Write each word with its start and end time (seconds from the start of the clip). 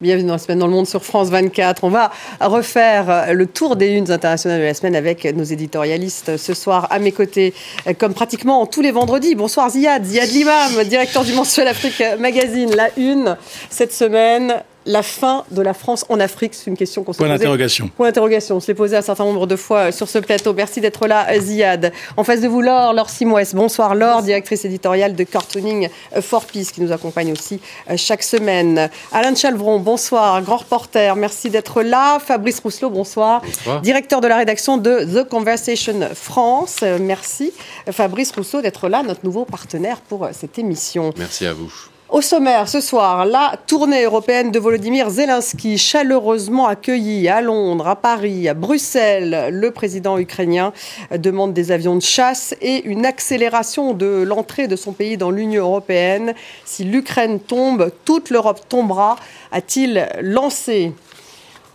Bienvenue 0.00 0.28
dans 0.28 0.34
la 0.34 0.38
semaine 0.38 0.60
dans 0.60 0.68
le 0.68 0.72
monde 0.72 0.86
sur 0.86 1.04
France 1.04 1.28
24. 1.28 1.82
On 1.82 1.88
va 1.88 2.12
refaire 2.40 3.34
le 3.34 3.46
tour 3.46 3.74
des 3.74 3.88
unes 3.88 4.12
internationales 4.12 4.60
de 4.60 4.64
la 4.64 4.72
semaine 4.72 4.94
avec 4.94 5.24
nos 5.24 5.42
éditorialistes 5.42 6.36
ce 6.36 6.54
soir 6.54 6.86
à 6.90 7.00
mes 7.00 7.10
côtés, 7.10 7.52
comme 7.98 8.14
pratiquement 8.14 8.64
tous 8.66 8.80
les 8.80 8.92
vendredis. 8.92 9.34
Bonsoir 9.34 9.70
Ziad, 9.70 10.04
Ziad 10.04 10.30
Limam, 10.30 10.84
directeur 10.84 11.24
du 11.24 11.32
mensuel 11.32 11.66
Afrique 11.66 12.00
Magazine. 12.20 12.70
La 12.76 12.90
une 12.96 13.36
cette 13.70 13.92
semaine, 13.92 14.62
la 14.86 15.02
fin 15.02 15.44
de 15.50 15.62
la 15.62 15.74
France 15.74 16.04
en 16.08 16.18
Afrique 16.20 16.54
C'est 16.54 16.70
une 16.70 16.76
question 16.76 17.04
qu'on 17.04 17.12
se 17.12 17.18
Point 17.18 17.28
d'interrogation. 17.28 17.88
Point 17.96 18.06
d'interrogation. 18.06 18.56
On 18.56 18.60
se 18.60 18.68
l'est 18.68 18.74
posé 18.74 18.96
un 18.96 19.02
certain 19.02 19.24
nombre 19.24 19.46
de 19.46 19.56
fois 19.56 19.92
sur 19.92 20.08
ce 20.08 20.18
plateau. 20.18 20.54
Merci 20.54 20.80
d'être 20.80 21.06
là, 21.06 21.26
Ziad. 21.38 21.92
En 22.16 22.24
face 22.24 22.40
de 22.40 22.48
vous, 22.48 22.60
Laure, 22.60 22.92
Laure 22.92 23.10
Simouès. 23.10 23.54
Bonsoir, 23.54 23.94
Laure, 23.94 24.22
directrice 24.22 24.64
éditoriale 24.64 25.14
de 25.14 25.24
Cartooning 25.24 25.88
for 26.20 26.44
Peace, 26.46 26.72
qui 26.72 26.80
nous 26.80 26.92
accompagne 26.92 27.32
aussi 27.32 27.60
euh, 27.90 27.96
chaque 27.96 28.22
semaine. 28.22 28.88
Alain 29.12 29.34
Chalvron, 29.34 29.78
bonsoir, 29.80 30.40
grand 30.42 30.58
reporter. 30.58 31.16
Merci 31.16 31.50
d'être 31.50 31.82
là. 31.82 32.18
Fabrice 32.18 32.60
Rousselot, 32.60 32.90
bonsoir. 32.90 33.42
bonsoir. 33.42 33.80
Directeur 33.82 34.20
de 34.20 34.28
la 34.28 34.36
rédaction 34.36 34.76
de 34.76 35.04
The 35.04 35.28
Conversation 35.28 36.08
France. 36.14 36.76
Euh, 36.82 36.98
merci, 37.00 37.52
Fabrice 37.90 38.32
Rousseau, 38.32 38.62
d'être 38.62 38.88
là, 38.88 39.02
notre 39.02 39.24
nouveau 39.24 39.44
partenaire 39.44 40.00
pour 40.00 40.24
euh, 40.24 40.30
cette 40.32 40.58
émission. 40.58 41.12
Merci 41.16 41.46
à 41.46 41.52
vous. 41.52 41.72
Au 42.10 42.22
sommaire, 42.22 42.70
ce 42.70 42.80
soir, 42.80 43.26
la 43.26 43.58
tournée 43.66 44.04
européenne 44.04 44.50
de 44.50 44.58
Volodymyr 44.58 45.10
Zelensky, 45.10 45.76
chaleureusement 45.76 46.66
accueillie 46.66 47.28
à 47.28 47.42
Londres, 47.42 47.86
à 47.86 47.96
Paris, 47.96 48.48
à 48.48 48.54
Bruxelles. 48.54 49.50
Le 49.52 49.70
président 49.72 50.16
ukrainien 50.16 50.72
demande 51.14 51.52
des 51.52 51.70
avions 51.70 51.96
de 51.96 52.02
chasse 52.02 52.54
et 52.62 52.82
une 52.86 53.04
accélération 53.04 53.92
de 53.92 54.22
l'entrée 54.26 54.68
de 54.68 54.76
son 54.76 54.92
pays 54.92 55.18
dans 55.18 55.30
l'Union 55.30 55.64
européenne. 55.64 56.32
Si 56.64 56.82
l'Ukraine 56.82 57.40
tombe, 57.40 57.92
toute 58.06 58.30
l'Europe 58.30 58.62
tombera, 58.70 59.16
a-t-il 59.52 60.08
lancé. 60.22 60.94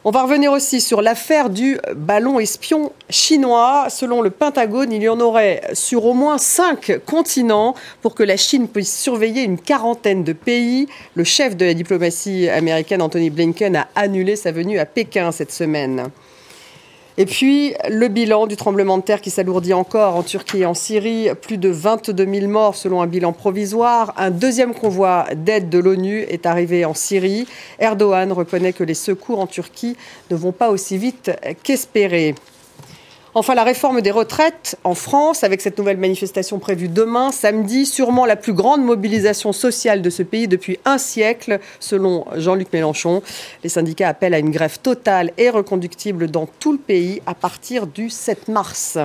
On 0.06 0.12
va 0.12 0.24
revenir 0.24 0.52
aussi 0.52 0.82
sur 0.82 1.02
l'affaire 1.02 1.50
du 1.50 1.78
ballon 1.96 2.38
espion 2.38 2.92
chinois. 3.10 3.86
Selon 3.90 4.22
le 4.22 4.32
Pentagone, 4.32 4.92
il 4.92 5.02
y 5.02 5.08
en 5.08 5.22
aurait 5.22 5.62
sur 5.72 6.04
au 6.04 6.14
moins 6.14 6.38
cinq 6.38 7.00
continents 7.06 7.74
pour 8.02 8.14
que 8.14 8.24
la 8.24 8.36
Chine 8.36 8.68
puisse 8.68 8.94
surveiller 8.94 9.44
une 9.44 9.58
quarantaine 9.58 10.26
de 10.26 10.34
pays. 10.34 10.90
Le 11.16 11.24
chef 11.24 11.56
de 11.56 11.64
la 11.64 11.74
diplomatie 11.74 12.50
américaine, 12.50 13.02
Anthony 13.02 13.30
Blinken, 13.30 13.78
a 13.78 13.88
annulé 13.96 14.36
sa 14.36 14.52
venue 14.52 14.78
à 14.78 14.86
Pékin 14.86 15.32
cette 15.32 15.54
semaine. 15.54 16.10
Et 17.20 17.26
puis, 17.28 17.76
le 17.90 18.08
bilan 18.08 18.48
du 18.48 18.56
tremblement 18.56 18.98
de 18.98 19.04
terre 19.04 19.22
qui 19.22 19.30
s'alourdit 19.30 19.74
encore 19.74 20.16
en 20.16 20.24
Turquie 20.24 20.62
et 20.62 20.66
en 20.66 20.74
Syrie. 20.74 21.30
Plus 21.42 21.60
de 21.60 21.70
22 21.70 22.26
000 22.26 22.48
morts 22.48 22.76
selon 22.76 23.04
un 23.04 23.08
bilan 23.08 23.34
provisoire. 23.34 24.16
Un 24.18 24.32
deuxième 24.32 24.74
convoi 24.74 25.28
d'aide 25.36 25.70
de 25.70 25.78
l'ONU 25.78 26.22
est 26.22 26.48
arrivé 26.48 26.86
en 26.86 26.96
Syrie. 26.96 27.48
Erdogan 27.78 28.32
reconnaît 28.32 28.74
que 28.74 28.84
les 28.84 28.96
secours 28.96 29.40
en 29.40 29.46
Turquie 29.46 29.96
ne 30.32 30.36
vont 30.36 30.52
pas 30.52 30.72
aussi 30.72 30.98
vite 30.98 31.30
qu'espéré. 31.62 32.34
Enfin, 33.36 33.56
la 33.56 33.64
réforme 33.64 34.02
des 34.02 34.12
retraites 34.12 34.78
en 34.84 34.94
France, 34.94 35.44
avec 35.44 35.60
cette 35.60 35.80
nouvelle 35.80 35.98
manifestation 35.98 36.60
prévue 36.60 36.88
demain, 36.88 37.32
samedi, 37.32 37.88
sûrement 37.88 38.28
la 38.28 38.36
plus 38.36 38.54
grande 38.54 38.84
mobilisation 38.84 39.54
sociale 39.54 40.04
de 40.04 40.10
ce 40.12 40.22
pays 40.22 40.48
depuis 40.48 40.78
un 40.86 41.00
siècle, 41.00 41.60
selon 41.80 42.26
Jean-Luc 42.36 42.72
Mélenchon. 42.72 43.24
Les 43.64 43.70
syndicats 43.70 44.10
appellent 44.10 44.36
à 44.36 44.40
une 44.40 44.52
grève 44.52 44.78
totale 44.78 45.32
et 45.40 45.50
reconductible 45.50 46.30
dans 46.30 46.48
tout 46.60 46.74
le 46.74 46.78
pays 46.78 47.24
à 47.26 47.34
partir 47.34 47.88
du 47.88 48.12
7 48.12 48.50
mars. 48.50 49.00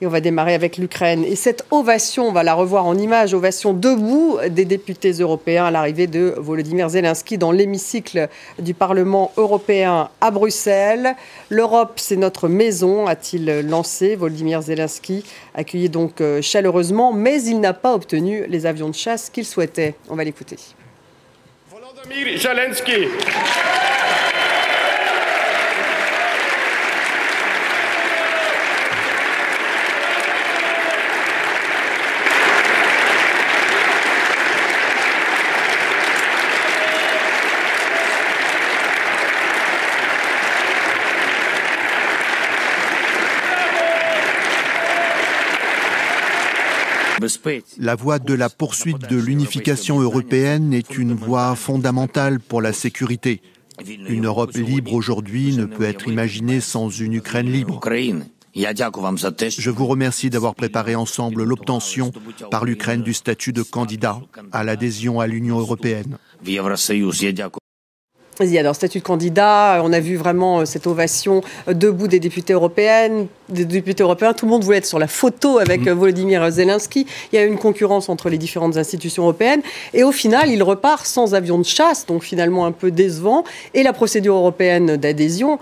Et 0.00 0.06
on 0.06 0.10
va 0.10 0.20
démarrer 0.20 0.54
avec 0.54 0.76
l'Ukraine. 0.76 1.24
Et 1.24 1.34
cette 1.34 1.64
ovation, 1.72 2.28
on 2.28 2.32
va 2.32 2.44
la 2.44 2.54
revoir 2.54 2.86
en 2.86 2.96
image, 2.96 3.34
ovation 3.34 3.72
debout 3.72 4.38
des 4.48 4.64
députés 4.64 5.10
européens 5.10 5.64
à 5.64 5.70
l'arrivée 5.72 6.06
de 6.06 6.34
Volodymyr 6.36 6.88
Zelensky 6.88 7.36
dans 7.36 7.50
l'hémicycle 7.50 8.28
du 8.60 8.74
Parlement 8.74 9.32
européen 9.36 10.08
à 10.20 10.30
Bruxelles. 10.30 11.16
L'Europe, 11.50 11.94
c'est 11.96 12.14
notre 12.14 12.46
maison, 12.46 13.08
a-t-il 13.08 13.66
lancé. 13.68 14.14
Volodymyr 14.14 14.62
Zelensky, 14.62 15.24
accueilli 15.54 15.88
donc 15.88 16.20
euh, 16.20 16.40
chaleureusement, 16.42 17.12
mais 17.12 17.42
il 17.42 17.58
n'a 17.58 17.72
pas 17.72 17.92
obtenu 17.92 18.44
les 18.48 18.66
avions 18.66 18.90
de 18.90 18.94
chasse 18.94 19.30
qu'il 19.30 19.44
souhaitait. 19.44 19.96
On 20.08 20.14
va 20.14 20.22
l'écouter. 20.22 20.58
Volodymyr 21.72 22.38
Zelensky. 22.38 23.08
La 47.78 47.94
voie 47.94 48.18
de 48.18 48.34
la 48.34 48.48
poursuite 48.48 49.08
de 49.08 49.16
l'unification 49.16 50.00
européenne 50.00 50.72
est 50.72 50.96
une 50.98 51.14
voie 51.14 51.54
fondamentale 51.54 52.40
pour 52.40 52.62
la 52.62 52.72
sécurité. 52.72 53.40
Une 54.08 54.26
Europe 54.26 54.54
libre 54.54 54.92
aujourd'hui 54.92 55.56
ne 55.56 55.64
peut 55.64 55.84
être 55.84 56.08
imaginée 56.08 56.60
sans 56.60 56.88
une 56.88 57.14
Ukraine 57.14 57.50
libre. 57.50 57.80
Je 58.54 59.70
vous 59.70 59.86
remercie 59.86 60.30
d'avoir 60.30 60.54
préparé 60.54 60.94
ensemble 60.94 61.44
l'obtention 61.44 62.12
par 62.50 62.64
l'Ukraine 62.64 63.02
du 63.02 63.14
statut 63.14 63.52
de 63.52 63.62
candidat 63.62 64.20
à 64.52 64.64
l'adhésion 64.64 65.20
à 65.20 65.26
l'Union 65.26 65.58
européenne. 65.58 66.18
Alors, 68.40 68.76
statut 68.76 69.00
de 69.00 69.04
candidat, 69.04 69.80
on 69.84 69.92
a 69.92 69.98
vu 69.98 70.16
vraiment 70.16 70.60
euh, 70.60 70.64
cette 70.64 70.86
ovation 70.86 71.42
euh, 71.66 71.74
debout 71.74 72.06
des 72.06 72.20
députés 72.20 72.52
européennes, 72.52 73.26
des 73.48 73.64
députés 73.64 74.04
européens. 74.04 74.32
Tout 74.32 74.46
le 74.46 74.52
monde 74.52 74.62
voulait 74.62 74.78
être 74.78 74.86
sur 74.86 75.00
la 75.00 75.08
photo 75.08 75.58
avec 75.58 75.80
mm. 75.80 75.90
Volodymyr 75.90 76.48
Zelensky. 76.50 77.06
Il 77.32 77.36
y 77.36 77.38
a 77.40 77.44
eu 77.44 77.48
une 77.48 77.58
concurrence 77.58 78.08
entre 78.08 78.28
les 78.28 78.38
différentes 78.38 78.76
institutions 78.76 79.24
européennes. 79.24 79.62
Et 79.92 80.04
au 80.04 80.12
final, 80.12 80.50
il 80.50 80.62
repart 80.62 81.04
sans 81.04 81.34
avion 81.34 81.58
de 81.58 81.64
chasse, 81.64 82.06
donc 82.06 82.22
finalement 82.22 82.64
un 82.64 82.72
peu 82.72 82.92
décevant. 82.92 83.42
Et 83.74 83.82
la 83.82 83.92
procédure 83.92 84.36
européenne 84.36 84.96
d'adhésion, 84.96 85.58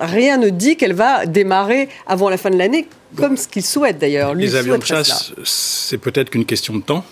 rien 0.00 0.38
ne 0.38 0.48
dit 0.48 0.76
qu'elle 0.76 0.94
va 0.94 1.26
démarrer 1.26 1.88
avant 2.08 2.30
la 2.30 2.36
fin 2.36 2.50
de 2.50 2.56
l'année, 2.56 2.88
comme 3.16 3.36
ce 3.36 3.46
qu'il 3.46 3.64
souhaite 3.64 3.98
d'ailleurs. 3.98 4.34
Les 4.34 4.56
avions 4.56 4.78
de 4.78 4.84
chasse, 4.84 5.32
c'est 5.44 5.98
peut-être 5.98 6.30
qu'une 6.30 6.46
question 6.46 6.74
de 6.74 6.82
temps. 6.82 7.04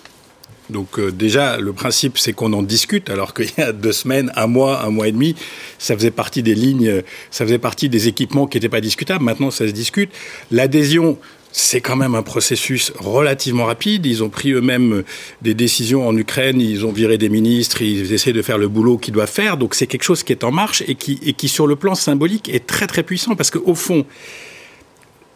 Donc 0.71 0.99
euh, 0.99 1.11
déjà, 1.11 1.59
le 1.59 1.73
principe, 1.73 2.19
c'est 2.19 2.33
qu'on 2.33 2.53
en 2.53 2.63
discute, 2.63 3.11
alors 3.11 3.35
qu'il 3.35 3.51
y 3.57 3.61
a 3.61 3.73
deux 3.73 3.93
semaines, 3.93 4.33
un 4.37 4.47
mois, 4.47 4.85
un 4.85 4.91
mois 4.91 5.09
et 5.09 5.13
demi, 5.13 5.35
ça 5.79 5.95
faisait 5.95 6.11
partie 6.11 6.43
des 6.43 6.55
lignes, 6.55 7.03
ça 7.31 7.45
faisait 7.45 7.59
partie 7.59 7.89
des 7.89 8.09
équipements 8.09 8.47
qui 8.47 8.57
n'étaient 8.57 8.69
pas 8.69 8.81
discutables. 8.81 9.25
Maintenant, 9.25 9.51
ça 9.51 9.67
se 9.67 9.73
discute. 9.73 10.11
L'adhésion, 10.51 11.19
c'est 11.53 11.81
quand 11.81 11.97
même 11.97 12.15
un 12.15 12.23
processus 12.23 12.93
relativement 12.99 13.65
rapide. 13.65 14.07
Ils 14.07 14.23
ont 14.23 14.29
pris 14.29 14.53
eux-mêmes 14.53 15.03
des 15.43 15.55
décisions 15.55 16.07
en 16.07 16.17
Ukraine, 16.17 16.61
ils 16.61 16.85
ont 16.85 16.93
viré 16.93 17.19
des 17.19 17.29
ministres, 17.29 17.83
ils 17.83 18.13
essaient 18.13 18.33
de 18.33 18.43
faire 18.43 18.59
le 18.59 18.69
boulot 18.69 18.99
qu'ils 18.99 19.15
doivent 19.15 19.31
faire. 19.31 19.57
Donc 19.57 19.75
c'est 19.75 19.87
quelque 19.87 20.05
chose 20.05 20.23
qui 20.23 20.33
est 20.33 20.45
en 20.45 20.53
marche 20.53 20.83
et 20.87 20.95
qui, 20.95 21.19
et 21.25 21.33
qui, 21.33 21.49
sur 21.49 21.67
le 21.67 21.77
plan 21.77 21.95
symbolique, 21.95 22.49
est 22.49 22.67
très 22.67 22.87
très 22.87 23.03
puissant 23.03 23.35
parce 23.35 23.51
qu'au 23.51 23.75
fond, 23.75 24.05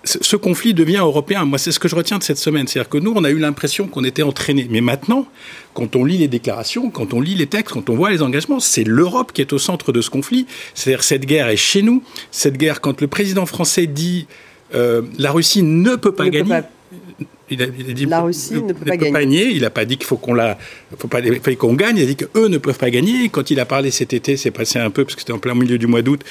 ce 0.05 0.37
conflit 0.37 0.75
devient 0.75 0.99
européen. 0.99 1.45
Moi, 1.45 1.59
c'est 1.59 1.73
ce 1.73 1.79
que 1.79 1.89
je 1.89 1.95
retiens 1.95 2.19
de 2.19 2.23
cette 2.23 2.39
semaine. 2.39 2.67
C'est-à-dire 2.67 2.89
que 2.89 2.99
nous, 2.99 3.13
on 3.15 3.25
a 3.25 3.31
eu 3.31 3.39
l'impression 3.39 3.87
qu'on 3.87 4.05
était 4.05 4.23
entraînés. 4.23 4.67
Mais 4.71 4.81
maintenant, 4.81 5.27
quand 5.75 5.97
on 5.97 6.05
lit 6.05 6.19
les 6.19 6.29
déclarations, 6.29 6.91
quand 6.91 7.15
on 7.15 7.21
lit 7.21 7.35
les 7.35 7.47
textes, 7.47 7.73
quand 7.73 7.89
on 7.89 7.95
voit 7.95 8.11
les 8.11 8.23
engagements, 8.23 8.61
c'est 8.61 8.85
l'Europe 8.85 9.33
qui 9.33 9.41
est 9.41 9.53
au 9.53 9.59
centre 9.59 9.93
de 9.93 10.01
ce 10.01 10.11
conflit. 10.11 10.47
C'est-à-dire 10.75 11.05
cette 11.05 11.25
guerre 11.25 11.49
est 11.49 11.57
chez 11.57 11.83
nous. 11.83 12.03
Cette 12.31 12.57
guerre, 12.57 12.81
quand 12.81 13.01
le 13.01 13.07
président 13.07 13.47
français 13.47 13.87
dit 13.87 14.27
euh, 14.75 15.03
la 15.19 15.31
Russie 15.31 15.63
ne 15.63 15.97
peut 15.97 16.13
pas 16.13 16.29
gagner. 16.29 16.61
Il 17.51 17.63
a, 17.63 17.67
dit, 17.67 18.07
la 18.07 18.21
Russie 18.21 18.55
ne, 18.55 18.73
peut, 18.73 18.87
pas, 18.87 18.97
gagner. 18.97 19.51
Il 19.51 19.63
n'a 19.63 19.71
pas 19.71 19.85
dit 19.85 19.99
qu'il 19.99 20.07
faut 20.07 20.17
qu'on 20.17 20.33
la, 20.33 20.57
faut 20.97 21.09
pas, 21.09 21.21
qu'on 21.59 21.75
gagne. 21.75 21.99
Il 21.99 22.03
a 22.03 22.07
dit 22.07 22.17
qu'eux 22.17 22.49
ne 22.49 22.57
peuvent 22.57 22.79
pas 22.79 22.91
gagner. 22.91 23.29
Quand 23.29 23.51
il 23.51 23.61
a 23.61 23.67
parlé 23.67 23.91
cet 23.91 24.15
été, 24.15 24.39
c'est 24.39 24.51
passé 24.51 24.79
un 24.79 24.91
peu 24.91 25.05
parce 25.05 25.15
que 25.15 25.21
c'était 25.21 25.35
en 25.35 25.39
plein 25.39 25.55
milieu 25.55 25.77
du 25.77 25.87
mois 25.87 26.01
d'août. 26.01 26.23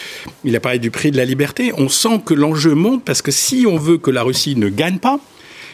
Il 0.44 0.56
a 0.56 0.60
parlé 0.60 0.80
du 0.80 0.90
prix 0.90 1.12
de 1.12 1.18
la 1.18 1.26
liberté. 1.26 1.74
On 1.78 1.90
sent 1.90 2.22
que 2.26 2.34
l'enjeu 2.34 2.74
monte 2.74 3.04
parce 3.04 3.22
que 3.22 3.32
si 3.32 3.66
on 3.68 3.78
veut 3.78 4.00
que 4.00 4.10
la 4.10 4.24
Russie 4.24 4.56
ne 4.56 4.70
gagne 4.70 4.98
pas, 4.98 5.20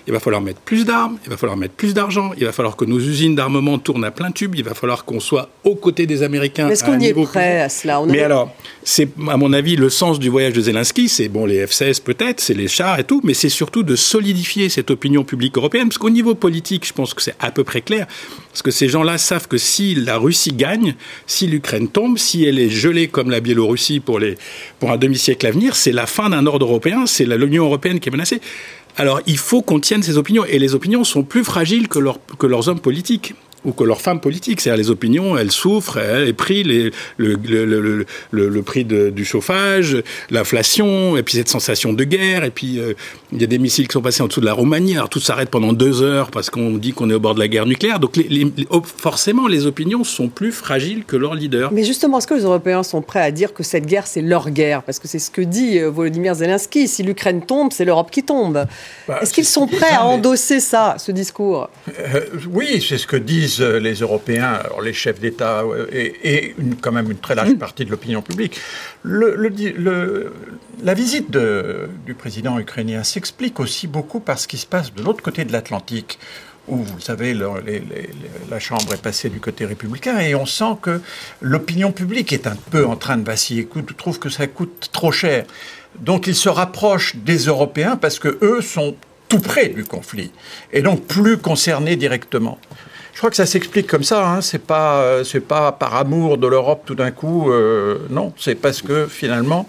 il 0.07 0.13
va 0.13 0.19
falloir 0.19 0.41
mettre 0.41 0.61
plus 0.61 0.85
d'armes, 0.85 1.17
il 1.25 1.29
va 1.29 1.35
falloir 1.37 1.57
mettre 1.57 1.73
plus 1.73 1.93
d'argent, 1.93 2.31
il 2.37 2.45
va 2.45 2.53
falloir 2.53 2.77
que 2.77 2.85
nos 2.85 2.97
usines 2.97 3.35
d'armement 3.35 3.77
tournent 3.77 4.05
à 4.05 4.11
plein 4.11 4.31
tube, 4.31 4.55
il 4.55 4.63
va 4.63 4.73
falloir 4.73 5.03
qu'on 5.03 5.19
soit 5.19 5.49
aux 5.65 5.75
côtés 5.75 6.05
des 6.05 6.23
Américains. 6.23 6.69
Est-ce 6.69 6.85
qu'on 6.85 6.99
y 6.99 7.07
est 7.07 7.13
prêt 7.13 7.59
à 7.59 7.69
cela? 7.69 8.01
Mais 8.07 8.21
alors, 8.21 8.53
c'est 8.83 9.09
à 9.29 9.35
mon 9.35 9.51
avis 9.51 9.75
le 9.75 9.89
sens 9.89 10.17
du 10.17 10.29
voyage 10.29 10.53
de 10.53 10.61
Zelensky, 10.61 11.09
c'est 11.09 11.27
bon 11.27 11.45
les 11.45 11.65
F-16 11.65 12.01
peut-être, 12.01 12.39
c'est 12.39 12.53
les 12.53 12.69
chars 12.69 12.99
et 12.99 13.03
tout, 13.03 13.19
mais 13.23 13.33
c'est 13.33 13.49
surtout 13.49 13.83
de 13.83 13.97
solidifier 13.97 14.69
cette 14.69 14.91
opinion 14.91 15.25
publique 15.25 15.57
européenne, 15.57 15.89
parce 15.89 15.97
qu'au 15.97 16.09
niveau 16.09 16.35
politique, 16.35 16.87
je 16.87 16.93
pense 16.93 17.13
que 17.13 17.21
c'est 17.21 17.35
à 17.39 17.51
peu 17.51 17.65
près 17.65 17.81
clair, 17.81 18.07
parce 18.49 18.61
que 18.61 18.71
ces 18.71 18.87
gens-là 18.87 19.17
savent 19.17 19.47
que 19.49 19.57
si 19.57 19.93
la 19.93 20.17
Russie 20.17 20.53
gagne, 20.53 20.95
si 21.25 21.47
l'Ukraine 21.47 21.89
tombe, 21.89 22.17
si 22.17 22.45
elle 22.45 22.59
est 22.59 22.69
gelée 22.69 23.09
comme 23.09 23.29
la 23.29 23.41
Biélorussie 23.41 23.99
pour, 23.99 24.19
les, 24.19 24.37
pour 24.79 24.89
un 24.89 24.97
demi-siècle 24.97 25.45
à 25.47 25.51
venir, 25.51 25.75
c'est 25.75 25.91
la 25.91 26.05
fin 26.05 26.29
d'un 26.29 26.45
ordre 26.45 26.65
européen, 26.65 27.05
c'est 27.05 27.25
l'Union 27.25 27.65
européenne 27.65 27.99
qui 27.99 28.07
est 28.07 28.11
menacée. 28.11 28.39
Alors 28.97 29.21
il 29.27 29.37
faut 29.37 29.61
qu'on 29.61 29.79
tienne 29.79 30.01
ces 30.01 30.17
opinions, 30.17 30.43
et 30.43 30.59
les 30.59 30.73
opinions 30.73 31.03
sont 31.03 31.23
plus 31.23 31.43
fragiles 31.43 31.87
que, 31.87 31.99
que 32.37 32.47
leurs 32.47 32.67
hommes 32.67 32.79
politiques. 32.79 33.35
Ou 33.65 33.71
que 33.71 33.83
leur 33.83 34.01
femme 34.01 34.19
politique. 34.19 34.61
C'est-à-dire 34.61 34.83
les 34.83 34.89
opinions, 34.89 35.37
elles 35.37 35.51
souffrent, 35.51 35.97
elles, 35.97 36.25
les 36.25 36.33
prix, 36.33 36.63
les, 36.63 36.91
le, 37.17 37.35
le, 37.35 37.65
le, 38.31 38.49
le, 38.49 38.61
prix 38.61 38.85
de, 38.85 39.09
du 39.09 39.25
chauffage, 39.25 39.97
l'inflation, 40.29 41.17
et 41.17 41.23
puis 41.23 41.35
cette 41.35 41.49
sensation 41.49 41.93
de 41.93 42.03
guerre, 42.03 42.43
et 42.43 42.51
puis 42.51 42.79
euh, 42.79 42.93
il 43.31 43.41
y 43.41 43.43
a 43.43 43.47
des 43.47 43.57
missiles 43.57 43.87
qui 43.87 43.93
sont 43.93 44.01
passés 44.01 44.21
en 44.21 44.27
dessous 44.27 44.41
de 44.41 44.45
la 44.45 44.53
Roumanie, 44.53 44.95
alors 44.95 45.09
tout 45.09 45.19
s'arrête 45.19 45.49
pendant 45.49 45.73
deux 45.73 46.01
heures 46.01 46.31
parce 46.31 46.49
qu'on 46.49 46.71
dit 46.77 46.93
qu'on 46.93 47.09
est 47.09 47.13
au 47.13 47.19
bord 47.19 47.35
de 47.35 47.39
la 47.39 47.47
guerre 47.47 47.65
nucléaire. 47.65 47.99
Donc 47.99 48.15
les, 48.15 48.47
oh, 48.69 48.81
forcément, 48.83 49.47
les 49.47 49.65
opinions 49.65 50.03
sont 50.03 50.29
plus 50.29 50.51
fragiles 50.51 51.03
que 51.05 51.15
leurs 51.15 51.35
leaders. 51.35 51.71
Mais 51.71 51.83
justement, 51.83 52.19
est-ce 52.19 52.27
que 52.27 52.33
les 52.35 52.43
Européens 52.43 52.83
sont 52.83 53.01
prêts 53.01 53.21
à 53.21 53.31
dire 53.31 53.53
que 53.53 53.63
cette 53.63 53.85
guerre, 53.85 54.07
c'est 54.07 54.21
leur 54.21 54.49
guerre? 54.49 54.83
Parce 54.83 54.99
que 54.99 55.07
c'est 55.07 55.19
ce 55.19 55.31
que 55.31 55.41
dit 55.41 55.79
euh, 55.79 55.89
Volodymyr 55.89 56.35
Zelensky. 56.35 56.87
Si 56.87 57.03
l'Ukraine 57.03 57.45
tombe, 57.45 57.71
c'est 57.73 57.85
l'Europe 57.85 58.11
qui 58.11 58.23
tombe. 58.23 58.65
Bah, 59.07 59.19
est-ce 59.21 59.33
qu'ils 59.33 59.45
sont 59.45 59.67
prêts 59.67 59.93
à 59.93 60.05
endosser 60.05 60.59
ça, 60.59 60.95
ce 60.97 61.11
discours? 61.11 61.69
Euh, 61.99 62.21
Oui, 62.49 62.83
c'est 62.87 62.97
ce 62.97 63.07
que 63.07 63.17
disent 63.17 63.46
euh, 63.59 63.79
les 63.79 63.95
Européens, 63.95 64.53
alors 64.63 64.81
les 64.81 64.93
chefs 64.93 65.19
d'État 65.19 65.63
et, 65.91 66.55
quand 66.81 66.91
même 66.91 67.11
une 67.11 67.17
très 67.17 67.35
large 67.35 67.51
mmh. 67.51 67.57
partie 67.57 67.85
de 67.85 67.91
l'opinion 67.91 68.21
publique. 68.21 68.59
Le, 69.03 70.33
la 70.83 70.93
visite 70.93 71.31
du 71.31 72.13
président 72.13 72.59
ukrainien 72.59 73.03
s'explique 73.03 73.59
aussi 73.59 73.87
beaucoup 73.87 74.19
par 74.19 74.39
ce 74.39 74.47
qui 74.47 74.57
se 74.57 74.65
passe 74.65 74.93
de 74.93 75.01
l'autre 75.01 75.23
côté 75.23 75.45
de 75.45 75.51
l'Atlantique 75.51 76.19
où, 76.67 76.77
vous 76.77 76.99
savez, 76.99 77.33
la 77.33 78.59
Chambre 78.59 78.93
est 78.93 79.01
passée 79.01 79.29
du 79.29 79.39
côté 79.39 79.65
républicain, 79.65 80.19
et 80.19 80.35
on 80.35 80.45
sent 80.45 80.77
que 80.81 81.01
l'opinion 81.41 81.91
publique 81.91 82.33
est 82.33 82.47
un 82.47 82.57
peu 82.71 82.85
en 82.85 82.95
train 82.95 83.17
de 83.17 83.25
vaciller, 83.25 83.67
trouve 83.97 84.19
que 84.19 84.29
ça 84.29 84.47
coûte 84.47 84.89
trop 84.91 85.11
cher. 85.11 85.45
Donc 85.99 86.27
il 86.27 86.35
se 86.35 86.49
rapproche 86.49 87.15
des 87.15 87.37
Européens 87.45 87.95
parce 87.95 88.19
que 88.19 88.37
eux 88.41 88.61
sont 88.61 88.95
tout 89.29 89.39
près 89.39 89.69
du 89.69 89.83
conflit, 89.83 90.31
et 90.71 90.81
donc 90.81 91.05
plus 91.05 91.37
concernés 91.37 91.95
directement. 91.95 92.59
Je 93.17 93.21
crois 93.21 93.31
que 93.31 93.35
ça 93.35 93.47
s'explique 93.47 93.87
comme 93.87 94.03
ça. 94.03 94.29
Hein. 94.29 94.41
C'est 94.41 94.61
pas, 94.61 95.01
euh, 95.01 95.23
c'est 95.23 95.39
pas 95.39 95.71
par 95.71 95.95
amour 95.95 96.37
de 96.37 96.45
l'Europe 96.45 96.83
tout 96.85 96.93
d'un 96.93 97.09
coup. 97.09 97.49
Euh, 97.49 97.97
non, 98.11 98.31
c'est 98.37 98.53
parce 98.53 98.83
que 98.83 99.07
finalement, 99.07 99.65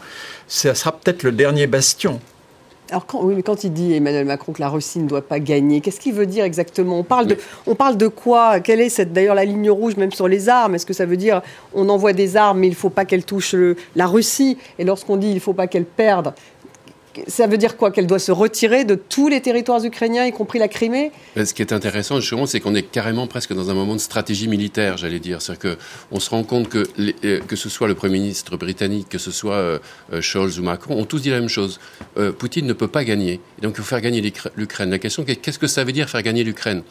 ça 0.46 0.74
sera 0.74 0.92
peut-être 0.92 1.22
le 1.22 1.32
dernier 1.32 1.66
bastion. 1.66 2.20
Alors 2.90 3.06
quand, 3.06 3.22
oui, 3.22 3.32
mais 3.34 3.42
quand 3.42 3.64
il 3.64 3.72
dit 3.72 3.94
Emmanuel 3.94 4.26
Macron 4.26 4.52
que 4.52 4.60
la 4.60 4.68
Russie 4.68 4.98
ne 4.98 5.08
doit 5.08 5.26
pas 5.26 5.40
gagner, 5.40 5.80
qu'est-ce 5.80 5.98
qu'il 5.98 6.12
veut 6.12 6.26
dire 6.26 6.44
exactement? 6.44 6.98
On 6.98 7.04
parle, 7.04 7.26
de, 7.26 7.38
on 7.66 7.74
parle 7.74 7.96
de 7.96 8.08
quoi? 8.08 8.60
Quelle 8.60 8.82
est 8.82 8.90
cette, 8.90 9.14
d'ailleurs 9.14 9.34
la 9.34 9.46
ligne 9.46 9.70
rouge 9.70 9.96
même 9.96 10.12
sur 10.12 10.28
les 10.28 10.50
armes? 10.50 10.74
Est-ce 10.74 10.84
que 10.84 10.92
ça 10.92 11.06
veut 11.06 11.16
dire 11.16 11.40
on 11.72 11.88
envoie 11.88 12.12
des 12.12 12.36
armes 12.36 12.58
mais 12.58 12.66
il 12.66 12.72
ne 12.72 12.76
faut 12.76 12.90
pas 12.90 13.06
qu'elles 13.06 13.24
touchent 13.24 13.56
la 13.96 14.06
Russie? 14.06 14.58
Et 14.78 14.84
lorsqu'on 14.84 15.16
dit 15.16 15.28
il 15.28 15.34
ne 15.36 15.40
faut 15.40 15.54
pas 15.54 15.68
qu'elles 15.68 15.86
perdent, 15.86 16.34
ça 17.26 17.46
veut 17.46 17.58
dire 17.58 17.76
quoi 17.76 17.90
Qu'elle 17.90 18.06
doit 18.06 18.18
se 18.18 18.32
retirer 18.32 18.84
de 18.84 18.94
tous 18.94 19.28
les 19.28 19.40
territoires 19.40 19.84
ukrainiens, 19.84 20.24
y 20.26 20.32
compris 20.32 20.58
la 20.58 20.68
Crimée? 20.68 21.10
Ben, 21.36 21.44
Ce 21.44 21.54
qui 21.54 21.62
est 21.62 21.72
intéressant, 21.72 22.20
justement, 22.20 22.46
c'est 22.46 22.60
qu'on 22.60 22.74
est 22.74 22.82
carrément 22.82 23.26
presque 23.26 23.52
dans 23.52 23.70
un 23.70 23.74
moment 23.74 23.94
de 23.94 24.00
stratégie 24.00 24.48
militaire, 24.48 24.96
j'allais 24.96 25.18
dire. 25.18 25.42
C'est-à-dire 25.42 25.76
qu'on 26.10 26.20
se 26.20 26.30
rend 26.30 26.44
compte 26.44 26.68
que, 26.68 26.86
euh, 27.24 27.40
que 27.40 27.56
ce 27.56 27.68
soit 27.68 27.88
le 27.88 27.94
Premier 27.94 28.18
ministre 28.18 28.56
britannique, 28.56 29.08
que 29.08 29.18
ce 29.18 29.30
soit 29.30 29.54
euh, 29.54 29.78
euh, 30.12 30.20
Scholz 30.20 30.58
ou 30.58 30.62
Macron, 30.62 30.98
ont 30.98 31.04
tous 31.04 31.20
dit 31.20 31.30
la 31.30 31.40
même 31.40 31.48
chose. 31.48 31.80
Poutine 32.38 32.66
ne 32.66 32.72
peut 32.72 32.88
pas 32.88 33.04
gagner. 33.04 33.40
Et 33.58 33.62
donc, 33.62 33.74
il 33.74 33.76
faut 33.76 33.84
faire 33.84 34.00
gagner 34.00 34.20
l'Ukraine. 34.56 34.90
La 34.90 34.98
question, 34.98 35.24
qu'est-ce 35.24 35.58
que 35.58 35.68
ça 35.68 35.84
veut 35.84 35.92
dire 35.92 36.08
faire 36.08 36.22
gagner 36.22 36.42
l'Ukraine? 36.42 36.82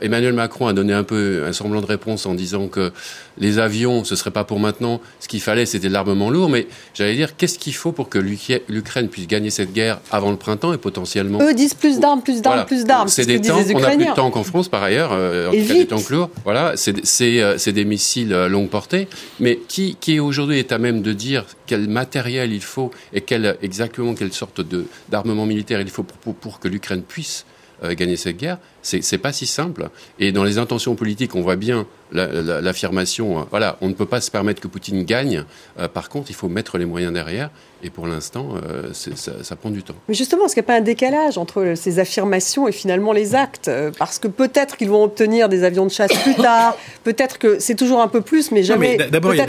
Emmanuel 0.00 0.32
Macron 0.32 0.66
a 0.66 0.72
donné 0.72 0.92
un 0.92 1.04
peu 1.04 1.44
un 1.46 1.52
semblant 1.52 1.80
de 1.80 1.86
réponse 1.86 2.24
en 2.24 2.34
disant 2.34 2.68
que 2.68 2.92
les 3.38 3.58
avions, 3.58 4.04
ce 4.04 4.16
serait 4.16 4.30
pas 4.30 4.44
pour 4.44 4.58
maintenant. 4.58 5.00
Ce 5.20 5.28
qu'il 5.28 5.40
fallait, 5.40 5.66
c'était 5.66 5.88
de 5.88 5.92
l'armement 5.92 6.30
lourd. 6.30 6.48
Mais 6.48 6.68
j'allais 6.94 7.14
dire, 7.14 7.36
qu'est-ce 7.36 7.58
qu'il 7.58 7.74
faut 7.74 7.92
pour 7.92 8.08
que 8.08 8.18
l'Ukraine 8.18 9.08
puisse 9.08 9.26
gagner 9.26 9.45
cette 9.50 9.72
guerre 9.72 10.00
avant 10.10 10.30
le 10.30 10.36
printemps 10.36 10.72
et 10.72 10.78
potentiellement. 10.78 11.40
Eux 11.42 11.54
disent 11.54 11.74
plus 11.74 11.98
d'armes, 11.98 12.22
plus 12.22 12.42
d'armes, 12.42 12.64
plus 12.64 12.84
d'armes. 12.84 13.08
C'est 13.08 13.26
des 13.26 13.40
tanks. 13.40 13.64
On 13.74 13.82
a 13.82 13.90
plus 13.90 14.04
de 14.04 14.14
tanks 14.14 14.32
qu'en 14.32 14.44
France 14.44 14.68
par 14.68 14.82
ailleurs. 14.82 15.10
Euh, 15.12 15.48
en 15.48 15.52
tout 15.52 15.66
cas, 15.66 15.74
des 15.74 15.86
tanks 15.86 16.10
lourds. 16.10 16.30
Voilà, 16.44 16.74
c'est 16.76 17.40
euh, 17.40 17.56
des 17.56 17.84
missiles 17.84 18.32
euh, 18.32 18.48
longue 18.48 18.68
portée. 18.68 19.08
Mais 19.40 19.58
qui, 19.68 19.96
qui 20.00 20.20
aujourd'hui 20.20 20.58
est 20.58 20.72
à 20.72 20.78
même 20.78 21.02
de 21.02 21.12
dire 21.12 21.44
quel 21.66 21.88
matériel 21.88 22.52
il 22.52 22.62
faut 22.62 22.90
et 23.12 23.20
quel, 23.20 23.56
exactement 23.62 24.14
quelle 24.14 24.32
sorte 24.32 24.60
d'armement 25.08 25.46
militaire 25.46 25.80
il 25.80 25.90
faut 25.90 26.02
pour, 26.02 26.34
pour 26.34 26.60
que 26.60 26.68
l'Ukraine 26.68 27.02
puisse 27.02 27.44
gagner 27.82 28.16
cette 28.16 28.38
guerre? 28.38 28.58
C'est 28.86 29.18
pas 29.18 29.32
si 29.32 29.46
simple. 29.46 29.88
Et 30.18 30.32
dans 30.32 30.44
les 30.44 30.58
intentions 30.58 30.94
politiques, 30.94 31.34
on 31.34 31.40
voit 31.40 31.56
bien 31.56 31.86
l'affirmation, 32.12 33.40
euh, 33.40 33.42
voilà, 33.50 33.78
on 33.80 33.88
ne 33.88 33.94
peut 33.94 34.06
pas 34.06 34.20
se 34.20 34.30
permettre 34.30 34.60
que 34.60 34.68
Poutine 34.68 35.02
gagne. 35.02 35.44
Euh, 35.78 35.88
par 35.88 36.08
contre, 36.08 36.30
il 36.30 36.34
faut 36.34 36.48
mettre 36.48 36.78
les 36.78 36.84
moyens 36.84 37.12
derrière. 37.12 37.50
Et 37.82 37.90
pour 37.90 38.06
l'instant, 38.06 38.54
euh, 38.54 38.92
ça, 38.92 39.56
prend 39.56 39.70
du 39.70 39.82
temps. 39.82 39.94
Mais 40.08 40.14
justement, 40.14 40.46
est-ce 40.46 40.54
qu'il 40.54 40.62
n'y 40.62 40.66
a 40.66 40.72
pas 40.72 40.78
un 40.78 40.82
décalage 40.82 41.36
entre 41.36 41.74
ces 41.76 41.98
affirmations 41.98 42.66
et 42.66 42.72
finalement 42.72 43.12
les 43.12 43.34
actes? 43.34 43.70
Parce 43.98 44.18
que 44.18 44.28
peut-être 44.28 44.78
qu'ils 44.78 44.88
vont 44.88 45.04
obtenir 45.04 45.50
des 45.50 45.62
avions 45.62 45.84
de 45.84 45.90
chasse 45.90 46.12
plus 46.22 46.34
tard, 46.36 46.76
peut-être 47.04 47.38
que 47.38 47.58
c'est 47.58 47.74
toujours 47.74 48.00
un 48.00 48.08
peu 48.08 48.22
plus, 48.22 48.50
mais 48.50 48.62
jamais. 48.62 48.96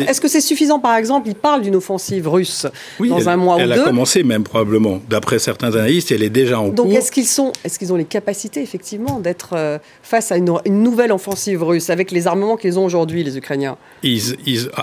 Est-ce 0.08 0.20
que 0.20 0.28
c'est 0.28 0.42
suffisant, 0.42 0.80
par 0.80 0.96
exemple 0.98 1.30
Il 1.30 1.36
parle 1.36 1.62
d'une 1.62 1.76
offensive 1.76 2.28
russe 2.28 2.68
dans 3.00 3.30
un 3.30 3.38
mois 3.38 3.56
ou 3.56 3.60
deux. 3.60 3.64
Elle 3.64 3.74
a 3.74 3.84
commencé 3.84 4.24
même 4.24 4.44
probablement. 4.44 5.00
D'après 5.10 5.40
certains 5.40 5.74
analystes, 5.76 6.12
elle 6.12 6.24
est 6.24 6.30
déjà 6.30 6.60
en 6.60 6.68
Donc, 6.68 6.76
cours. 6.76 6.86
Donc 6.86 6.96
est-ce 6.96 7.12
qu'ils 7.14 7.28
sont, 7.28 7.54
est-ce 7.64 7.80
qu'ils 7.80 7.94
ont 7.94 7.98
les 7.98 8.06
capacités 8.06 8.62
effectivement 8.62 9.22
d'être 9.28 9.54
euh, 9.54 9.78
face 10.04 10.32
à 10.32 10.38
une, 10.38 10.58
nouvelle 10.66 11.12
offensive 11.12 11.64
russe 11.64 11.90
avec 11.90 12.12
les 12.12 12.28
armements 12.28 12.56
qu'ils 12.56 12.80
ont 12.80 12.86
aujourd'hui, 12.86 13.24
les 13.24 13.38
Ukrainiens 13.38 13.78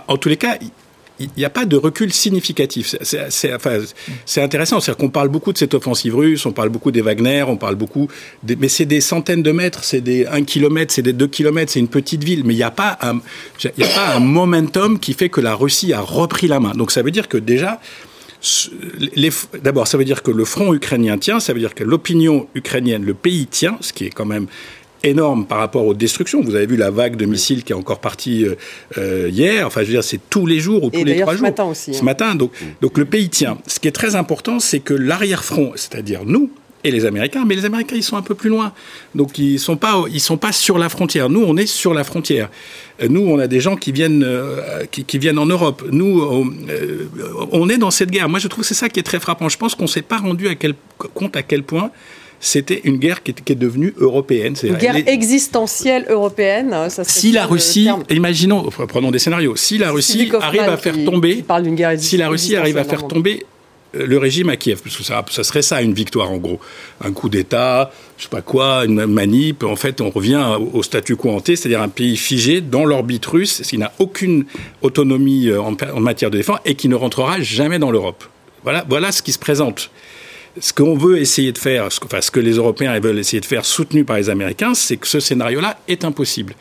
En 0.08 0.16
tous 0.18 0.28
les 0.28 0.36
cas, 0.36 0.58
il 1.18 1.30
n'y 1.36 1.44
a 1.44 1.50
pas 1.50 1.64
de 1.64 1.76
recul 1.76 2.12
significatif. 2.12 2.94
C'est 3.00 4.42
intéressant, 4.42 4.80
c'est-à-dire 4.80 4.98
qu'on 4.98 5.10
parle 5.10 5.28
beaucoup 5.28 5.52
de 5.52 5.58
cette 5.58 5.72
offensive 5.72 6.14
russe, 6.16 6.44
on 6.44 6.52
parle 6.52 6.68
beaucoup 6.68 6.90
des 6.90 7.00
Wagner, 7.00 7.44
on 7.46 7.56
parle 7.56 7.76
beaucoup, 7.76 8.08
mais 8.60 8.68
c'est 8.68 8.84
des 8.84 9.00
centaines 9.00 9.42
de 9.42 9.52
mètres, 9.52 9.84
c'est 9.84 10.00
des 10.00 10.26
1 10.26 10.42
km, 10.42 10.92
c'est 10.92 11.02
des 11.02 11.12
2 11.12 11.26
km, 11.28 11.72
c'est 11.72 11.80
une 11.80 11.88
petite 11.88 12.24
ville, 12.24 12.42
mais 12.44 12.52
il 12.52 12.58
n'y 12.58 12.62
a 12.62 12.70
pas 12.70 12.98
un 13.00 14.20
momentum 14.20 14.98
qui 14.98 15.14
fait 15.14 15.30
que 15.30 15.40
la 15.40 15.54
Russie 15.54 15.92
a 15.92 16.00
repris 16.00 16.48
la 16.48 16.60
main. 16.60 16.72
Donc 16.72 16.90
ça 16.90 17.02
veut 17.02 17.12
dire 17.12 17.28
que 17.28 17.38
déjà, 17.38 17.80
D'abord, 19.62 19.86
ça 19.86 19.96
veut 19.96 20.04
dire 20.04 20.22
que 20.22 20.30
le 20.30 20.44
front 20.44 20.74
ukrainien 20.74 21.18
tient, 21.18 21.40
ça 21.40 21.52
veut 21.52 21.60
dire 21.60 21.74
que 21.74 21.84
l'opinion 21.84 22.46
ukrainienne, 22.54 23.04
le 23.04 23.14
pays 23.14 23.46
tient, 23.46 23.78
ce 23.80 23.92
qui 23.92 24.04
est 24.04 24.10
quand 24.10 24.26
même 24.26 24.46
énorme 25.02 25.46
par 25.46 25.58
rapport 25.58 25.86
aux 25.86 25.94
destructions. 25.94 26.40
Vous 26.40 26.54
avez 26.54 26.66
vu 26.66 26.76
la 26.76 26.90
vague 26.90 27.16
de 27.16 27.26
missiles 27.26 27.62
qui 27.62 27.72
est 27.72 27.76
encore 27.76 28.00
partie 28.00 28.44
euh, 28.44 28.54
euh, 28.98 29.28
hier. 29.30 29.66
Enfin, 29.66 29.82
je 29.82 29.86
veux 29.86 29.92
dire, 29.92 30.04
c'est 30.04 30.20
tous 30.30 30.46
les 30.46 30.60
jours 30.60 30.82
ou 30.82 30.90
tous 30.90 31.04
les 31.04 31.20
trois 31.20 31.34
jours. 31.34 31.40
Ce 31.40 31.50
matin 31.50 31.64
aussi. 31.64 31.94
Ce 31.94 32.00
hein. 32.00 32.04
matin, 32.04 32.34
donc, 32.34 32.52
donc 32.80 32.98
le 32.98 33.04
pays 33.04 33.28
tient. 33.28 33.58
Ce 33.66 33.78
qui 33.78 33.88
est 33.88 33.92
très 33.92 34.16
important, 34.16 34.60
c'est 34.60 34.80
que 34.80 34.94
l'arrière-front, 34.94 35.72
c'est-à-dire 35.76 36.22
nous, 36.24 36.50
et 36.84 36.90
les 36.90 37.06
Américains, 37.06 37.44
mais 37.46 37.56
les 37.56 37.64
Américains, 37.64 37.96
ils 37.96 38.02
sont 38.02 38.16
un 38.16 38.22
peu 38.22 38.34
plus 38.34 38.50
loin. 38.50 38.72
Donc, 39.14 39.38
ils 39.38 39.58
sont 39.58 39.76
pas, 39.76 40.04
ils 40.12 40.20
sont 40.20 40.36
pas 40.36 40.52
sur 40.52 40.78
la 40.78 40.90
frontière. 40.90 41.30
Nous, 41.30 41.42
on 41.42 41.56
est 41.56 41.66
sur 41.66 41.94
la 41.94 42.04
frontière. 42.04 42.50
Euh, 43.02 43.08
nous, 43.08 43.22
on 43.22 43.38
a 43.38 43.46
des 43.46 43.60
gens 43.60 43.74
qui 43.74 43.90
viennent, 43.90 44.22
euh, 44.22 44.84
qui, 44.90 45.18
viennent 45.18 45.38
en 45.38 45.46
Europe. 45.46 45.82
Nous, 45.90 46.20
euh, 46.20 47.08
on, 47.50 47.68
est 47.70 47.78
dans 47.78 47.90
cette 47.90 48.10
guerre. 48.10 48.28
Moi, 48.28 48.38
je 48.38 48.48
trouve 48.48 48.62
que 48.62 48.68
c'est 48.68 48.74
ça 48.74 48.90
qui 48.90 49.00
est 49.00 49.04
très 49.04 49.18
frappant. 49.18 49.48
Je 49.48 49.56
pense 49.56 49.74
qu'on 49.74 49.86
s'est 49.86 50.02
pas 50.02 50.18
rendu 50.18 50.46
à 50.48 50.54
quel, 50.54 50.74
compte 51.14 51.36
à 51.36 51.42
quel 51.42 51.62
point 51.62 51.90
c'était 52.38 52.82
une 52.84 52.98
guerre 52.98 53.22
qui 53.22 53.30
est, 53.30 53.54
devenue 53.54 53.94
européenne. 53.96 54.54
Une 54.62 54.74
guerre 54.74 55.08
existentielle 55.08 56.04
européenne. 56.10 56.90
Ça 56.90 57.02
si 57.02 57.32
la 57.32 57.46
Russie, 57.46 57.88
imaginons, 58.10 58.68
prenons 58.86 59.10
des 59.10 59.18
scénarios, 59.18 59.56
si 59.56 59.78
la 59.78 59.90
Russie 59.90 60.30
arrive 60.38 60.60
à 60.60 60.76
faire 60.76 61.02
tomber, 61.06 61.42
si 61.96 62.18
la 62.18 62.28
Russie 62.28 62.54
arrive 62.54 62.76
à 62.76 62.84
faire 62.84 63.06
tomber 63.06 63.46
le 63.94 64.18
régime 64.18 64.48
à 64.48 64.56
Kiev, 64.56 64.80
parce 64.82 64.96
que 64.96 65.02
ça, 65.02 65.44
serait 65.44 65.62
ça 65.62 65.82
une 65.82 65.94
victoire 65.94 66.30
en 66.30 66.38
gros, 66.38 66.60
un 67.00 67.12
coup 67.12 67.28
d'État, 67.28 67.90
je 68.18 68.24
sais 68.24 68.28
pas 68.28 68.42
quoi, 68.42 68.84
une 68.84 69.06
manip. 69.06 69.62
En 69.62 69.76
fait, 69.76 70.00
on 70.00 70.10
revient 70.10 70.44
au 70.72 70.82
statu 70.82 71.16
quo 71.16 71.30
ante, 71.30 71.46
c'est-à-dire 71.46 71.82
un 71.82 71.88
pays 71.88 72.16
figé 72.16 72.60
dans 72.60 72.84
l'orbite 72.84 73.26
russe, 73.26 73.62
qui 73.62 73.78
n'a 73.78 73.92
aucune 73.98 74.44
autonomie 74.82 75.48
euh, 75.48 75.60
en, 75.60 75.76
en, 75.94 76.00
matière 76.00 76.30
de 76.30 76.36
défense 76.36 76.58
et 76.64 76.74
qui 76.74 76.88
ne 76.88 76.94
rentrera 76.94 77.40
jamais 77.40 77.78
dans 77.78 77.90
l'Europe. 77.90 78.24
Voilà, 78.62 78.84
voilà 78.88 79.12
ce 79.12 79.22
qui 79.22 79.32
se 79.32 79.38
présente 79.38 79.90
ce 80.60 80.72
qu'on 80.72 80.96
veut 80.96 81.18
essayer 81.18 81.52
de 81.52 81.58
faire, 81.58 81.90
ce 81.90 81.98
que, 81.98 82.06
enfin, 82.06 82.20
ce 82.20 82.30
que 82.30 82.40
les 82.40 82.52
Européens 82.52 82.98
veulent 83.00 83.18
essayer 83.18 83.40
de 83.40 83.46
faire, 83.46 83.64
soutenu 83.64 84.04
par 84.04 84.16
les 84.16 84.30
Américains, 84.30 84.74
c'est 84.74 84.96
que 84.96 85.06
ce 85.06 85.20
scénario-là 85.20 85.78
est 85.88 86.04
impossible. 86.04 86.54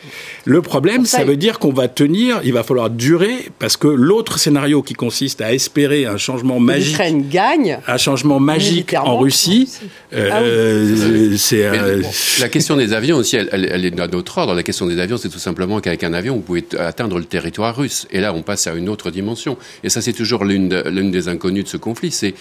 Le 0.45 0.61
problème, 0.61 1.05
ça, 1.05 1.23
veut 1.23 1.37
dire 1.37 1.59
qu'on 1.59 1.71
va 1.71 1.87
tenir, 1.87 2.41
il 2.43 2.53
va 2.53 2.63
falloir 2.63 2.89
durer, 2.89 3.49
parce 3.59 3.77
que 3.77 3.87
l'autre 3.87 4.39
scénario 4.39 4.81
qui 4.81 4.93
consiste 4.93 5.41
à 5.41 5.53
espérer 5.53 6.05
un 6.05 6.17
changement 6.17 6.59
magique, 6.59 6.97
gagne, 7.29 7.79
un 7.87 7.97
changement 7.97 8.39
magique 8.39 8.93
en 8.93 9.17
Russie, 9.17 9.69
euh, 10.13 10.29
ah 10.31 11.37
c'est 11.37 11.65
euh, 11.65 12.01
la 12.39 12.49
question 12.49 12.75
des 12.75 12.93
avions 12.93 13.17
aussi, 13.17 13.35
elle, 13.35 13.49
elle, 13.51 13.85
est 13.85 13.91
dans 13.91 14.07
notre 14.07 14.37
ordre. 14.37 14.53
La 14.53 14.63
question 14.63 14.87
des 14.87 14.99
avions, 14.99 15.17
c'est 15.17 15.29
tout 15.29 15.39
simplement 15.39 15.79
qu'avec 15.79 16.03
un 16.03 16.13
avion, 16.13 16.35
vous 16.35 16.41
pouvez 16.41 16.65
atteindre 16.77 17.17
le 17.17 17.25
territoire 17.25 17.75
russe, 17.75 18.07
et 18.11 18.19
là, 18.19 18.33
on 18.33 18.41
passe 18.41 18.67
à 18.67 18.73
une 18.73 18.89
autre 18.89 19.11
dimension. 19.11 19.57
Et 19.83 19.89
ça, 19.89 20.01
c'est 20.01 20.13
toujours 20.13 20.45
l'une 20.45 20.69
des 20.69 21.27
inconnues 21.27 21.63
de 21.63 21.67
ce 21.67 21.77
conflit, 21.77 22.11
c'est 22.11 22.33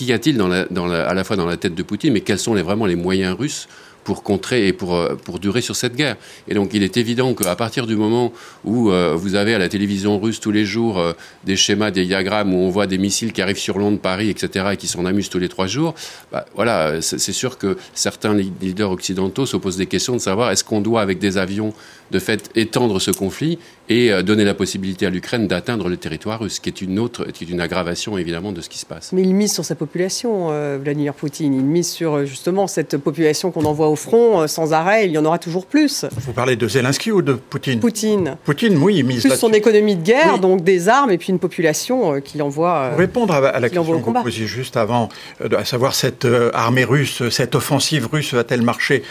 qu'y 0.00 0.12
a-t-il 0.12 0.40
à 0.40 1.14
la 1.14 1.24
fois 1.24 1.36
dans 1.36 1.46
la 1.46 1.56
tête 1.56 1.74
de 1.74 1.82
Poutine, 1.82 2.12
mais 2.12 2.20
quels 2.20 2.38
sont 2.38 2.54
les, 2.54 2.62
vraiment 2.62 2.86
les 2.86 2.96
moyens 2.96 3.36
russes 3.36 3.68
pour 4.02 4.22
contrer 4.22 4.66
et 4.66 4.72
pour, 4.72 4.94
euh, 4.96 5.14
durer 5.40 5.60
sur 5.60 5.76
cette 5.76 5.94
guerre? 5.94 6.16
Et 6.48 6.54
donc 6.54 6.70
il 6.72 6.82
est 6.82 6.96
évident 6.96 7.34
qu'à 7.34 7.54
partir 7.54 7.86
du 7.86 7.96
moment 7.96 8.32
où 8.64 8.90
euh, 8.90 9.14
vous 9.14 9.34
avez 9.34 9.54
à 9.54 9.58
la 9.58 9.68
télévision 9.68 10.18
russe 10.18 10.40
tous 10.40 10.52
les 10.52 10.64
jours 10.64 10.98
euh, 10.98 11.12
des 11.44 11.56
schémas, 11.56 11.90
des 11.90 12.06
diagrammes 12.06 12.54
où 12.54 12.56
on 12.56 12.70
voit 12.70 12.86
des 12.86 12.96
missiles 12.96 13.32
qui 13.32 13.42
arrivent 13.42 13.58
sur 13.58 13.78
Londres, 13.78 13.98
Paris, 14.00 14.30
etc., 14.30 14.70
et 14.72 14.76
qui 14.78 14.86
s'en 14.86 15.04
amusent 15.04 15.28
tous 15.28 15.38
les 15.38 15.50
trois 15.50 15.66
jours, 15.66 15.94
bah, 16.32 16.46
voilà, 16.54 17.02
c'est 17.02 17.32
sûr 17.32 17.58
que 17.58 17.76
certains 17.92 18.34
leaders 18.34 18.90
occidentaux 18.90 19.44
se 19.44 19.58
posent 19.58 19.76
des 19.76 19.86
questions 19.86 20.14
de 20.14 20.20
savoir 20.20 20.50
est-ce 20.50 20.64
qu'on 20.64 20.80
doit, 20.80 21.02
avec 21.02 21.18
des 21.18 21.36
avions 21.36 21.74
de 22.10 22.18
fait 22.18 22.50
étendre 22.54 23.00
ce 23.00 23.10
conflit 23.10 23.58
et 23.90 24.12
euh, 24.12 24.22
donner 24.22 24.44
la 24.44 24.54
possibilité 24.54 25.04
à 25.04 25.10
l'Ukraine 25.10 25.48
d'atteindre 25.48 25.88
le 25.88 25.96
territoire 25.96 26.40
russe, 26.40 26.60
qui 26.60 26.68
est 26.68 26.80
une 26.80 26.98
autre, 26.98 27.24
qui 27.32 27.44
est 27.44 27.48
une 27.48 27.60
aggravation 27.60 28.16
évidemment 28.16 28.52
de 28.52 28.60
ce 28.60 28.68
qui 28.68 28.78
se 28.78 28.86
passe. 28.86 29.12
Mais 29.12 29.22
il 29.22 29.34
mise 29.34 29.52
sur 29.52 29.64
sa 29.64 29.74
population, 29.74 30.48
euh, 30.50 30.78
Vladimir 30.82 31.12
Poutine. 31.12 31.52
Il 31.52 31.64
mise 31.64 31.90
sur 31.90 32.14
euh, 32.14 32.24
justement 32.24 32.68
cette 32.68 32.96
population 32.96 33.50
qu'on 33.50 33.64
envoie 33.64 33.88
au 33.88 33.96
front 33.96 34.46
sans 34.46 34.72
arrêt. 34.72 35.06
Il 35.06 35.12
y 35.12 35.18
en 35.18 35.24
aura 35.24 35.38
toujours 35.38 35.66
plus. 35.66 36.06
Vous 36.16 36.32
parlez 36.32 36.54
de 36.54 36.68
Zelensky 36.68 37.10
ou 37.10 37.20
de 37.20 37.32
Poutine? 37.32 37.80
Poutine. 37.80 38.36
Poutine, 38.44 38.78
oui, 38.78 38.98
il 38.98 39.04
mise 39.04 39.22
plus 39.22 39.36
son 39.36 39.52
économie 39.52 39.96
de 39.96 40.02
guerre, 40.02 40.38
donc 40.38 40.62
des 40.62 40.88
armes 40.88 41.10
et 41.10 41.18
puis 41.18 41.30
une 41.30 41.40
population 41.40 42.20
qu'il 42.20 42.42
envoie. 42.42 42.90
Pour 42.90 42.98
répondre 42.98 43.34
à, 43.34 43.58
la 43.58 43.68
question 43.68 44.00
que 44.00 44.04
vous 44.04 44.22
posiez 44.22 44.46
juste 44.46 44.76
avant, 44.76 45.08
à 45.40 45.64
savoir 45.64 45.94
cette 45.94 46.26
armée 46.54 46.84
russe, 46.84 47.28
cette 47.30 47.56
offensive 47.56 48.08
russe 48.10 48.32
va-t-elle 48.34 48.62
marcher? 48.62 49.02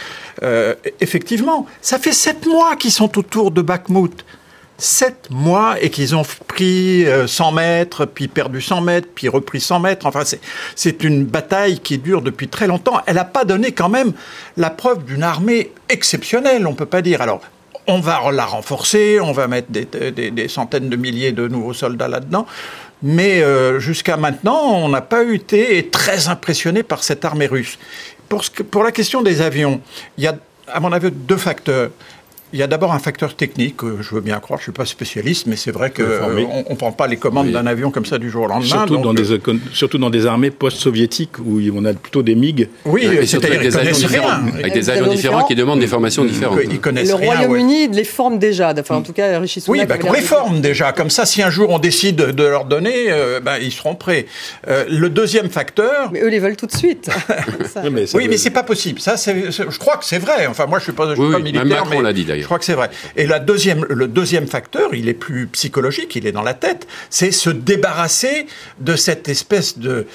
Effectivement, 1.01 1.65
ça 1.81 1.99
fait 1.99 2.13
sept 2.13 2.45
mois 2.45 2.75
sont 2.91 3.17
autour 3.17 3.51
de 3.51 3.61
Bakhmut 3.61 4.25
sept 4.79 5.27
mois 5.29 5.75
et 5.81 5.89
qu'ils 5.89 6.15
ont 6.15 6.23
pris 6.47 7.05
100 7.27 7.49
euh, 7.49 7.51
mètres, 7.51 8.05
puis 8.05 8.27
perdu 8.27 8.61
100 8.61 8.81
mètres, 8.81 9.07
puis 9.13 9.27
repris 9.27 9.59
100 9.59 9.79
mètres. 9.81 10.05
Enfin, 10.05 10.23
c'est 10.75 11.03
une 11.03 11.25
bataille 11.25 11.79
qui 11.79 11.97
dure 11.97 12.21
depuis 12.21 12.47
très 12.47 12.65
longtemps. 12.65 13.01
Elle 13.05 13.15
n'a 13.15 13.25
pas 13.25 13.45
donné 13.45 13.73
quand 13.73 13.89
même 13.89 14.13
la 14.57 14.69
preuve 14.69 15.03
d'une 15.03 15.23
armée 15.23 15.71
exceptionnelle, 15.89 16.65
on 16.65 16.73
peut 16.73 16.85
pas 16.85 17.01
dire. 17.01 17.21
Alors, 17.21 17.41
on 17.87 17.99
va 17.99 18.31
la 18.31 18.45
renforcer, 18.45 19.19
on 19.19 19.31
va 19.31 19.47
mettre 19.47 19.67
des, 19.69 20.47
centaines 20.47 20.89
de 20.89 20.95
milliers 20.95 21.31
de 21.31 21.47
nouveaux 21.47 21.73
soldats 21.73 22.07
là-dedans. 22.07 22.45
Mais 23.01 23.41
euh, 23.41 23.79
jusqu'à 23.79 24.17
maintenant, 24.17 24.61
on 24.61 24.89
n'a 24.89 25.01
pas 25.01 25.23
été 25.23 25.89
très 25.89 26.27
impressionné 26.27 26.83
par 26.83 27.03
cette 27.03 27.23
armée 27.25 27.47
russe. 27.47 27.79
Pour, 28.27 28.43
ce 28.43 28.51
pour 28.63 28.83
la 28.83 28.91
question 28.91 29.21
des 29.21 29.41
avions, 29.41 29.81
il 30.17 30.25
y 30.25 30.27
a, 30.27 30.35
à 30.67 30.79
mon 30.79 30.91
avis, 30.91 31.09
deux 31.09 31.37
facteurs. 31.37 31.89
Il 32.51 32.59
y 32.59 32.63
a 32.63 32.67
d'abord 32.67 32.93
un 32.93 32.99
facteur 32.99 33.35
technique, 33.35 33.75
je 34.01 34.15
veux 34.15 34.21
bien 34.21 34.39
croire, 34.39 34.57
je 34.57 34.63
ne 34.63 34.65
suis 34.65 34.71
pas 34.71 34.85
spécialiste, 34.85 35.45
mais 35.45 35.55
c'est 35.55 35.71
vrai 35.71 35.91
qu'on 35.91 36.03
ne 36.03 36.75
prend 36.75 36.91
pas 36.91 37.05
les 37.05 37.17
commandes 37.17 37.51
d'un 37.51 37.67
avion 37.67 37.91
comme 37.91 38.05
ça 38.05 38.17
du 38.17 38.29
jour 38.29 38.45
au 38.45 38.47
lendemain. 38.47 38.67
Surtout, 38.67 38.97
dans, 38.97 39.13
des, 39.13 39.31
euh, 39.31 39.39
surtout 39.71 39.99
dans 39.99 40.09
des 40.09 40.25
armées 40.25 40.49
post-soviétiques 40.49 41.37
où 41.39 41.61
on 41.75 41.85
a 41.85 41.93
plutôt 41.93 42.23
des 42.23 42.33
MiG. 42.33 42.69
Oui, 42.85 43.07
c'est-à-dire 43.25 43.61
qu'ils 43.61 43.71
connaissent 43.71 44.05
rien. 44.05 44.41
Avec 44.57 44.73
des 44.73 44.89
avions 44.89 45.11
différents 45.11 45.43
qui 45.45 45.55
demandent 45.55 45.79
des 45.79 45.87
formations 45.87 46.25
différentes. 46.25 46.59
Ils 46.69 46.79
connaissent 46.79 47.09
le 47.09 47.15
Royaume-Uni 47.15 47.89
les 47.89 48.03
forme 48.03 48.39
déjà, 48.39 48.73
enfin 48.77 48.95
en 48.95 49.01
tout 49.01 49.13
cas 49.13 49.39
Richie 49.39 49.63
Oui, 49.67 49.85
bah, 49.85 49.97
qu'on 49.97 50.13
les 50.13 50.21
forme 50.21 50.61
déjà, 50.61 50.91
comme 50.91 51.09
ça 51.09 51.25
si 51.25 51.43
un 51.43 51.49
jour 51.49 51.69
on 51.69 51.79
décide 51.79 52.17
de 52.17 52.43
leur 52.43 52.65
donner, 52.65 53.05
euh, 53.09 53.39
bah, 53.39 53.59
ils 53.59 53.71
seront 53.71 53.95
prêts. 53.95 54.25
Euh, 54.67 54.85
le 54.89 55.09
deuxième 55.09 55.49
facteur... 55.49 56.09
Mais 56.11 56.21
eux 56.21 56.29
les 56.29 56.39
veulent 56.39 56.55
tout 56.55 56.65
de 56.65 56.75
suite. 56.75 57.09
oui, 57.83 57.89
mais, 57.91 58.05
oui, 58.15 58.27
mais 58.27 58.37
c'est 58.37 58.49
pas 58.49 58.63
possible. 58.63 58.99
Ça, 58.99 59.15
je 59.17 59.77
crois 59.77 59.97
que 59.97 60.05
c'est 60.05 60.19
vrai. 60.19 60.47
Enfin, 60.47 60.65
moi 60.65 60.79
je 60.79 60.83
ne 60.83 60.85
suis 60.85 60.93
pas, 60.93 61.13
je 61.13 61.21
suis 61.21 61.31
pas 61.31 61.39
militaire. 61.39 61.65
Macron 61.65 62.01
l'a 62.01 62.13
dit 62.13 62.25
d'ailleurs. 62.25 62.38
Je 62.41 62.45
crois 62.45 62.59
que 62.59 62.65
c'est 62.65 62.73
vrai. 62.73 62.89
Et 63.15 63.27
la 63.27 63.39
deuxième, 63.39 63.85
le 63.89 64.07
deuxième 64.07 64.47
facteur, 64.47 64.93
il 64.93 65.09
est 65.09 65.13
plus 65.13 65.47
psychologique, 65.47 66.15
il 66.15 66.25
est 66.27 66.31
dans 66.31 66.41
la 66.41 66.53
tête, 66.53 66.87
c'est 67.09 67.31
se 67.31 67.49
débarrasser 67.49 68.47
de 68.79 68.95
cette 68.95 69.29
espèce 69.29 69.77
de 69.77 70.07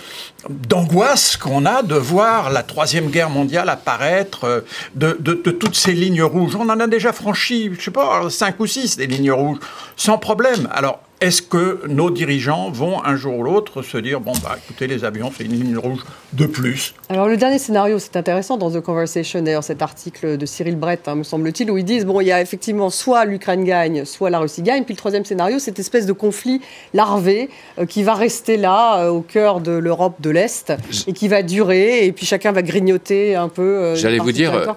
d'angoisse 0.49 1.39
qu'on 1.39 1.65
a 1.65 1.83
de 1.83 1.95
voir 1.95 2.51
la 2.51 2.63
troisième 2.63 3.09
guerre 3.09 3.31
mondiale 3.31 3.69
apparaître, 3.71 4.45
euh, 4.45 4.61
de, 4.95 5.17
de, 5.19 5.51
toutes 5.51 5.77
ces 5.77 5.93
lignes 5.93 6.23
rouges. 6.23 6.55
On 6.55 6.69
en 6.69 6.81
a 6.81 6.87
déjà 6.87 7.13
franchi, 7.13 7.71
je 7.79 7.85
sais 7.85 7.91
pas, 7.91 8.29
cinq 8.29 8.61
ou 8.61 8.67
six 8.67 8.97
des 8.97 9.07
lignes 9.07 9.33
rouges, 9.33 9.59
sans 9.97 10.19
problème. 10.19 10.69
Alors, 10.73 11.01
est-ce 11.21 11.43
que 11.43 11.87
nos 11.87 12.11
dirigeants 12.11 12.71
vont 12.71 13.03
un 13.05 13.17
jour 13.17 13.39
ou 13.39 13.43
l'autre 13.45 13.83
se 13.83 13.97
dire 13.99 14.21
bon 14.21 14.33
bah 14.43 14.57
écoutez 14.63 14.87
les 14.87 15.05
avions 15.05 15.31
c'est 15.35 15.45
une 15.45 15.53
ligne 15.53 15.79
rouge 15.79 16.01
de 16.33 16.45
plus 16.45 16.95
Alors 17.09 17.29
le 17.29 17.37
dernier 17.37 17.59
scénario 17.59 17.99
c'est 17.99 18.17
intéressant 18.17 18.57
dans 18.57 18.71
The 18.71 18.81
Conversation 18.81 19.41
d'ailleurs 19.41 19.63
cet 19.63 19.81
article 19.81 20.37
de 20.37 20.45
Cyril 20.45 20.77
Brett 20.77 21.07
hein, 21.07 21.15
me 21.15 21.23
semble-t-il 21.23 21.71
où 21.71 21.79
ils 21.79 21.85
disent 21.85 22.05
bon 22.05 22.21
il 22.21 22.27
y 22.27 22.33
a 22.33 22.41
effectivement 22.41 22.91
soit 22.91 23.25
l'Ukraine 23.25 23.65
gagne 23.65 24.05
soit 24.05 24.29
la 24.29 24.41
Russie 24.41 24.63
gagne 24.63 24.85
puis 24.85 24.95
le 24.95 24.99
troisième 24.99 25.25
scénario 25.25 25.59
cette 25.59 25.79
espèce 25.79 26.07
de 26.07 26.13
conflit 26.13 26.61
larvé 26.93 27.49
euh, 27.79 27.87
qui 27.87 28.03
va 28.03 28.15
rester 28.15 28.57
là 28.57 29.05
euh, 29.05 29.11
au 29.11 29.21
cœur 29.21 29.61
de 29.61 29.73
l'Europe 29.73 30.21
de 30.21 30.31
l'Est 30.31 30.73
et 31.07 31.13
qui 31.13 31.29
va 31.29 31.43
durer 31.43 32.07
et 32.07 32.13
puis 32.13 32.27
chacun 32.27 32.53
va 32.53 32.63
grignoter 32.63 33.37
un 33.37 33.49
peu. 33.49 33.63
Euh, 33.63 33.97
J'allais 33.97 34.19
vous 34.19 34.33
dire 34.33 34.75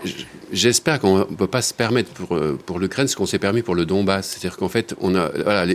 j'espère 0.54 1.00
qu'on 1.00 1.20
ne 1.20 1.24
peut 1.24 1.48
pas 1.48 1.62
se 1.62 1.74
permettre 1.74 2.12
pour 2.12 2.40
pour 2.66 2.80
l'Ukraine 2.80 3.08
ce 3.08 3.16
qu'on 3.16 3.26
s'est 3.26 3.40
permis 3.40 3.64
pour 3.64 3.76
le 3.76 3.86
Donbass 3.86 4.28
c'est-à-dire 4.28 4.58
qu'en 4.58 4.70
fait 4.70 4.94
on 5.02 5.16
a 5.16 5.30
voilà 5.44 5.66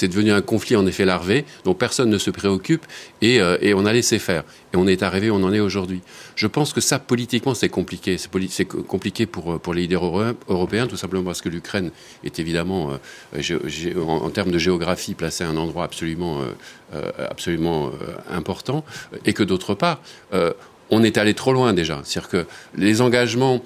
c'est 0.00 0.08
devenu 0.08 0.32
un 0.32 0.40
conflit 0.40 0.76
en 0.76 0.86
effet 0.86 1.04
larvé 1.04 1.44
dont 1.64 1.74
personne 1.74 2.08
ne 2.08 2.16
se 2.16 2.30
préoccupe 2.30 2.86
et, 3.20 3.38
euh, 3.42 3.58
on 3.76 3.84
a 3.84 3.92
laissé 3.92 4.18
faire. 4.18 4.44
Et 4.72 4.78
on 4.78 4.86
est 4.86 5.02
arrivé, 5.02 5.30
on 5.30 5.42
en 5.42 5.52
est 5.52 5.60
aujourd'hui. 5.60 6.00
Je 6.36 6.46
pense 6.46 6.72
que 6.72 6.80
ça, 6.80 6.98
politiquement, 6.98 7.52
c'est 7.52 7.68
compliqué. 7.68 8.16
C'est 8.16 8.64
compliqué 8.64 9.26
pour, 9.26 9.52
euh, 9.52 9.58
pour 9.58 9.74
les 9.74 9.82
leaders 9.82 10.02
européens, 10.48 10.86
tout 10.86 10.96
simplement 10.96 11.24
parce 11.24 11.42
que 11.42 11.50
l'Ukraine 11.50 11.90
est 12.24 12.38
évidemment, 12.38 12.92
euh, 13.34 13.98
en, 14.06 14.30
termes 14.30 14.50
de 14.50 14.58
géographie, 14.58 15.12
placée 15.12 15.44
à 15.44 15.50
un 15.50 15.56
endroit 15.58 15.84
absolument, 15.84 16.40
absolument 17.18 17.90
important, 18.30 18.84
et 19.26 19.32
que 19.32 19.42
d'autre 19.42 19.74
part, 19.74 20.00
on 20.90 21.02
est 21.02 21.18
allé 21.18 21.34
trop 21.34 21.52
loin 21.52 21.72
déjà. 21.72 22.00
C'est-à-dire 22.04 22.30
que 22.30 22.46
les 22.76 23.00
engagements 23.00 23.62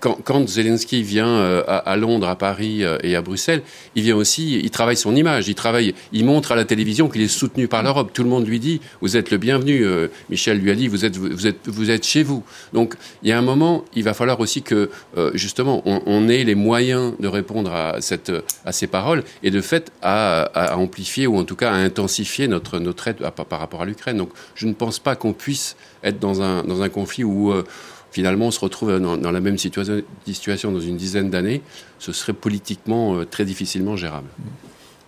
quand, 0.00 0.48
Zelensky 0.48 1.02
vient 1.02 1.28
euh, 1.28 1.62
à, 1.66 1.96
Londres, 1.96 2.28
à 2.28 2.36
Paris 2.36 2.84
euh, 2.84 2.98
et 3.02 3.16
à 3.16 3.22
Bruxelles, 3.22 3.62
il 3.94 4.02
vient 4.04 4.16
aussi, 4.16 4.58
il 4.58 4.70
travaille 4.70 4.96
son 4.96 5.14
image, 5.16 5.48
il 5.48 5.54
travaille, 5.54 5.94
il 6.12 6.24
montre 6.24 6.52
à 6.52 6.56
la 6.56 6.64
télévision 6.64 7.08
qu'il 7.08 7.22
est 7.22 7.28
soutenu 7.28 7.68
par 7.68 7.82
l'Europe. 7.82 8.10
Tout 8.12 8.22
le 8.22 8.28
monde 8.28 8.46
lui 8.46 8.60
dit, 8.60 8.80
vous 9.00 9.16
êtes 9.16 9.30
le 9.30 9.38
bienvenu. 9.38 9.84
Euh, 9.84 10.08
Michel 10.30 10.58
lui 10.58 10.70
a 10.70 10.74
dit, 10.74 10.88
vous 10.88 11.04
êtes, 11.04 11.16
vous 11.16 11.46
êtes, 11.46 11.68
vous 11.68 11.90
êtes 11.90 12.06
chez 12.06 12.22
vous. 12.22 12.44
Donc, 12.72 12.94
il 13.22 13.28
y 13.28 13.32
a 13.32 13.38
un 13.38 13.42
moment, 13.42 13.84
il 13.94 14.04
va 14.04 14.14
falloir 14.14 14.40
aussi 14.40 14.62
que, 14.62 14.90
justement, 15.34 15.82
on, 15.84 16.28
ait 16.28 16.44
les 16.44 16.54
moyens 16.54 17.14
de 17.18 17.28
répondre 17.28 17.72
à 17.72 18.00
cette, 18.00 18.32
à 18.64 18.72
ces 18.72 18.86
paroles 18.86 19.24
et 19.42 19.50
de 19.50 19.60
fait 19.60 19.90
à, 20.02 20.76
amplifier 20.76 21.26
ou 21.26 21.36
en 21.38 21.44
tout 21.44 21.56
cas 21.56 21.70
à 21.72 21.74
intensifier 21.74 22.48
notre 22.48 22.78
notre 22.78 23.08
aide 23.08 23.16
par 23.48 23.58
rapport 23.58 23.82
à 23.82 23.84
l'Ukraine. 23.84 24.16
Donc, 24.16 24.30
je 24.54 24.66
ne 24.66 24.72
pense 24.72 24.98
pas 24.98 25.16
qu'on 25.16 25.32
puisse 25.32 25.76
être 26.04 26.18
dans 26.18 26.42
un 26.42 26.64
dans 26.64 26.82
un 26.82 26.88
conflit 26.88 27.24
où 27.24 27.52
finalement 28.10 28.46
on 28.46 28.50
se 28.50 28.60
retrouve 28.60 28.98
dans, 29.00 29.30
la 29.30 29.40
même 29.40 29.58
situation, 29.58 30.72
dans 30.72 30.80
une 30.80 30.96
dizaine 30.96 31.30
d'années, 31.30 31.62
ce 31.98 32.12
serait 32.12 32.32
politiquement 32.32 33.16
euh, 33.16 33.24
très 33.24 33.44
difficilement 33.44 33.96
gérable. 33.96 34.28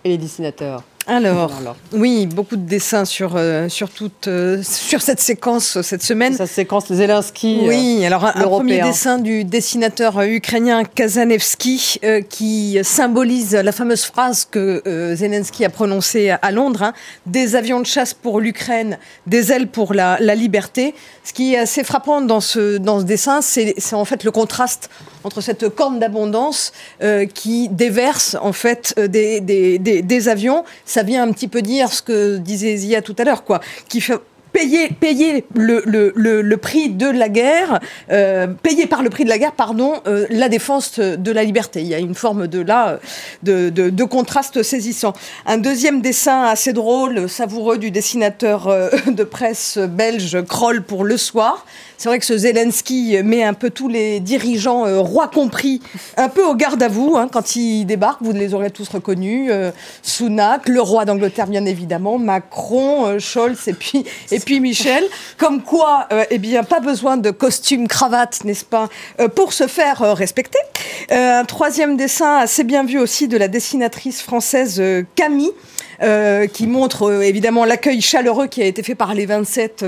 Et 0.03 0.09
les 0.09 0.17
dessinateurs? 0.17 0.83
Alors, 1.07 1.51
oui, 1.93 2.27
beaucoup 2.27 2.55
de 2.55 2.65
dessins 2.65 3.05
sur, 3.05 3.33
euh, 3.35 3.69
sur, 3.69 3.89
toute, 3.89 4.27
euh, 4.27 4.61
sur 4.63 5.01
cette 5.01 5.19
séquence 5.19 5.81
cette 5.81 6.03
semaine. 6.03 6.35
Cette 6.35 6.47
séquence 6.47 6.91
Zelensky. 6.91 7.61
Oui, 7.63 8.05
alors 8.05 8.25
un, 8.25 8.31
premier 8.43 8.81
dessin 8.81 9.17
du 9.17 9.43
dessinateur 9.43 10.21
ukrainien 10.21 10.83
Kazanevski 10.83 11.99
qui 12.29 12.77
symbolise 12.83 13.55
la 13.55 13.71
fameuse 13.71 14.05
phrase 14.05 14.47
que 14.49 14.81
Zelensky 15.15 15.65
a 15.65 15.69
prononcée 15.69 16.29
à 16.29 16.51
Londres 16.51 16.83
hein, 16.83 16.93
des 17.25 17.55
avions 17.55 17.79
de 17.79 17.85
chasse 17.85 18.13
pour 18.13 18.39
l'Ukraine, 18.39 18.97
des 19.27 19.51
ailes 19.51 19.67
pour 19.67 19.93
la, 19.93 20.17
la, 20.19 20.35
liberté. 20.35 20.93
Ce 21.23 21.33
qui 21.33 21.53
est 21.53 21.57
assez 21.57 21.83
frappant 21.83 22.21
dans 22.21 22.41
ce, 22.41 22.77
dans 22.77 22.99
ce 22.99 23.05
dessin, 23.05 23.41
c'est 23.41 23.75
en 23.93 24.05
fait 24.05 24.23
le 24.23 24.31
contraste 24.31 24.89
entre 25.23 25.41
cette 25.41 25.69
corne 25.69 25.99
d'abondance 25.99 26.71
euh, 27.01 27.25
qui 27.25 27.69
déverse 27.69 28.35
en 28.41 28.53
fait 28.53 28.93
euh, 28.97 29.07
des, 29.07 29.39
des, 29.39 29.79
des, 29.79 30.01
des, 30.01 30.29
avions. 30.29 30.63
Ça 30.91 31.03
vient 31.03 31.23
un 31.23 31.31
petit 31.31 31.47
peu 31.47 31.61
dire 31.61 31.93
ce 31.93 32.01
que 32.01 32.35
disait 32.35 32.75
Zia 32.75 33.01
tout 33.01 33.15
à 33.17 33.23
l'heure, 33.23 33.45
quoi, 33.45 33.61
qui 33.87 34.01
fait 34.01 34.19
payer, 34.51 34.89
payer 34.89 35.45
le, 35.55 36.55
prix 36.57 36.89
de 36.89 37.07
la 37.07 37.29
guerre, 37.29 37.79
euh, 38.11 38.47
payer 38.47 38.87
par 38.87 39.01
le 39.01 39.09
prix 39.09 39.23
de 39.23 39.29
la 39.29 39.37
guerre, 39.37 39.53
pardon, 39.53 40.01
euh, 40.05 40.27
la 40.29 40.49
défense 40.49 40.99
de 40.99 41.31
la 41.31 41.45
liberté. 41.45 41.79
Il 41.79 41.87
y 41.87 41.93
a 41.93 41.99
une 41.99 42.13
forme 42.13 42.47
de 42.47 42.59
là, 42.59 42.99
de, 43.43 43.69
de, 43.69 43.89
de, 43.89 44.03
contraste 44.03 44.63
saisissant. 44.63 45.13
Un 45.45 45.59
deuxième 45.59 46.01
dessin 46.01 46.43
assez 46.43 46.73
drôle, 46.73 47.29
savoureux 47.29 47.77
du 47.77 47.89
dessinateur 47.89 48.67
euh, 48.67 48.89
de 49.07 49.23
presse 49.23 49.77
belge 49.77 50.43
Kroll 50.43 50.83
pour 50.83 51.05
Le 51.05 51.15
Soir. 51.15 51.65
C'est 52.01 52.09
vrai 52.09 52.17
que 52.17 52.25
ce 52.25 52.35
Zelensky 52.35 53.17
met 53.23 53.43
un 53.43 53.53
peu 53.53 53.69
tous 53.69 53.87
les 53.87 54.19
dirigeants, 54.19 54.87
euh, 54.87 54.99
rois 54.99 55.27
compris, 55.27 55.83
un 56.17 56.29
peu 56.29 56.43
au 56.43 56.55
garde 56.55 56.81
à 56.81 56.87
vous 56.87 57.15
hein, 57.15 57.29
quand 57.31 57.55
il 57.55 57.85
débarque. 57.85 58.23
Vous 58.23 58.31
les 58.31 58.55
aurez 58.55 58.71
tous 58.71 58.89
reconnus. 58.89 59.51
Euh, 59.51 59.69
Sunak, 60.01 60.67
le 60.67 60.81
roi 60.81 61.05
d'Angleterre 61.05 61.45
bien 61.45 61.63
évidemment, 61.63 62.17
Macron, 62.17 63.19
Scholz 63.19 63.67
et 63.67 63.73
puis 63.73 64.03
et 64.31 64.39
puis 64.39 64.59
Michel, 64.59 65.03
comme 65.37 65.61
quoi, 65.61 66.07
euh, 66.11 66.23
eh 66.29 66.37
bien, 66.37 66.63
pas 66.63 66.79
besoin 66.79 67.17
de 67.17 67.31
costume, 67.31 67.87
cravate, 67.87 68.43
n'est-ce 68.45 68.65
pas, 68.65 68.89
euh, 69.19 69.27
pour 69.27 69.53
se 69.53 69.67
faire 69.67 70.01
euh, 70.01 70.13
respecter. 70.13 70.59
un 71.09 71.45
troisième 71.45 71.97
dessin 71.97 72.37
assez 72.37 72.63
bien 72.63 72.83
vu 72.83 72.97
aussi 72.99 73.27
de 73.27 73.37
la 73.37 73.47
dessinatrice 73.47 74.21
française 74.21 74.81
Camille. 75.15 75.51
Qui 76.53 76.67
montre 76.67 77.23
évidemment 77.23 77.65
l'accueil 77.65 78.01
chaleureux 78.01 78.47
qui 78.47 78.61
a 78.61 78.65
été 78.65 78.83
fait 78.83 78.95
par 78.95 79.13
les 79.13 79.25
27 79.25 79.85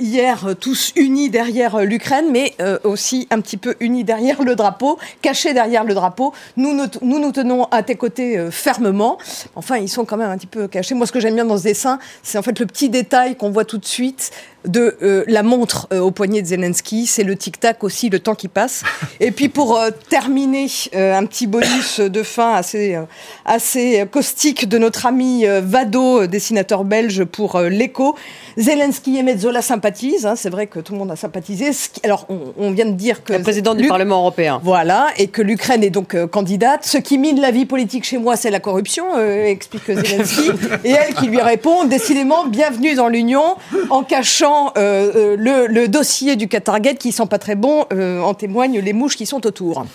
hier, 0.00 0.54
tous 0.58 0.92
unis 0.96 1.30
derrière 1.30 1.84
l'Ukraine, 1.84 2.26
mais 2.30 2.54
aussi 2.84 3.28
un 3.30 3.40
petit 3.40 3.56
peu 3.56 3.76
unis 3.80 4.04
derrière 4.04 4.42
le 4.42 4.56
drapeau, 4.56 4.98
cachés 5.22 5.52
derrière 5.52 5.84
le 5.84 5.94
drapeau. 5.94 6.32
Nous 6.56 6.74
nous, 6.74 6.86
nous, 7.02 7.18
nous 7.18 7.32
tenons 7.32 7.64
à 7.64 7.82
tes 7.82 7.94
côtés 7.94 8.48
fermement. 8.50 9.18
Enfin, 9.54 9.76
ils 9.76 9.88
sont 9.88 10.04
quand 10.04 10.16
même 10.16 10.30
un 10.30 10.36
petit 10.36 10.46
peu 10.46 10.68
cachés. 10.68 10.94
Moi, 10.94 11.06
ce 11.06 11.12
que 11.12 11.20
j'aime 11.20 11.34
bien 11.34 11.44
dans 11.44 11.58
ce 11.58 11.64
dessin, 11.64 11.98
c'est 12.22 12.38
en 12.38 12.42
fait 12.42 12.58
le 12.58 12.66
petit 12.66 12.88
détail 12.88 13.36
qu'on 13.36 13.50
voit 13.50 13.64
tout 13.64 13.78
de 13.78 13.86
suite 13.86 14.30
de 14.66 14.96
euh, 15.02 15.24
la 15.26 15.42
montre 15.42 15.88
euh, 15.92 16.00
au 16.00 16.10
poignet 16.10 16.42
de 16.42 16.46
Zelensky, 16.46 17.06
c'est 17.06 17.22
le 17.22 17.36
tic-tac 17.36 17.84
aussi, 17.84 18.08
le 18.08 18.18
temps 18.18 18.34
qui 18.34 18.48
passe. 18.48 18.82
Et 19.20 19.30
puis 19.30 19.48
pour 19.48 19.78
euh, 19.78 19.90
terminer, 20.08 20.66
un 20.94 21.26
petit 21.26 21.46
bonus 21.46 22.00
de 22.00 22.22
fin 22.22 22.54
assez, 22.54 22.96
assez 23.44 24.04
caustique 24.10 24.68
de 24.68 24.78
notre 24.78 25.06
ami 25.06 25.44
Vado, 25.62 26.26
dessinateur 26.26 26.84
belge 26.84 27.24
pour 27.24 27.60
l'écho. 27.60 28.16
Zelensky 28.56 29.18
et 29.18 29.22
Metzola 29.22 29.62
sympathisent, 29.62 30.26
hein, 30.26 30.36
c'est 30.36 30.48
vrai 30.48 30.66
que 30.66 30.78
tout 30.78 30.92
le 30.92 30.98
monde 31.00 31.10
a 31.10 31.16
sympathisé. 31.16 31.70
Alors 32.02 32.26
on, 32.56 32.70
vient 32.70 32.86
de 32.86 32.92
dire 32.92 33.24
que... 33.24 33.32
Le 33.32 33.42
président 33.42 33.74
du 33.74 33.86
Parlement 33.86 34.20
européen. 34.20 34.60
Voilà, 34.62 35.08
et 35.18 35.26
que 35.26 35.42
l'Ukraine 35.42 35.82
est 35.82 35.90
donc 35.90 36.16
candidate. 36.26 36.84
Ce 36.84 36.98
qui 36.98 37.18
mine 37.18 37.40
la 37.40 37.50
vie 37.50 37.66
politique 37.66 38.04
chez 38.04 38.18
moi, 38.18 38.36
c'est 38.36 38.50
la 38.50 38.60
corruption, 38.60 39.18
explique 39.18 39.86
Zelensky. 39.86 40.50
et 40.84 40.90
elle 40.90 41.14
qui 41.14 41.26
lui 41.26 41.40
répond, 41.40 41.84
décidément, 41.84 42.46
bienvenue 42.46 42.94
dans 42.94 43.08
l'Union, 43.08 43.56
en 43.90 44.02
cachant 44.02 44.53
euh, 44.76 45.36
euh, 45.36 45.68
le, 45.68 45.88
dossier 45.88 46.36
du 46.36 46.48
Qatargate 46.48 46.98
qui 46.98 47.12
sent 47.12 47.26
pas 47.26 47.38
très 47.38 47.54
bon, 47.54 47.86
euh, 47.92 48.20
en 48.20 48.34
témoignent 48.34 48.80
les 48.80 48.92
mouches 48.92 49.16
qui 49.16 49.26
sont 49.26 49.46
autour. 49.46 49.84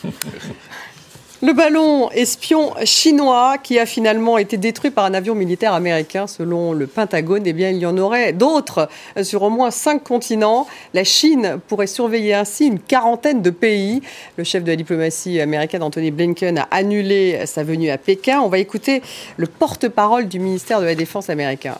Le 1.41 1.53
ballon 1.53 2.11
espion 2.11 2.73
chinois 2.83 3.57
qui 3.63 3.79
a 3.79 3.85
finalement 3.85 4.37
été 4.37 4.57
détruit 4.57 4.91
par 4.91 5.05
un 5.05 5.13
avion 5.13 5.35
militaire 5.35 5.71
américain, 5.71 6.27
selon 6.27 6.73
le 6.73 6.85
Pentagone, 6.85 7.43
eh 7.45 7.53
bien, 7.53 7.69
il 7.69 7.77
y 7.77 7.85
en 7.85 7.97
aurait 7.97 8.33
d'autres 8.33 8.89
sur 9.23 9.43
au 9.43 9.49
moins 9.49 9.71
cinq 9.71 10.03
continents. 10.03 10.67
La 10.93 11.05
Chine 11.05 11.61
pourrait 11.69 11.87
surveiller 11.87 12.33
ainsi 12.33 12.67
une 12.67 12.77
quarantaine 12.77 13.41
de 13.41 13.51
pays. 13.51 14.01
Le 14.35 14.43
chef 14.43 14.65
de 14.65 14.71
la 14.71 14.75
diplomatie 14.75 15.39
américaine, 15.39 15.81
Anthony 15.81 16.11
Blinken, 16.11 16.57
a 16.57 16.67
annulé 16.71 17.45
sa 17.45 17.63
venue 17.63 17.89
à 17.89 17.97
Pékin. 17.97 18.41
On 18.41 18.49
va 18.49 18.57
écouter 18.57 19.01
le 19.37 19.47
porte-parole 19.47 20.27
du 20.27 20.39
ministère 20.39 20.81
de 20.81 20.85
la 20.87 20.95
Défense 20.95 21.29
américain. 21.29 21.77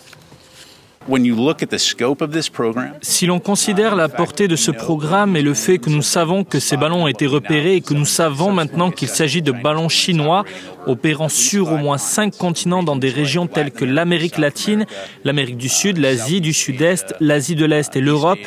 Si 3.02 3.26
l'on 3.26 3.40
considère 3.40 3.96
la 3.96 4.10
portée 4.10 4.48
de 4.48 4.56
ce 4.56 4.70
programme 4.70 5.36
et 5.36 5.42
le 5.42 5.54
fait 5.56 5.80
que 5.80 5.90
nous 5.90 6.04
savons 6.04 6.44
que 6.44 6.60
ces 6.60 6.78
ballons 6.78 7.04
ont 7.06 7.08
été 7.08 7.26
repérés 7.26 7.78
et 7.78 7.82
que 7.82 7.96
nous 7.96 8.06
savons 8.06 8.52
maintenant 8.52 8.92
qu'il 8.92 9.08
s'agit 9.08 9.42
de 9.42 9.52
ballons 9.52 9.90
chinois 9.90 10.46
opérant 10.86 11.30
sur 11.30 11.72
au 11.72 11.78
moins 11.78 11.98
cinq 11.98 12.38
continents 12.38 12.84
dans 12.84 12.96
des 12.96 13.10
régions 13.10 13.48
telles 13.48 13.72
que 13.72 13.86
l'Amérique 13.86 14.38
latine, 14.38 14.86
l'Amérique 15.24 15.58
du 15.58 15.70
Sud, 15.70 15.98
l'Asie 15.98 16.42
du 16.42 16.54
Sud-Est, 16.54 17.16
l'Asie 17.20 17.56
de 17.56 17.66
l'Est 17.66 17.96
et 17.96 18.02
l'Europe, 18.02 18.40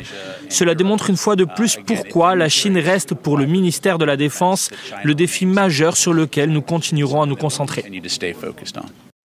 cela 0.49 0.75
démontre 0.75 1.11
une 1.11 1.17
fois 1.17 1.35
de 1.35 1.45
plus 1.45 1.79
pourquoi 1.85 2.37
la 2.37 2.49
Chine 2.49 2.79
reste 2.79 3.15
pour 3.15 3.37
le 3.37 3.47
ministère 3.47 3.99
de 3.99 4.05
la 4.05 4.17
Défense 4.17 4.71
le 5.03 5.15
défi 5.15 5.47
majeur 5.47 5.97
sur 5.97 6.13
lequel 6.13 6.51
nous 6.51 6.63
continuerons 6.63 7.23
à 7.23 7.27
nous 7.27 7.37
concentrer. 7.37 7.85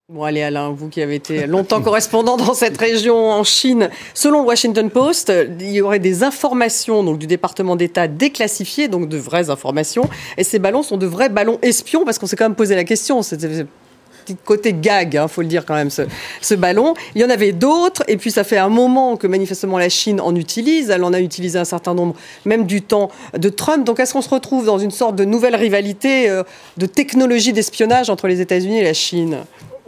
Bon, 0.09 0.23
allez 0.23 0.41
Alain, 0.41 0.69
vous 0.69 0.87
qui 0.87 1.01
avez 1.01 1.15
été 1.15 1.47
longtemps 1.47 1.81
correspondant 1.81 2.37
dans 2.37 2.53
cette 2.53 2.77
région 2.77 3.29
en 3.29 3.43
Chine, 3.43 3.89
selon 4.13 4.39
le 4.39 4.47
Washington 4.47 4.89
Post, 4.89 5.33
il 5.59 5.71
y 5.71 5.81
aurait 5.81 5.99
des 5.99 6.23
informations 6.23 7.03
donc, 7.03 7.17
du 7.17 7.27
département 7.27 7.75
d'État 7.75 8.07
déclassifiées, 8.07 8.87
donc 8.87 9.09
de 9.09 9.17
vraies 9.17 9.49
informations, 9.49 10.09
et 10.37 10.45
ces 10.45 10.59
ballons 10.59 10.81
sont 10.81 10.95
de 10.95 11.05
vrais 11.05 11.27
ballons 11.27 11.59
espions, 11.61 12.05
parce 12.05 12.19
qu'on 12.19 12.25
s'est 12.25 12.37
quand 12.37 12.45
même 12.45 12.55
posé 12.55 12.73
la 12.73 12.85
question, 12.85 13.19
petit 13.19 14.37
côté 14.45 14.71
gag, 14.71 15.15
il 15.15 15.17
hein, 15.17 15.27
faut 15.27 15.41
le 15.41 15.49
dire 15.49 15.65
quand 15.65 15.75
même, 15.75 15.89
ce, 15.89 16.03
ce, 16.41 16.55
ballon. 16.55 16.93
Il 17.13 17.21
y 17.21 17.25
en 17.25 17.29
avait 17.29 17.51
d'autres, 17.51 18.03
et 18.07 18.15
puis 18.15 18.31
ça 18.31 18.45
fait 18.45 18.57
un 18.57 18.69
moment 18.69 19.17
que 19.17 19.27
manifestement 19.27 19.77
la 19.77 19.89
Chine 19.89 20.21
en 20.21 20.33
utilise. 20.35 20.89
Elle 20.89 21.03
en 21.03 21.11
a 21.11 21.19
utilisé 21.19 21.59
un 21.59 21.65
certain 21.65 21.93
nombre, 21.93 22.15
même 22.45 22.65
du 22.65 22.81
temps 22.81 23.09
de 23.37 23.49
Trump. 23.49 23.85
Donc 23.85 23.99
est-ce 23.99 24.13
qu'on 24.13 24.21
se 24.21 24.29
retrouve 24.29 24.65
dans 24.65 24.79
une 24.79 24.91
sorte 24.91 25.17
de 25.17 25.25
nouvelle 25.25 25.55
rivalité 25.55 26.29
euh, 26.29 26.43
de 26.77 26.85
technologie 26.85 27.51
d'espionnage 27.51 28.09
entre 28.09 28.27
les 28.27 28.39
États-Unis 28.39 28.79
et 28.79 28.83
la 28.83 28.93
Chine? 28.93 29.39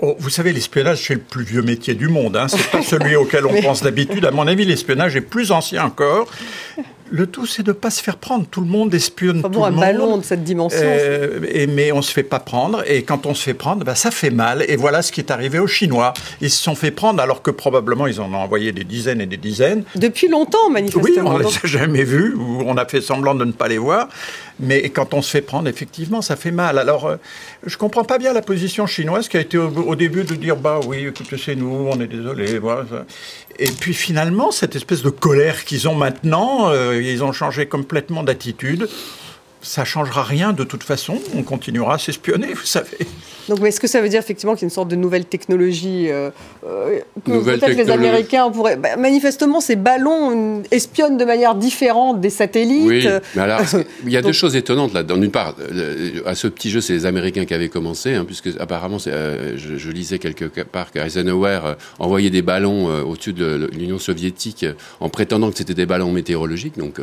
Oh, 0.01 0.15
vous 0.18 0.29
savez, 0.29 0.53
l'espionnage, 0.53 1.06
c'est 1.06 1.15
le 1.15 1.20
plus 1.20 1.44
vieux 1.44 1.62
métier 1.62 1.94
du 1.94 2.08
monde. 2.08 2.38
Hein. 2.38 2.48
C'est 2.48 2.72
pas 2.72 2.82
celui 2.84 3.15
auquel 3.18 3.46
on 3.46 3.62
pense 3.62 3.84
d'habitude. 3.84 4.25
À 4.25 4.32
mon 4.32 4.48
avis, 4.48 4.63
l'espionnage 4.63 5.15
est 5.15 5.22
plus 5.22 5.51
ancien 5.51 5.84
encore. 5.84 6.29
Le 7.11 7.27
tout, 7.27 7.45
c'est 7.45 7.63
de 7.63 7.69
ne 7.69 7.73
pas 7.73 7.89
se 7.89 8.01
faire 8.01 8.17
prendre. 8.17 8.45
Tout 8.45 8.61
le 8.61 8.67
monde 8.67 8.93
espionne 8.93 9.41
tout 9.41 9.63
un 9.63 9.69
le 9.69 9.75
monde. 9.75 9.79
ballon 9.79 10.17
de 10.17 10.23
cette 10.23 10.43
dimension. 10.43 10.79
Euh, 10.81 11.39
et, 11.51 11.67
mais 11.67 11.91
on 11.91 11.97
ne 11.97 12.01
se 12.01 12.11
fait 12.11 12.23
pas 12.23 12.39
prendre. 12.39 12.83
Et 12.89 13.03
quand 13.03 13.25
on 13.25 13.33
se 13.33 13.43
fait 13.43 13.53
prendre, 13.53 13.83
bah, 13.83 13.95
ça 13.95 14.11
fait 14.11 14.29
mal. 14.29 14.63
Et 14.67 14.75
voilà 14.75 15.01
ce 15.01 15.11
qui 15.11 15.21
est 15.21 15.31
arrivé 15.31 15.59
aux 15.59 15.67
Chinois. 15.67 16.13
Ils 16.41 16.49
se 16.49 16.61
sont 16.61 16.75
fait 16.75 16.91
prendre 16.91 17.21
alors 17.21 17.41
que 17.41 17.51
probablement 17.51 18.07
ils 18.07 18.21
en 18.21 18.33
ont 18.33 18.37
envoyé 18.37 18.71
des 18.71 18.83
dizaines 18.83 19.21
et 19.21 19.25
des 19.25 19.37
dizaines. 19.37 19.83
Depuis 19.95 20.27
longtemps, 20.27 20.69
manifestement. 20.69 21.03
Oui, 21.03 21.19
on 21.24 21.37
ne 21.39 21.43
les 21.43 21.57
a 21.63 21.67
jamais 21.67 22.03
vus 22.03 22.35
ou 22.35 22.63
on 22.65 22.77
a 22.77 22.85
fait 22.85 23.01
semblant 23.01 23.35
de 23.35 23.45
ne 23.45 23.51
pas 23.51 23.67
les 23.67 23.77
voir. 23.77 24.07
Mais 24.59 24.89
quand 24.89 25.13
on 25.13 25.22
se 25.22 25.31
fait 25.31 25.41
prendre, 25.41 25.69
effectivement, 25.69 26.22
ça 26.22 26.35
fait 26.35 26.51
mal. 26.51 26.77
Alors, 26.77 27.05
euh, 27.07 27.15
je 27.65 27.75
ne 27.75 27.79
comprends 27.79 28.03
pas 28.03 28.17
bien 28.17 28.33
la 28.33 28.41
position 28.41 28.87
chinoise 28.87 29.29
qui 29.29 29.37
a 29.37 29.39
été 29.39 29.57
au, 29.57 29.95
début 29.95 30.25
de 30.25 30.35
dire 30.35 30.57
bah 30.57 30.79
oui, 30.85 31.05
écoutez, 31.07 31.37
c'est 31.37 31.55
nous, 31.55 31.87
on 31.89 32.00
est 32.01 32.07
désolé. 32.07 32.59
Voilà. 32.59 32.85
Et 33.59 33.72
puis 33.72 33.93
finalement, 33.93 34.51
cette 34.51 34.75
espèce 34.75 35.03
de 35.03 35.09
colère 35.09 35.65
qu'ils 35.65 35.87
ont 35.87 35.95
maintenant, 35.95 36.69
euh, 36.69 37.01
ils 37.01 37.24
ont 37.24 37.33
changé 37.33 37.67
complètement 37.67 38.24
d'attitude 38.24 38.87
ça 39.61 39.85
changera 39.85 40.24
rien 40.24 40.53
de 40.53 40.63
toute 40.63 40.83
façon. 40.83 41.19
On 41.35 41.43
continuera 41.43 41.95
à 41.95 41.98
s'espionner, 41.98 42.53
vous 42.53 42.65
savez. 42.65 42.98
Donc, 43.50 43.66
est-ce 43.66 43.79
que 43.79 43.88
ça 43.88 44.01
veut 44.01 44.09
dire 44.09 44.20
effectivement 44.20 44.53
qu'il 44.53 44.62
y 44.62 44.66
a 44.66 44.68
une 44.68 44.74
sorte 44.74 44.88
de 44.90 44.96
nouvelle 44.96 45.25
technologie 45.25 46.09
euh, 46.09 46.29
euh 46.64 47.00
que 47.25 47.44
peut-être 47.44 47.75
les 47.75 47.90
Américains 47.90 48.50
pourraient. 48.50 48.77
Bah, 48.77 48.96
manifestement, 48.98 49.59
ces 49.59 49.75
ballons 49.75 50.64
espionnent 50.72 51.18
de 51.18 51.25
manière 51.25 51.55
différente 51.55 52.22
des 52.22 52.29
satellites. 52.29 52.88
Oui, 52.88 53.07
mais 53.35 53.42
alors, 53.42 53.62
il 54.05 54.12
y 54.12 54.18
a 54.18 54.22
deux 54.22 54.31
choses 54.31 54.55
étonnantes 54.55 54.94
là. 54.94 55.03
D'une 55.03 55.31
part, 55.31 55.55
à 56.25 56.35
ce 56.35 56.48
petit 56.48 56.70
jeu, 56.70 56.81
c'est 56.81 56.94
les 56.94 57.05
Américains 57.05 57.46
qui 57.46 57.53
avaient 57.53 57.70
commencé, 57.70 58.14
hein, 58.14 58.24
puisque 58.25 58.50
apparemment, 58.59 58.98
euh, 59.07 59.53
je, 59.57 59.90
lisais 59.90 60.20
quelque 60.20 60.46
part 60.64 60.92
qu'Eisenhower 60.92 61.75
envoyait 61.98 62.29
des 62.29 62.44
ballons 62.44 62.85
au-dessus 63.03 63.33
de 63.33 63.70
l'Union 63.74 63.98
soviétique 63.98 64.66
en 65.00 65.09
prétendant 65.09 65.51
que 65.51 65.57
c'était 65.57 65.74
des 65.74 65.85
ballons 65.85 66.12
météorologiques. 66.12 66.77
Donc, 66.77 67.00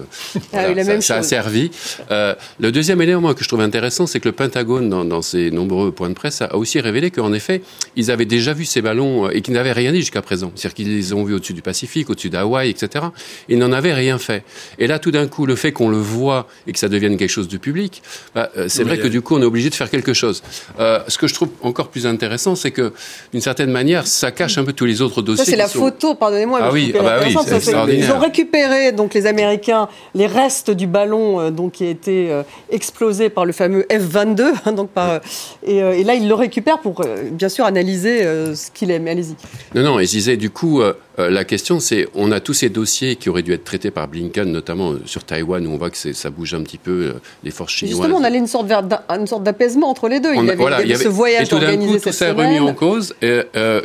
ah 0.53 0.67
ça, 0.85 1.01
ça, 1.01 1.17
a 1.17 1.23
servi. 1.23 1.71
Le 2.11 2.71
deuxième 2.71 3.03
élément 3.03 3.35
que 3.35 3.43
je 3.43 3.49
trouve 3.49 3.61
intéressant, 3.61 4.07
c'est 4.07 4.21
que 4.21 4.29
le 4.29 4.33
Pentagone, 4.33 4.89
dans, 4.89 5.23
ses 5.23 5.51
nombreux 5.51 5.93
points 5.93 6.09
de 6.09 6.15
presse, 6.15 6.36
a 6.45 6.57
aussi 6.57 6.81
révélé 6.81 7.11
qu'en 7.11 7.33
effet, 7.33 7.63
ils 7.97 8.11
avaient 8.11 8.25
déjà 8.25 8.53
vu 8.53 8.65
ces 8.65 8.83
ballons 8.83 9.27
euh, 9.27 9.31
et 9.31 9.43
qu'ils 9.43 9.55
n'avaient 9.55 9.73
rien 9.73 9.93
dit 9.93 10.01
jusqu'à 10.01 10.23
présent. 10.23 10.53
C'est-à-dire 10.55 10.75
qu'ils 10.75 10.95
les 10.95 11.13
ont 11.13 11.25
vus 11.25 11.35
au-dessus 11.35 11.55
du 11.55 11.63
Pacifique, 11.63 12.11
au-dessus 12.11 12.31
d'Hawaï, 12.31 12.71
etc. 12.71 13.07
Ils 13.49 13.59
n'en 13.59 13.73
avaient 13.73 13.95
rien 13.95 14.19
fait. 14.19 14.45
Et 14.79 14.87
là, 14.87 14.99
tout 14.99 15.11
d'un 15.11 15.27
coup, 15.27 15.47
le 15.47 15.57
fait 15.57 15.73
qu'on 15.73 15.89
le 15.89 15.97
voit 15.97 16.47
et 16.67 16.73
que 16.73 16.79
ça 16.79 16.89
devienne 16.89 17.17
quelque 17.17 17.31
chose 17.31 17.49
de 17.49 17.57
public, 17.57 18.03
bah, 18.35 18.51
euh, 18.57 18.67
c'est 18.69 18.85
vrai 18.85 18.99
que 18.99 19.09
du 19.09 19.23
coup, 19.23 19.37
on 19.37 19.43
est 19.43 19.47
obligé 19.47 19.71
de 19.71 19.75
faire 19.75 19.91
quelque 19.91 20.13
chose. 20.13 20.43
Euh, 20.79 21.01
ce 21.09 21.19
que 21.19 21.27
je 21.27 21.35
trouve 21.35 21.51
encore 21.63 21.89
plus 21.89 22.07
intéressant, 22.07 22.55
c'est 22.55 22.71
que, 22.71 22.93
d'une 23.33 23.41
certaine 23.41 23.71
manière, 23.71 24.07
ça 24.07 24.31
cache 24.31 24.59
un 24.59 24.65
peu 24.65 24.73
tous 24.73 24.87
les 24.87 25.03
autres 25.03 25.23
dossiers. 25.23 25.45
Ça, 25.45 25.51
c'est 25.51 25.57
la 25.57 25.69
photo, 25.69 26.15
pardonnez-moi. 26.15 26.61
Ah 26.63 26.71
oui, 26.73 26.93
ah 26.99 27.03
bah 27.03 27.21
oui 27.25 27.35
c'est 27.45 27.57
extraordinaire. 27.57 28.05
Ils 28.05 28.13
ont 28.13 28.19
récupéré, 28.19 28.93
donc 28.93 29.15
les 29.15 29.27
Américains, 29.27 29.89
les 30.15 30.27
restes 30.27 30.71
du 30.71 30.87
ballon 30.87 31.51
donc, 31.51 31.73
qui 31.73 31.85
a 31.85 31.91
été 31.91 32.31
euh, 32.31 32.43
explosé 32.71 33.31
par 33.31 33.45
le 33.45 33.53
fameux 33.53 33.87
F-22. 33.91 34.53
Hein, 34.65 34.73
donc 34.73 34.91
par, 34.91 35.11
euh, 35.11 35.93
et, 35.93 36.05
là, 36.05 36.15
il 36.27 36.29
le 36.29 36.35
récupère 36.35 36.81
pour, 36.81 37.01
euh, 37.01 37.31
bien 37.31 37.49
sûr, 37.49 37.65
analyser 37.65 38.23
ce 38.55 38.71
qu'il 38.73 38.91
aime. 38.91 39.07
Allez-y. 39.07 39.35
Non, 39.75 39.83
non, 39.83 40.01
et 40.01 40.07
je 40.07 40.11
disais, 40.11 40.37
du 40.37 40.51
coup, 40.51 40.83
la 41.19 41.45
question, 41.45 41.81
c'est 41.81 42.09
on 42.15 42.33
a 42.33 42.41
tous 42.41 42.55
ces 42.55 42.69
dossiers 42.69 43.17
qui 43.17 43.29
auraient 43.29 43.43
dû 43.43 43.53
être 43.53 43.65
traités 43.65 43.91
par 43.91 44.09
Blinken, 44.09 44.51
notamment 44.51 44.95
sur 45.05 45.25
Taïwan, 45.25 45.67
où 45.67 45.71
on 45.71 45.77
voit 45.77 45.91
que 45.91 45.97
ça 45.97 46.31
bouge 46.31 46.55
un 46.55 46.63
petit 46.63 46.79
peu, 46.79 47.15
les 47.45 47.51
forces 47.51 47.73
chinoises. 47.73 47.97
Justement, 47.97 48.19
on 48.19 48.25
allait 48.25 48.39
une 48.39 48.47
sorte, 48.47 48.71
une 48.71 49.27
sorte 49.27 49.43
d'apaisement 49.43 49.89
entre 49.89 50.09
les 50.09 50.21
deux. 50.21 50.35
Il, 50.35 50.45
y 50.45 50.51
avait, 50.51 50.97
ce 50.97 51.09
voyage 51.09 51.47
et 51.47 51.49
tout 51.49 51.59
d'un 51.59 51.77
coup, 51.77 51.99
tout 51.99 52.13
s'est 52.13 52.31
remis 52.31 52.59
en 52.59 52.75
cause, 52.75 53.15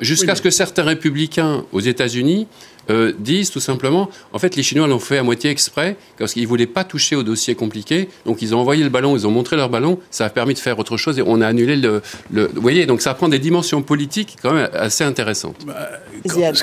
jusqu'à 0.02 0.36
ce 0.36 0.42
que 0.42 0.50
certains 0.50 0.84
républicains 0.84 1.66
aux 1.72 1.82
États-Unis 1.82 2.48
euh, 2.92 3.14
disent 3.18 3.50
tout 3.50 3.60
simplement, 3.60 4.10
en 4.34 4.40
fait, 4.40 4.56
les 4.56 4.64
Chinois 4.64 4.88
l'ont 4.88 5.00
fait 5.00 5.18
à 5.18 5.24
moitié 5.24 5.50
exprès, 5.50 5.98
parce 6.18 6.34
qu'ils 6.34 6.44
ne 6.44 6.48
voulaient 6.48 6.68
pas 6.68 6.84
toucher 6.84 7.16
au 7.16 7.24
dossier 7.24 7.56
compliqué. 7.56 8.10
Donc, 8.26 8.42
ils 8.42 8.54
ont 8.54 8.60
envoyé 8.60 8.84
le 8.84 8.90
ballon, 8.90 9.16
ils 9.16 9.26
ont 9.26 9.32
montré 9.32 9.56
leur 9.56 9.70
ballon, 9.70 10.00
ça 10.10 10.26
a 10.26 10.30
permis 10.30 10.54
de 10.54 10.60
faire 10.60 10.78
autre 10.78 10.98
chose 10.98 11.18
et 11.18 11.24
on 11.26 11.42
a 11.42 11.48
annulé 11.48 11.76
le. 11.76 12.02
Vous 12.32 12.62
voyez, 12.62 12.86
donc 12.86 13.02
ça 13.02 13.14
prend 13.14 13.30
des 13.30 13.40
dimensions 13.40 13.82
politiques 13.82 14.38
quand 14.42 14.54
même 14.54 14.70
assez 14.74 15.04
intéressantes. 15.04 15.58
Bah, 15.66 15.90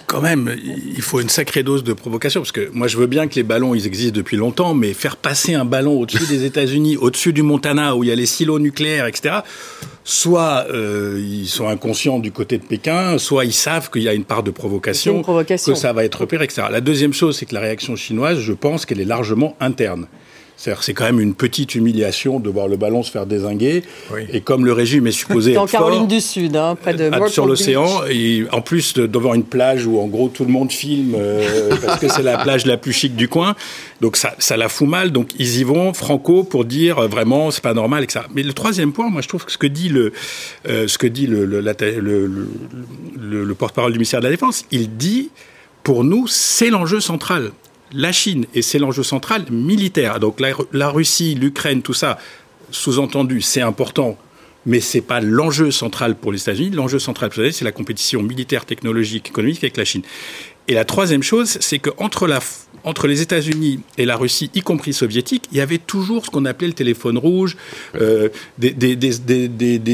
quand, 0.07 0.21
même, 0.21 0.55
il 0.63 1.03
faut 1.03 1.21
une 1.21 1.29
sacrée 1.29 1.63
dose 1.63 1.83
de 1.85 1.93
provocation, 1.93 2.41
parce 2.41 2.53
que 2.53 2.69
moi, 2.73 2.89
je 2.89 2.97
veux 2.97 3.07
bien 3.07 3.27
que 3.27 3.35
les 3.35 3.43
ballons, 3.43 3.75
ils 3.75 3.87
existent 3.87 4.17
depuis 4.17 4.37
longtemps, 4.37 4.75
mais 4.75 4.93
faire 4.93 5.17
passer 5.17 5.55
un 5.55 5.65
ballon 5.65 5.99
au-dessus 5.99 6.27
des 6.29 6.45
États-Unis, 6.45 6.97
au-dessus 6.97 7.33
du 7.33 7.43
Montana, 7.43 7.97
où 7.97 8.05
il 8.05 8.09
y 8.09 8.13
a 8.13 8.17
les 8.17 8.27
silos 8.27 8.59
nucléaires, 8.59 9.07
etc., 9.07 9.37
soit 10.09 10.65
euh, 10.71 11.23
ils 11.23 11.49
sont 11.49 11.69
inconscients 11.69 12.19
du 12.19 12.33
côté 12.33 12.57
de 12.57 12.63
Pékin, 12.65 13.19
soit 13.19 13.45
ils 13.45 13.53
savent 13.53 13.91
qu'il 13.91 14.03
y 14.03 14.09
a 14.09 14.15
une 14.15 14.25
part 14.25 14.43
de 14.43 14.51
provocation, 14.51 15.21
provocation, 15.21 15.75
que 15.75 15.79
ça 15.79 15.93
va 15.93 16.03
être 16.03 16.23
repéré, 16.23 16.45
etc. 16.45 16.69
La 16.71 16.81
deuxième 16.81 17.13
chose, 17.13 17.37
c'est 17.37 17.45
que 17.45 17.53
la 17.53 17.61
réaction 17.61 17.95
chinoise, 17.95 18.39
je 18.39 18.55
pense 18.55 18.87
qu'elle 18.87 19.03
est 19.03 19.05
largement 19.05 19.55
interne. 19.61 20.07
C'est 20.59 20.93
quand 20.93 21.05
même 21.05 21.21
une 21.21 21.35
petite 21.35 21.77
humiliation 21.77 22.41
de 22.41 22.51
voir 22.51 22.67
le 22.67 22.77
ballon 22.77 23.05
se 23.05 23.13
faire 23.13 23.27
désinguer. 23.27 23.85
Et 24.33 24.41
comme 24.41 24.65
le 24.67 24.73
régime 24.73 25.07
est 25.07 25.13
supposé 25.13 25.53
être 25.53 25.59
en 25.59 25.67
Caroline 25.67 26.09
du 26.09 26.21
Sud, 26.21 26.57
hein, 26.57 26.75
près 26.75 26.95
de 26.95 27.05
euh, 27.05 27.29
sur 27.29 27.47
l'océan, 27.47 27.87
et 28.11 28.45
en 28.51 28.61
plus 28.61 28.95
devant 28.95 29.35
une 29.35 29.45
plage 29.45 29.87
où 29.87 30.01
en 30.01 30.09
gros 30.09 30.29
tout 30.29 30.45
le 30.45 30.51
monde 30.51 30.73
filme 30.73 31.15
euh, 31.17 31.77
parce 31.87 32.01
que 32.01 32.09
c'est 32.09 32.25
la 32.25 32.39
plage 32.39 32.67
la 32.67 32.77
plus 32.77 32.93
chic 32.93 33.15
du 33.15 33.29
coin. 33.29 33.55
Donc 34.01 34.17
ça, 34.17 34.35
ça 34.39 34.57
la 34.57 34.69
fout 34.69 34.89
mal. 34.89 35.13
Donc 35.13 35.31
ils 35.39 35.61
y 35.61 35.65
vont 35.65 35.95
franco 35.95 36.43
pour 36.43 36.65
dire 36.65 36.99
euh, 36.99 37.07
vraiment 37.07 37.53
c'est 37.53 37.63
pas 37.63 37.75
normal 37.75 38.03
et 38.03 38.11
ça. 38.11 38.27
Mais 38.35 38.43
le 38.43 38.53
troisième 38.53 38.93
point, 38.93 39.09
moi 39.11 39.23
je 39.23 39.29
trouve 39.29 39.45
que 39.45 39.53
ce 39.53 39.59
que 39.59 39.69
dit 39.69 39.89
le 39.89 40.13
ce 40.65 40.99
que 40.99 41.07
dit 41.07 41.29
le, 41.29 41.45
le, 41.47 41.63
le 43.17 43.55
porte-parole 43.55 43.93
du 43.93 43.99
ministère 43.99 44.19
de 44.21 44.25
la 44.25 44.33
Défense, 44.33 44.65
il 44.73 44.97
dit 44.97 45.31
pour 45.85 46.03
nous 46.03 46.27
c'est 46.27 46.71
l'enjeu 46.71 46.99
central 46.99 47.53
la 47.93 48.13
Chine, 48.13 48.47
et 48.55 48.63
c'est 48.63 48.79
l'enjeu 48.79 49.03
central 49.03 49.45
militaire. 49.51 50.21
Donc 50.21 50.41
la, 50.41 50.91
Russie, 50.91 51.35
l'Ukraine, 51.35 51.83
tout 51.83 51.95
ça, 51.95 52.19
sous-entendu, 52.71 53.41
c'est 53.41 53.61
important, 53.61 54.19
mais 54.67 54.81
ce 54.81 54.99
n'est 54.99 55.03
pas 55.03 55.21
l'enjeu 55.21 55.71
central 55.71 56.17
pour 56.17 56.33
les 56.33 56.41
États-Unis. 56.41 56.71
L'enjeu 56.71 56.99
central 56.99 57.31
pour 57.31 57.43
les 57.43 57.49
États-Unis, 57.49 57.59
c'est 57.59 57.65
la 57.65 57.73
compétition 57.73 58.23
militaire, 58.23 58.65
technologique, 58.67 59.29
économique 59.29 59.59
avec 59.59 59.77
la 59.77 59.85
Chine. 59.85 60.03
Et 60.69 60.75
la 60.75 60.85
troisième 60.85 61.23
chose, 61.23 61.57
c'est 61.61 61.79
qu'entre 61.79 62.27
la 62.27 62.41
entre 62.89 63.07
les 63.07 63.21
États-Unis 63.21 63.81
et 63.99 64.07
la 64.07 64.17
Russie, 64.17 64.51
y 64.55 64.63
compris 64.63 64.95
soviétique, 64.95 65.45
il 65.53 65.59
y 65.59 65.61
avait 65.61 65.77
toujours 65.77 66.25
ce 66.25 66.31
qu'on 66.31 66.47
appelait 66.47 66.69
le 66.69 66.73
téléphone 66.73 67.19
rouge, 67.19 67.55
euh, 68.01 68.31
des, 68.57 68.97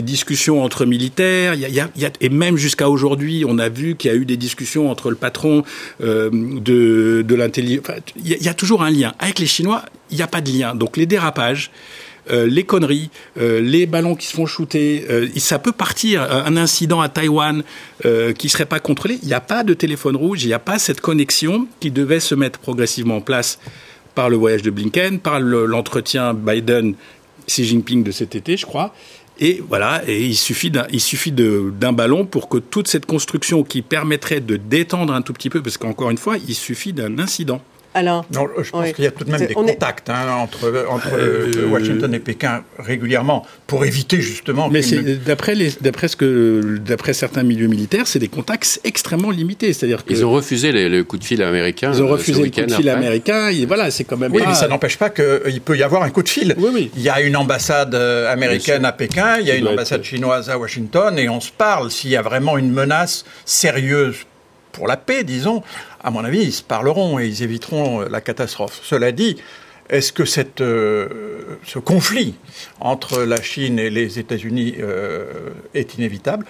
discussions 0.03 0.63
entre 0.63 0.87
militaires, 0.87 1.55
et 2.21 2.29
même 2.29 2.57
jusqu'à 2.57 2.89
aujourd'hui, 2.89 3.45
on 3.49 3.59
a 3.59 3.69
vu 3.69 3.97
qu'il 3.97 4.13
y 4.13 4.15
a 4.15 4.17
eu 4.17 4.25
des 4.25 4.37
discussions 4.37 4.91
entre 4.91 5.11
le 5.11 5.17
patron 5.17 5.65
euh, 6.03 6.31
de, 6.33 7.35
l'intelligence. 7.35 7.85
Il, 8.25 8.29
y 8.29 8.49
a, 8.49 8.55
toujours 8.55 8.85
un 8.85 8.91
lien. 8.91 9.13
Avec 9.19 9.41
les 9.41 9.47
Chinois, 9.47 9.85
il 10.13 10.17
n'y 10.17 10.23
a 10.23 10.29
pas 10.29 10.41
de 10.41 10.53
lien. 10.53 10.77
Donc 10.77 10.97
les 10.97 11.07
dérapages, 11.07 11.73
euh, 12.31 12.47
les 12.47 12.65
conneries, 12.65 13.11
euh, 13.39 13.61
les 13.61 13.87
ballons 13.87 14.15
qui 14.15 14.27
se 14.27 14.35
font 14.35 14.47
shooter, 14.47 15.07
euh, 15.11 15.29
ça 15.37 15.59
peut 15.59 15.73
partir. 15.73 16.23
Un 16.23 16.57
incident 16.57 17.01
à 17.01 17.09
Taïwan 17.09 17.63
qui 18.39 18.49
serait 18.49 18.67
pas 18.67 18.81
contrôlé, 18.81 19.19
il 19.23 19.29
n'y 19.29 19.35
a 19.35 19.41
pas 19.41 19.65
de 19.65 19.75
téléphone 19.75 20.17
rouge, 20.17 20.45
il 20.45 20.49
n'y 20.49 20.53
a 20.53 20.59
pas 20.59 20.79
cette 20.79 21.01
connexion 21.01 21.67
qui 21.81 21.91
devait 21.91 22.21
se 22.21 22.35
mettre 22.35 22.59
progressivement 22.59 23.17
en 23.17 23.21
place 23.21 23.59
par 24.15 24.29
le 24.29 24.37
voyage 24.37 24.63
de 24.63 24.71
Blinken, 24.71 25.19
par 25.19 25.41
l'entretien 25.41 26.35
Biden-Xi 26.35 27.65
Jinping 27.65 28.03
de 28.03 28.11
cet 28.11 28.35
été, 28.35 28.57
je 28.57 28.67
crois. 28.67 28.95
Et 29.41 29.63
voilà, 29.69 30.03
et 30.07 30.25
il 30.25 30.37
suffit 30.37 30.71
d'un 30.71 31.93
ballon 31.93 32.25
pour 32.25 32.49
que 32.49 32.59
toute 32.59 32.89
cette 32.89 33.07
construction 33.07 33.65
qui 33.65 33.83
permettrait 33.83 34.41
de 34.41 34.57
détendre 34.57 35.13
un 35.13 35.23
tout 35.23 35.33
petit 35.33 35.51
peu, 35.51 35.63
parce 35.63 35.77
qu'encore 35.77 36.11
une 36.11 36.19
fois, 36.19 36.37
il 36.47 36.55
suffit 36.55 36.93
d'un 36.93 37.19
incident. 37.19 37.61
Non, 38.03 38.49
je 38.63 38.71
pense 38.71 38.93
qu'il 38.93 39.05
y 39.05 39.07
a 39.07 39.11
tout 39.11 39.25
de 39.25 39.31
même 39.31 39.47
des 39.47 39.55
contacts 39.55 40.11
hein, 40.11 40.37
entre, 40.39 40.87
entre 40.89 41.15
euh, 41.15 41.69
Washington 41.71 42.13
et 42.15 42.19
Pékin 42.19 42.65
régulièrement 42.79 43.47
pour 43.67 43.85
éviter 43.85 44.21
justement. 44.21 44.69
Mais 44.69 44.83
d'après 45.25 45.55
d'après 45.81 46.09
ce 46.09 46.17
que 46.17 46.79
d'après 46.85 47.13
certains 47.13 47.43
milieux 47.43 47.69
militaires, 47.69 48.07
c'est 48.07 48.19
des 48.19 48.29
contacts 48.29 48.81
extrêmement 48.85 49.31
limités. 49.31 49.73
C'est-à-dire 49.73 50.03
ils 50.09 50.25
ont 50.25 50.33
refusé 50.33 50.73
le 50.73 51.03
coup 51.05 51.19
de 51.19 51.25
fil 51.25 51.43
américain. 51.43 51.93
Ils 51.95 52.03
ont 52.03 52.07
euh, 52.07 52.13
refusé 52.13 52.43
le 52.43 52.51
coup 52.51 52.61
de 52.61 52.73
fil 52.73 52.89
américain. 52.89 53.49
Et 53.49 53.67
voilà, 53.67 53.91
c'est 53.91 54.05
quand 54.05 54.17
même. 54.17 54.33
Oui, 54.33 54.43
mais 54.47 54.55
ça 54.55 54.69
n'empêche 54.69 54.99
pas 54.99 55.11
qu'il 55.11 55.61
peut 55.65 55.77
y 55.77 55.83
avoir 55.83 56.03
un 56.03 56.11
coup 56.11 56.23
de 56.23 56.29
fil. 56.29 56.55
Oui, 56.59 56.71
oui. 56.73 56.91
Il 56.97 57.03
y 57.03 57.09
a 57.09 57.21
une 57.21 57.37
ambassade 57.37 57.95
euh, 57.95 58.33
américaine 58.33 58.85
à 58.85 58.93
Pékin, 58.93 59.39
il 59.41 59.47
y 59.47 59.51
a 59.51 59.57
une 59.57 59.69
ambassade 59.69 60.03
chinoise 60.03 60.51
à 60.51 60.59
Washington, 60.59 61.19
et 61.19 61.29
on 61.29 61.41
se 61.41 61.51
parle 61.53 61.91
s'il 61.91 62.11
y 62.11 62.17
a 62.17 62.23
vraiment 62.23 62.59
une 62.59 62.73
menace 62.73 63.25
sérieuse 63.45 64.17
pour 64.75 64.87
la 64.87 64.99
paix, 64.99 65.25
disons, 65.25 65.63
à 66.03 66.11
mon 66.11 66.23
avis, 66.25 66.43
ils 66.43 66.53
se 66.53 66.63
parleront 66.63 67.19
et 67.19 67.27
ils 67.27 67.43
éviteront 67.43 68.03
euh, 68.03 68.09
la 68.11 68.21
catastrophe. 68.21 68.81
Cela 68.83 69.13
dit, 69.13 69.37
est-ce 69.89 70.13
que 70.13 70.25
euh, 70.61 71.09
ce 71.65 71.79
conflit 71.79 72.35
entre 72.81 73.23
la 73.23 73.41
Chine 73.41 73.79
et 73.79 73.89
les 73.89 74.19
États-Unis 74.19 74.75
euh, 74.81 75.51
est 75.73 75.95
inévitable? 75.95 76.45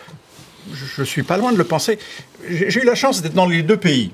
Je 0.72 1.02
ne 1.02 1.06
suis 1.06 1.22
pas 1.22 1.36
loin 1.36 1.52
de 1.52 1.58
le 1.58 1.64
penser. 1.64 1.98
J'ai 2.48 2.80
eu 2.80 2.86
la 2.86 2.94
chance 2.94 3.20
d'être 3.20 3.34
dans 3.34 3.46
les 3.46 3.62
deux 3.62 3.76
pays, 3.76 4.12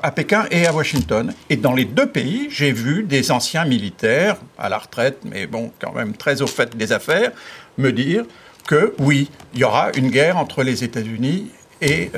à 0.00 0.12
Pékin 0.12 0.46
et 0.52 0.64
à 0.64 0.72
Washington. 0.72 1.34
Et 1.50 1.56
dans 1.56 1.74
les 1.74 1.84
deux 1.84 2.06
pays, 2.06 2.46
j'ai 2.50 2.70
vu 2.70 3.02
des 3.02 3.32
anciens 3.32 3.64
militaires, 3.64 4.36
à 4.58 4.68
la 4.68 4.78
retraite, 4.78 5.18
mais 5.24 5.48
bon, 5.48 5.72
quand 5.80 5.92
même 5.92 6.16
très 6.16 6.40
au 6.40 6.46
fait 6.46 6.76
des 6.76 6.92
affaires, 6.92 7.32
me 7.78 7.90
dire 7.90 8.24
que 8.68 8.94
oui, 8.98 9.28
il 9.54 9.60
y 9.60 9.64
aura 9.64 9.90
une 9.96 10.10
guerre 10.10 10.36
entre 10.36 10.62
les 10.62 10.84
États-Unis 10.84 11.50
et, 11.80 12.10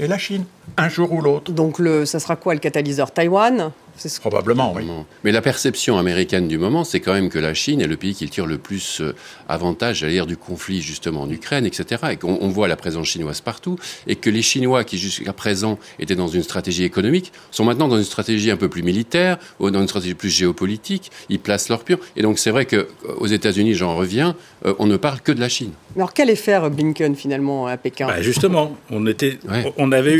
et 0.00 0.06
la 0.06 0.18
Chine 0.18 0.44
un 0.76 0.88
jour 0.88 1.12
ou 1.12 1.20
l'autre. 1.20 1.52
Donc 1.52 1.78
le, 1.78 2.04
ça 2.04 2.20
sera 2.20 2.36
quoi 2.36 2.54
le 2.54 2.60
catalyseur 2.60 3.10
Taïwan 3.10 3.72
Probablement, 4.20 4.72
oui. 4.74 4.84
Mais 5.22 5.30
la 5.30 5.40
perception 5.40 5.98
américaine 5.98 6.48
du 6.48 6.58
moment, 6.58 6.84
c'est 6.84 7.00
quand 7.00 7.14
même 7.14 7.28
que 7.28 7.38
la 7.38 7.54
Chine 7.54 7.80
est 7.80 7.86
le 7.86 7.96
pays 7.96 8.14
qui 8.14 8.28
tire 8.28 8.46
le 8.46 8.58
plus 8.58 9.00
euh, 9.00 9.14
avantage, 9.48 10.02
à 10.02 10.08
dire, 10.08 10.26
du 10.26 10.36
conflit 10.36 10.82
justement 10.82 11.22
en 11.22 11.30
Ukraine, 11.30 11.64
etc. 11.64 12.02
Et 12.10 12.16
qu'on 12.16 12.38
on 12.40 12.48
voit 12.48 12.66
la 12.66 12.76
présence 12.76 13.06
chinoise 13.06 13.40
partout, 13.40 13.78
et 14.08 14.16
que 14.16 14.30
les 14.30 14.42
Chinois, 14.42 14.82
qui 14.84 14.98
jusqu'à 14.98 15.32
présent 15.32 15.78
étaient 16.00 16.16
dans 16.16 16.28
une 16.28 16.42
stratégie 16.42 16.82
économique, 16.82 17.32
sont 17.52 17.64
maintenant 17.64 17.86
dans 17.86 17.96
une 17.96 18.04
stratégie 18.04 18.50
un 18.50 18.56
peu 18.56 18.68
plus 18.68 18.82
militaire, 18.82 19.38
ou 19.60 19.70
dans 19.70 19.80
une 19.80 19.88
stratégie 19.88 20.14
plus 20.14 20.30
géopolitique. 20.30 21.12
Ils 21.28 21.38
placent 21.38 21.68
leur 21.68 21.84
pion. 21.84 21.98
Et 22.16 22.22
donc 22.22 22.38
c'est 22.38 22.50
vrai 22.50 22.66
que 22.66 22.76
euh, 22.76 22.88
aux 23.18 23.28
États-Unis, 23.28 23.74
j'en 23.74 23.94
reviens, 23.94 24.34
euh, 24.66 24.74
on 24.80 24.86
ne 24.86 24.96
parle 24.96 25.20
que 25.20 25.32
de 25.32 25.40
la 25.40 25.48
Chine. 25.48 25.70
alors 25.96 26.12
quel 26.12 26.30
effet 26.30 26.58
Blinken 26.68 27.14
finalement 27.14 27.68
à 27.68 27.76
Pékin? 27.76 28.08
Bah, 28.08 28.20
Justement, 28.20 28.76
on 28.90 29.06
était, 29.06 29.38
on 29.76 29.92
avait 29.92 30.14
eu 30.14 30.18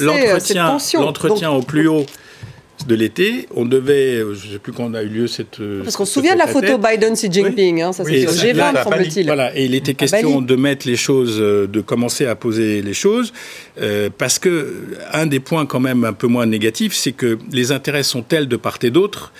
l'entretien, 0.00 0.78
l'entretien 0.94 1.50
au 1.50 1.62
plus 1.62 1.88
haut 1.88 2.06
de 2.86 2.94
l'été, 2.94 3.46
on 3.54 3.64
devait, 3.64 4.18
je 4.18 4.46
ne 4.46 4.52
sais 4.52 4.58
plus 4.58 4.72
quand 4.72 4.92
a 4.94 5.02
eu 5.02 5.08
lieu 5.08 5.26
cette. 5.26 5.58
Parce 5.84 5.96
qu'on 5.96 6.04
se 6.04 6.14
souvient 6.14 6.34
de 6.34 6.38
la 6.38 6.46
photo 6.46 6.78
Biden-Xi 6.78 7.30
Jinping, 7.30 7.80
hein, 7.80 7.92
ça 7.92 8.04
c'est 8.04 8.24
G20 8.24 8.82
semble-t-il. 8.82 9.26
Voilà, 9.26 9.56
et 9.56 9.66
il 9.66 9.74
était 9.74 9.94
question 9.94 10.40
de 10.40 10.56
mettre 10.56 10.86
les 10.88 10.96
choses, 10.96 11.36
euh, 11.38 11.66
de 11.66 11.80
commencer 11.80 12.26
à 12.26 12.34
poser 12.34 12.82
les 12.82 12.94
choses, 12.94 13.32
euh, 13.80 14.10
parce 14.16 14.38
que 14.38 14.96
un 15.12 15.26
des 15.26 15.40
points 15.40 15.66
quand 15.66 15.80
même 15.80 16.04
un 16.04 16.12
peu 16.12 16.26
moins 16.26 16.46
négatifs, 16.46 16.94
c'est 16.94 17.12
que 17.12 17.38
les 17.52 17.72
intérêts 17.72 18.02
sont 18.02 18.22
tels 18.22 18.48
de 18.48 18.56
part 18.56 18.78
et 18.82 18.90
d'autre 18.90 19.32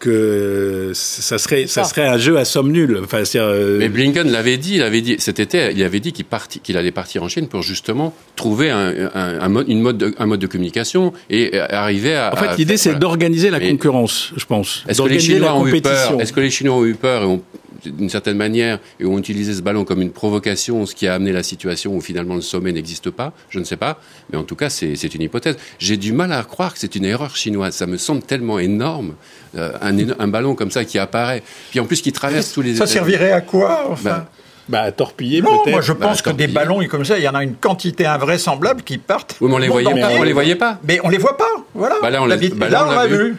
que 0.00 0.90
ça 0.94 1.38
serait, 1.38 1.66
ça 1.66 1.84
serait 1.84 2.06
un 2.06 2.16
jeu 2.16 2.38
à 2.38 2.44
somme 2.44 2.72
nulle. 2.72 3.00
Enfin, 3.04 3.22
euh, 3.36 3.78
Mais 3.78 3.88
Blinken 3.88 4.28
l'avait 4.30 4.56
dit, 4.56 4.76
il 4.76 4.82
avait 4.82 5.02
dit 5.02 5.16
cet 5.18 5.38
été, 5.38 5.70
il 5.72 5.82
avait 5.84 6.00
dit 6.00 6.12
qu'il 6.12 6.24
qu'il 6.62 6.76
allait 6.76 6.90
partir 6.90 7.22
en 7.22 7.28
Chine 7.28 7.46
pour 7.46 7.62
justement 7.62 8.14
trouver 8.34 8.70
un, 8.70 9.10
un, 9.14 9.48
mode, 9.48 9.68
une 9.68 9.80
mode 9.80 10.14
un 10.18 10.26
mode 10.26 10.40
de 10.40 10.46
communication 10.46 11.12
et 11.28 11.56
arriver 11.58 12.16
à. 12.16 12.32
En 12.32 12.36
fait, 12.36 12.56
l'idée 12.56 12.78
c'est 12.78 12.98
d'organiser 12.98 13.50
la 13.50 13.60
concurrence, 13.60 14.32
je 14.36 14.44
pense. 14.46 14.84
Est-ce 14.88 15.02
que 15.02 15.08
les 15.08 15.20
Chinois 15.20 15.54
ont 15.54 15.66
eu 15.66 15.80
peur? 15.80 16.20
Est-ce 16.20 16.32
que 16.32 16.40
les 16.40 16.50
Chinois 16.50 16.76
ont 16.76 16.86
eu 16.86 16.94
peur 16.94 17.22
et 17.22 17.26
ont 17.26 17.42
d'une 17.84 18.10
certaine 18.10 18.36
manière, 18.36 18.78
et 18.98 19.04
ont 19.04 19.18
utilisé 19.18 19.54
ce 19.54 19.62
ballon 19.62 19.84
comme 19.84 20.02
une 20.02 20.12
provocation, 20.12 20.86
ce 20.86 20.94
qui 20.94 21.06
a 21.06 21.14
amené 21.14 21.32
la 21.32 21.42
situation 21.42 21.94
où 21.94 22.00
finalement 22.00 22.34
le 22.34 22.40
sommet 22.40 22.72
n'existe 22.72 23.10
pas, 23.10 23.32
je 23.48 23.58
ne 23.58 23.64
sais 23.64 23.76
pas, 23.76 23.98
mais 24.30 24.38
en 24.38 24.44
tout 24.44 24.56
cas, 24.56 24.70
c'est 24.70 25.14
une 25.14 25.22
hypothèse. 25.22 25.56
J'ai 25.78 25.96
du 25.96 26.12
mal 26.12 26.32
à 26.32 26.42
croire 26.42 26.72
que 26.72 26.78
c'est 26.78 26.94
une 26.94 27.04
erreur 27.04 27.36
chinoise. 27.36 27.74
Ça 27.74 27.86
me 27.86 27.96
semble 27.96 28.22
tellement 28.22 28.58
énorme, 28.58 29.14
euh, 29.56 29.72
un, 29.80 29.96
un, 30.18 30.28
ballon 30.28 30.54
comme 30.54 30.70
ça 30.70 30.84
qui 30.84 30.98
apparaît, 30.98 31.42
puis 31.70 31.80
en 31.80 31.86
plus 31.86 32.02
qui 32.02 32.12
traverse 32.12 32.52
tous 32.52 32.62
les... 32.62 32.76
Ça 32.76 32.86
servirait 32.86 33.32
à 33.32 33.40
quoi, 33.40 33.86
enfin? 33.90 34.10
Ben, 34.10 34.26
bah, 34.70 34.92
torpiller 34.92 35.42
non, 35.42 35.64
moi 35.66 35.80
je 35.80 35.92
pense 35.92 36.22
bah, 36.22 36.30
que 36.30 36.36
des 36.36 36.46
ballons 36.46 36.86
comme 36.86 37.04
ça, 37.04 37.18
il 37.18 37.24
y 37.24 37.28
en 37.28 37.34
a 37.34 37.42
une 37.42 37.56
quantité 37.56 38.06
invraisemblable 38.06 38.82
qui 38.82 38.98
partent. 38.98 39.36
Oui, 39.40 39.48
mais 39.48 39.56
on 39.56 39.58
les 39.58 39.68
voyait, 39.68 39.88
on 40.18 40.22
les 40.22 40.32
voyait 40.32 40.54
pas. 40.54 40.78
Mais 40.86 41.00
on 41.02 41.08
les 41.08 41.18
voit 41.18 41.36
pas, 41.36 41.49
voilà. 41.74 41.96
Bah 42.02 42.10
là, 42.10 42.22
on, 42.22 42.26
l'a 42.26 42.36
vu. 42.36 42.50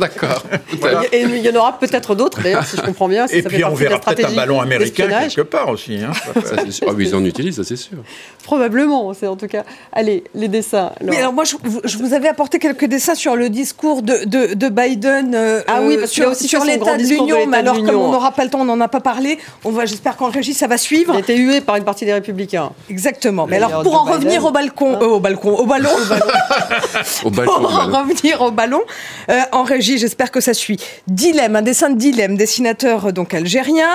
D'accord. 0.00 0.42
Et 1.12 1.22
il 1.22 1.38
y 1.38 1.50
en 1.50 1.54
aura 1.54 1.78
peut-être 1.78 2.14
d'autres, 2.14 2.42
d'ailleurs, 2.42 2.64
si 2.64 2.76
je 2.76 2.82
comprends 2.82 3.08
bien. 3.08 3.26
Et 3.26 3.42
puis 3.42 3.64
on 3.64 3.74
verra 3.74 4.00
peut-être 4.00 4.30
un 4.30 4.34
ballon 4.34 4.60
américain 4.60 5.08
quelque 5.08 5.42
part 5.42 5.68
aussi. 5.68 5.98
Hein, 6.02 6.12
ça, 6.44 6.56
ah, 6.86 6.92
oui, 6.94 7.08
ils 7.08 7.14
en 7.14 7.24
utilisent, 7.24 7.56
ça 7.56 7.64
c'est 7.64 7.76
sûr. 7.76 7.98
Probablement, 8.42 9.12
c'est 9.14 9.26
en 9.26 9.36
tout 9.36 9.46
cas. 9.46 9.64
Allez, 9.92 10.24
les 10.34 10.48
dessins. 10.48 10.92
Mais 11.02 11.18
alors 11.18 11.32
moi, 11.32 11.44
je, 11.44 11.98
vous 11.98 12.14
avais 12.14 12.28
apporté 12.28 12.58
quelques 12.58 12.86
dessins 12.86 13.14
sur 13.14 13.36
le 13.36 13.48
discours 13.48 14.02
de, 14.02 14.24
de, 14.24 14.54
de 14.54 14.68
Biden. 14.68 15.34
Euh, 15.34 15.62
ah 15.66 15.80
oui, 15.82 15.98
parce 15.98 16.10
sur, 16.10 16.34
sur 16.34 16.64
l'état 16.64 16.96
de 16.96 17.02
l'Union. 17.02 17.46
Mais 17.46 17.58
alors, 17.58 17.76
comme 17.76 17.96
on 17.96 18.12
n'aura 18.12 18.32
pas 18.32 18.44
le 18.44 18.50
temps, 18.50 18.60
on 18.60 18.64
n'en 18.64 18.80
a 18.80 18.88
pas 18.88 19.00
parlé. 19.00 19.38
On 19.64 19.70
va 19.70 19.86
j'espère 19.86 20.16
qu'en 20.16 20.30
régie, 20.30 20.54
ça 20.54 20.66
va 20.66 20.78
suivre. 20.78 21.12
Il 21.14 21.16
a 21.18 21.20
été 21.20 21.36
hué 21.36 21.60
par 21.60 21.76
une 21.76 21.84
partie 21.84 22.04
des 22.04 22.12
Républicains. 22.12 22.70
Exactement. 22.90 23.46
Mais 23.46 23.56
alors, 23.56 23.82
pour 23.82 24.00
en 24.00 24.04
revenir 24.04 24.44
au 24.44 24.50
balcon, 24.50 24.94
hein 24.94 24.98
euh, 25.02 25.06
au 25.06 25.20
balcon, 25.20 25.54
au 25.54 25.66
ballon, 25.66 25.90
au 27.24 27.30
ballon. 27.30 27.52
pour 27.52 27.78
en 27.78 27.86
revenir 27.86 28.40
au 28.40 28.50
ballon, 28.50 28.82
euh, 29.30 29.40
en 29.52 29.62
régie, 29.62 29.98
j'espère 29.98 30.30
que 30.30 30.40
ça 30.40 30.54
suit. 30.54 30.78
Dilemme, 31.06 31.56
un 31.56 31.62
dessin 31.62 31.90
de 31.90 31.98
Dilemme, 31.98 32.36
dessinateur 32.36 33.06
euh, 33.06 33.12
donc 33.12 33.34
algérien, 33.34 33.86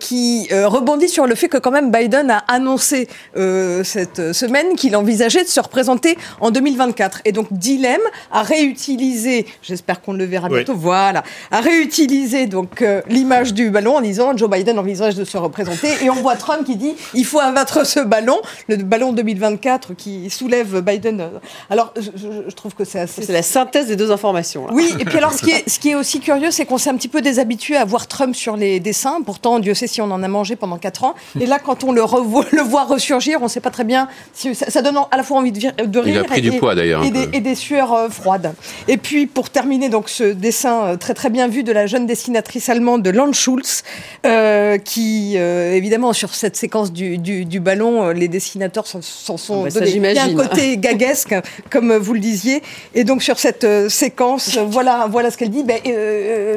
qui 0.00 0.48
rebondit 0.50 1.08
sur 1.08 1.26
le 1.26 1.34
fait 1.34 1.48
que 1.48 1.58
quand 1.58 1.70
même 1.70 1.90
Biden 1.90 2.30
a 2.30 2.38
annoncé 2.48 3.08
cette 3.34 4.32
semaine 4.32 4.74
qu'il 4.76 4.96
envisageait 4.96 5.44
de 5.44 5.48
se 5.48 5.60
représenter 5.60 6.18
en 6.40 6.50
2024. 6.50 7.22
Et 7.24 7.32
donc 7.32 7.46
Dilemme 7.52 8.00
a 8.30 8.42
réutilisé, 8.42 9.46
j'espère 9.62 10.00
qu'on 10.00 10.12
le 10.12 10.24
verra 10.24 10.48
bientôt, 10.48 10.74
voilà, 10.74 11.22
a 11.50 11.60
réutilisé 11.60 12.46
donc 12.46 12.84
l'image 13.08 13.54
du 13.54 13.70
ballon 13.70 13.96
en 13.96 14.00
disant 14.00 14.36
Joe 14.36 14.50
Biden 14.50 14.78
envisage 14.78 15.14
de 15.14 15.24
se 15.24 15.38
représenter. 15.38 15.88
Et 16.02 16.10
on 16.10 16.14
voit 16.14 16.36
Trump 16.36 16.64
qui 16.64 16.76
dit 16.76 16.94
il 17.14 17.24
faut 17.24 17.40
abattre 17.40 17.86
ce 17.86 18.00
ballon, 18.00 18.38
le 18.68 18.76
ballon 18.76 19.12
2024 19.12 19.94
qui 19.94 20.30
soulève 20.30 20.80
Biden. 20.80 21.30
Alors, 21.70 21.92
je, 22.22 22.54
trouve 22.54 22.74
que 22.74 22.84
c'est 22.84 23.00
assez. 23.00 23.22
C'est 23.22 23.32
la 23.32 23.42
synthèse 23.42 23.86
des 23.86 23.96
deux 23.96 24.10
informations. 24.10 24.66
Oui, 24.72 24.94
et 24.98 25.04
puis 25.04 25.18
alors, 25.18 25.32
ce 25.32 25.42
qui 25.42 25.50
est, 25.50 25.68
ce 25.68 25.78
qui 25.78 25.90
est 25.90 25.94
aussi 25.94 26.20
curieux, 26.20 26.50
c'est 26.50 26.64
qu'on 26.64 26.78
s'est 26.78 26.90
un 26.90 26.96
petit 26.96 27.08
peu 27.08 27.20
déshabitué 27.20 27.76
à 27.76 27.84
voir 27.84 28.06
Trump 28.06 28.34
sur 28.34 28.56
les 28.56 28.80
dessins. 28.80 29.20
Pourtant, 29.24 29.58
Dieu 29.58 29.74
sait 29.74 29.86
si 29.86 30.00
on 30.00 30.10
en 30.10 30.22
a 30.22 30.28
mangé 30.28 30.56
pendant 30.56 30.78
4 30.78 31.04
ans. 31.04 31.14
Et 31.40 31.46
là, 31.46 31.58
quand 31.58 31.84
on 31.84 31.92
le, 31.92 32.02
revoit, 32.02 32.46
le 32.52 32.62
voit 32.62 32.84
ressurgir, 32.84 33.38
on 33.40 33.44
ne 33.44 33.48
sait 33.48 33.60
pas 33.60 33.70
très 33.70 33.84
bien. 33.84 34.08
Si, 34.32 34.54
ça, 34.54 34.82
donne 34.82 34.98
à 35.10 35.16
la 35.16 35.22
fois 35.22 35.38
envie 35.38 35.52
de, 35.52 35.84
de 35.84 35.98
rire. 35.98 36.14
Il 36.14 36.18
a 36.18 36.24
pris 36.24 36.38
et, 36.38 36.50
du 36.50 36.58
poids 36.58 36.74
d'ailleurs. 36.74 37.02
Et, 37.04 37.36
et, 37.36 37.40
des 37.40 37.54
sueurs 37.54 37.92
euh, 37.92 38.08
froides. 38.08 38.54
Et 38.88 38.96
puis, 38.96 39.26
pour 39.26 39.50
terminer, 39.50 39.88
donc, 39.88 40.08
ce 40.08 40.24
dessin 40.24 40.84
euh, 40.84 40.96
très 40.96 41.14
très 41.14 41.30
bien 41.30 41.48
vu 41.48 41.62
de 41.62 41.72
la 41.72 41.86
jeune 41.86 42.06
dessinatrice 42.06 42.68
allemande 42.68 43.02
de 43.02 43.10
Land 43.10 43.32
Schulz, 43.32 43.82
euh, 44.26 44.78
qui 44.78 45.34
euh, 45.36 45.74
évidemment, 45.74 46.12
sur 46.12 46.34
cette 46.34 46.56
séquence 46.56 46.92
du, 46.92 47.18
du, 47.18 47.60
ballon, 47.60 48.10
les 48.10 48.28
dessinateurs 48.28 48.86
s'en 48.86 49.00
sont, 49.02 49.38
oh, 49.48 49.62
bah, 49.64 49.70
donnés 49.70 50.18
un 50.18 50.34
côté 50.34 50.76
gaguesque, 50.76 51.34
comme 51.70 51.94
vous 51.96 52.11
vous 52.12 52.16
le 52.16 52.20
disiez. 52.20 52.62
Et 52.94 53.04
donc 53.04 53.22
sur 53.22 53.38
cette 53.38 53.64
euh, 53.64 53.88
séquence, 53.88 54.58
voilà, 54.58 55.06
voilà 55.10 55.30
ce 55.30 55.38
qu'elle 55.38 55.50
dit. 55.50 55.64
Ben, 55.64 55.80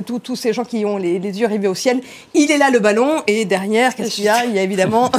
tous 0.06 0.36
ces 0.36 0.52
gens 0.52 0.66
qui 0.66 0.84
ont 0.86 0.98
les, 0.98 1.18
yeux 1.20 1.48
rivés 1.48 1.68
au 1.68 1.76
ciel, 1.76 2.02
il 2.34 2.52
est 2.52 2.58
là 2.58 2.70
le 2.70 2.80
ballon. 2.80 3.24
Et 3.28 3.46
derrière, 3.46 3.96
qu'est-ce 3.96 4.16
qu'il 4.16 4.26
y 4.26 4.30
a? 4.30 4.46
Il 4.46 4.54
y 4.54 4.60
a 4.60 4.64
évidemment 4.64 5.12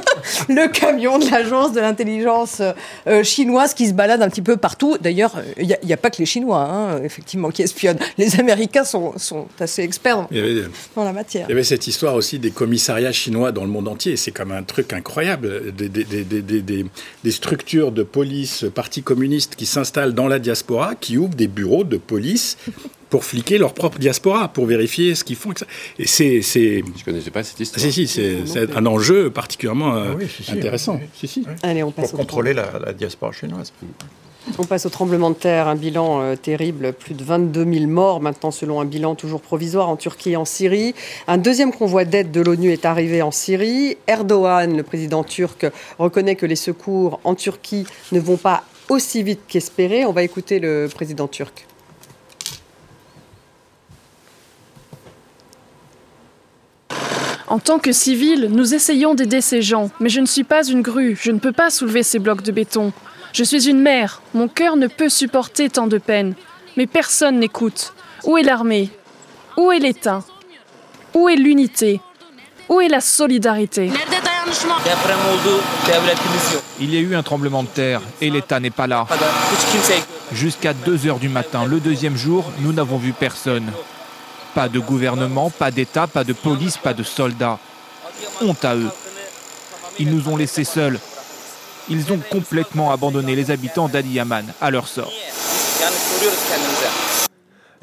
le 0.48 0.68
camion 0.68 1.18
de 1.18 1.30
l'agence 1.30 1.72
de 1.72 1.80
l'intelligence 1.80 2.60
chinoise 3.22 3.74
qui 3.74 3.86
se 3.86 3.92
balade 3.92 4.22
un 4.22 4.28
petit 4.28 4.42
peu 4.42 4.56
partout. 4.56 4.96
D'ailleurs, 5.00 5.32
il 5.58 5.76
n'y 5.84 5.92
a, 5.92 5.96
pas 5.96 6.10
que 6.10 6.18
les 6.18 6.26
Chinois, 6.26 6.60
hein, 6.60 7.02
effectivement, 7.04 7.50
qui 7.50 7.62
espionnent. 7.62 7.98
Les 8.18 8.40
Américains 8.40 8.84
sont, 8.84 9.12
sont 9.16 9.46
assez 9.60 9.82
experts 9.82 10.26
dans 10.96 11.04
la 11.04 11.12
matière. 11.12 11.46
Il 11.48 11.50
y 11.50 11.52
avait 11.52 11.64
cette 11.64 11.86
histoire 11.86 12.14
aussi 12.14 12.38
des 12.38 12.50
commissariats 12.50 13.12
chinois 13.12 13.52
dans 13.52 13.64
le 13.64 13.70
monde 13.70 13.88
entier. 13.88 14.16
C'est 14.16 14.32
comme 14.32 14.52
un 14.52 14.62
truc 14.62 14.92
incroyable. 14.92 15.72
Des, 15.72 15.88
des, 15.88 17.30
structures 17.30 17.92
de 17.92 18.02
police, 18.02 18.64
parti 18.74 19.02
communiste 19.02 19.54
qui 19.56 19.66
s'installent 19.66 19.83
dans 19.92 20.28
la 20.28 20.38
diaspora, 20.38 20.94
qui 20.94 21.18
ouvrent 21.18 21.34
des 21.34 21.48
bureaux 21.48 21.84
de 21.84 21.96
police 21.96 22.56
pour 23.10 23.24
fliquer 23.24 23.58
leur 23.58 23.74
propre 23.74 23.98
diaspora, 23.98 24.48
pour 24.48 24.66
vérifier 24.66 25.14
ce 25.14 25.22
qu'ils 25.22 25.36
font. 25.36 25.52
Et 25.98 26.06
c'est, 26.06 26.42
c'est... 26.42 26.82
Je 26.96 27.04
connaissais 27.04 27.30
pas 27.30 27.44
cette 27.44 27.60
histoire. 27.60 27.80
si, 27.80 27.92
si, 27.92 28.08
c'est, 28.08 28.76
un 28.76 28.86
enjeu 28.86 29.30
particulièrement 29.30 29.96
euh, 29.96 30.14
ah 30.48 30.52
intéressant. 30.52 31.00
Si, 31.14 31.28
si. 31.28 31.46
Allez, 31.62 31.82
on 31.82 31.92
passe 31.92 32.10
pour 32.10 32.20
contrôler 32.20 32.54
la, 32.54 32.78
la 32.84 32.92
diaspora 32.92 33.30
chinoise. 33.32 33.72
On 34.58 34.64
passe 34.64 34.84
au 34.84 34.90
tremblement 34.90 35.30
de 35.30 35.36
terre, 35.36 35.68
un 35.68 35.74
bilan 35.74 36.20
euh, 36.20 36.36
terrible, 36.36 36.92
plus 36.92 37.14
de 37.14 37.24
22 37.24 37.64
000 37.64 37.86
morts 37.86 38.20
maintenant 38.20 38.50
selon 38.50 38.78
un 38.78 38.84
bilan 38.84 39.14
toujours 39.14 39.40
provisoire 39.40 39.88
en 39.88 39.96
Turquie 39.96 40.32
et 40.32 40.36
en 40.36 40.44
Syrie. 40.44 40.94
Un 41.26 41.38
deuxième 41.38 41.72
convoi 41.72 42.04
d'aide 42.04 42.30
de 42.30 42.42
l'ONU 42.42 42.70
est 42.70 42.84
arrivé 42.84 43.22
en 43.22 43.30
Syrie. 43.30 43.96
Erdogan, 44.06 44.76
le 44.76 44.82
président 44.82 45.24
turc, 45.24 45.66
reconnaît 45.98 46.36
que 46.36 46.46
les 46.46 46.56
secours 46.56 47.20
en 47.24 47.34
Turquie 47.34 47.86
ne 48.12 48.20
vont 48.20 48.36
pas 48.36 48.64
aussi 48.88 49.22
vite 49.22 49.40
qu'espéré. 49.48 50.04
On 50.04 50.12
va 50.12 50.22
écouter 50.22 50.58
le 50.58 50.88
président 50.92 51.28
turc. 51.28 51.66
En 57.46 57.58
tant 57.58 57.78
que 57.78 57.92
civil, 57.92 58.48
nous 58.50 58.74
essayons 58.74 59.14
d'aider 59.14 59.40
ces 59.40 59.62
gens, 59.62 59.90
mais 60.00 60.08
je 60.08 60.20
ne 60.20 60.26
suis 60.26 60.44
pas 60.44 60.64
une 60.66 60.82
grue, 60.82 61.16
je 61.20 61.30
ne 61.30 61.38
peux 61.38 61.52
pas 61.52 61.70
soulever 61.70 62.02
ces 62.02 62.18
blocs 62.18 62.42
de 62.42 62.50
béton. 62.50 62.92
Je 63.32 63.44
suis 63.44 63.68
une 63.68 63.80
mère, 63.80 64.22
mon 64.32 64.48
cœur 64.48 64.76
ne 64.76 64.86
peut 64.86 65.08
supporter 65.08 65.68
tant 65.68 65.86
de 65.86 65.98
peine. 65.98 66.34
Mais 66.76 66.86
personne 66.86 67.38
n'écoute. 67.38 67.92
Où 68.24 68.38
est 68.38 68.42
l'armée? 68.42 68.90
Où 69.56 69.70
est 69.70 69.78
l'État? 69.78 70.24
Où 71.14 71.28
est 71.28 71.36
l'unité? 71.36 72.00
Où 72.68 72.80
est 72.80 72.88
la 72.88 73.00
solidarité? 73.00 73.90
Il 76.80 76.94
y 76.94 76.96
a 76.96 77.00
eu 77.00 77.14
un 77.14 77.22
tremblement 77.22 77.62
de 77.62 77.68
terre 77.68 78.00
et 78.20 78.30
l'État 78.30 78.60
n'est 78.60 78.70
pas 78.70 78.86
là. 78.86 79.06
Jusqu'à 80.32 80.72
2 80.72 81.06
heures 81.06 81.18
du 81.18 81.28
matin, 81.28 81.64
le 81.64 81.80
deuxième 81.80 82.16
jour, 82.16 82.50
nous 82.60 82.72
n'avons 82.72 82.98
vu 82.98 83.12
personne. 83.12 83.70
Pas 84.54 84.68
de 84.68 84.78
gouvernement, 84.78 85.50
pas 85.50 85.70
d'État, 85.70 86.06
pas 86.06 86.24
de 86.24 86.32
police, 86.32 86.76
pas 86.76 86.94
de 86.94 87.02
soldats. 87.02 87.58
Honte 88.40 88.64
à 88.64 88.74
eux. 88.76 88.90
Ils 89.98 90.10
nous 90.10 90.28
ont 90.28 90.36
laissés 90.36 90.64
seuls, 90.64 90.98
ils 91.88 92.12
ont 92.12 92.20
complètement 92.30 92.90
abandonné 92.90 93.36
les 93.36 93.50
habitants 93.50 93.88
d'Adiyaman 93.88 94.46
à 94.60 94.70
leur 94.70 94.88
sort. 94.88 95.12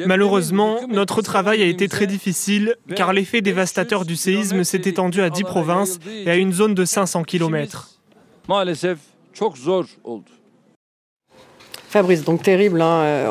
Malheureusement, 0.06 0.80
notre 0.88 1.22
travail 1.22 1.62
a 1.62 1.66
été 1.66 1.88
très 1.88 2.08
difficile 2.08 2.76
car 2.96 3.14
l'effet 3.14 3.42
dévastateur 3.42 4.06
du 4.06 4.16
séisme 4.16 4.64
s'est 4.64 4.82
étendu 4.86 5.22
à 5.22 5.30
10 5.30 5.44
provinces 5.44 6.00
et 6.08 6.30
à 6.30 6.36
une 6.36 6.54
zone 6.54 6.74
de 6.74 6.86
500 6.86 7.24
km. 7.24 7.90
Fabrice, 11.92 12.24
donc 12.24 12.42
terrible, 12.42 12.82
hein, 12.82 13.02
euh, 13.02 13.30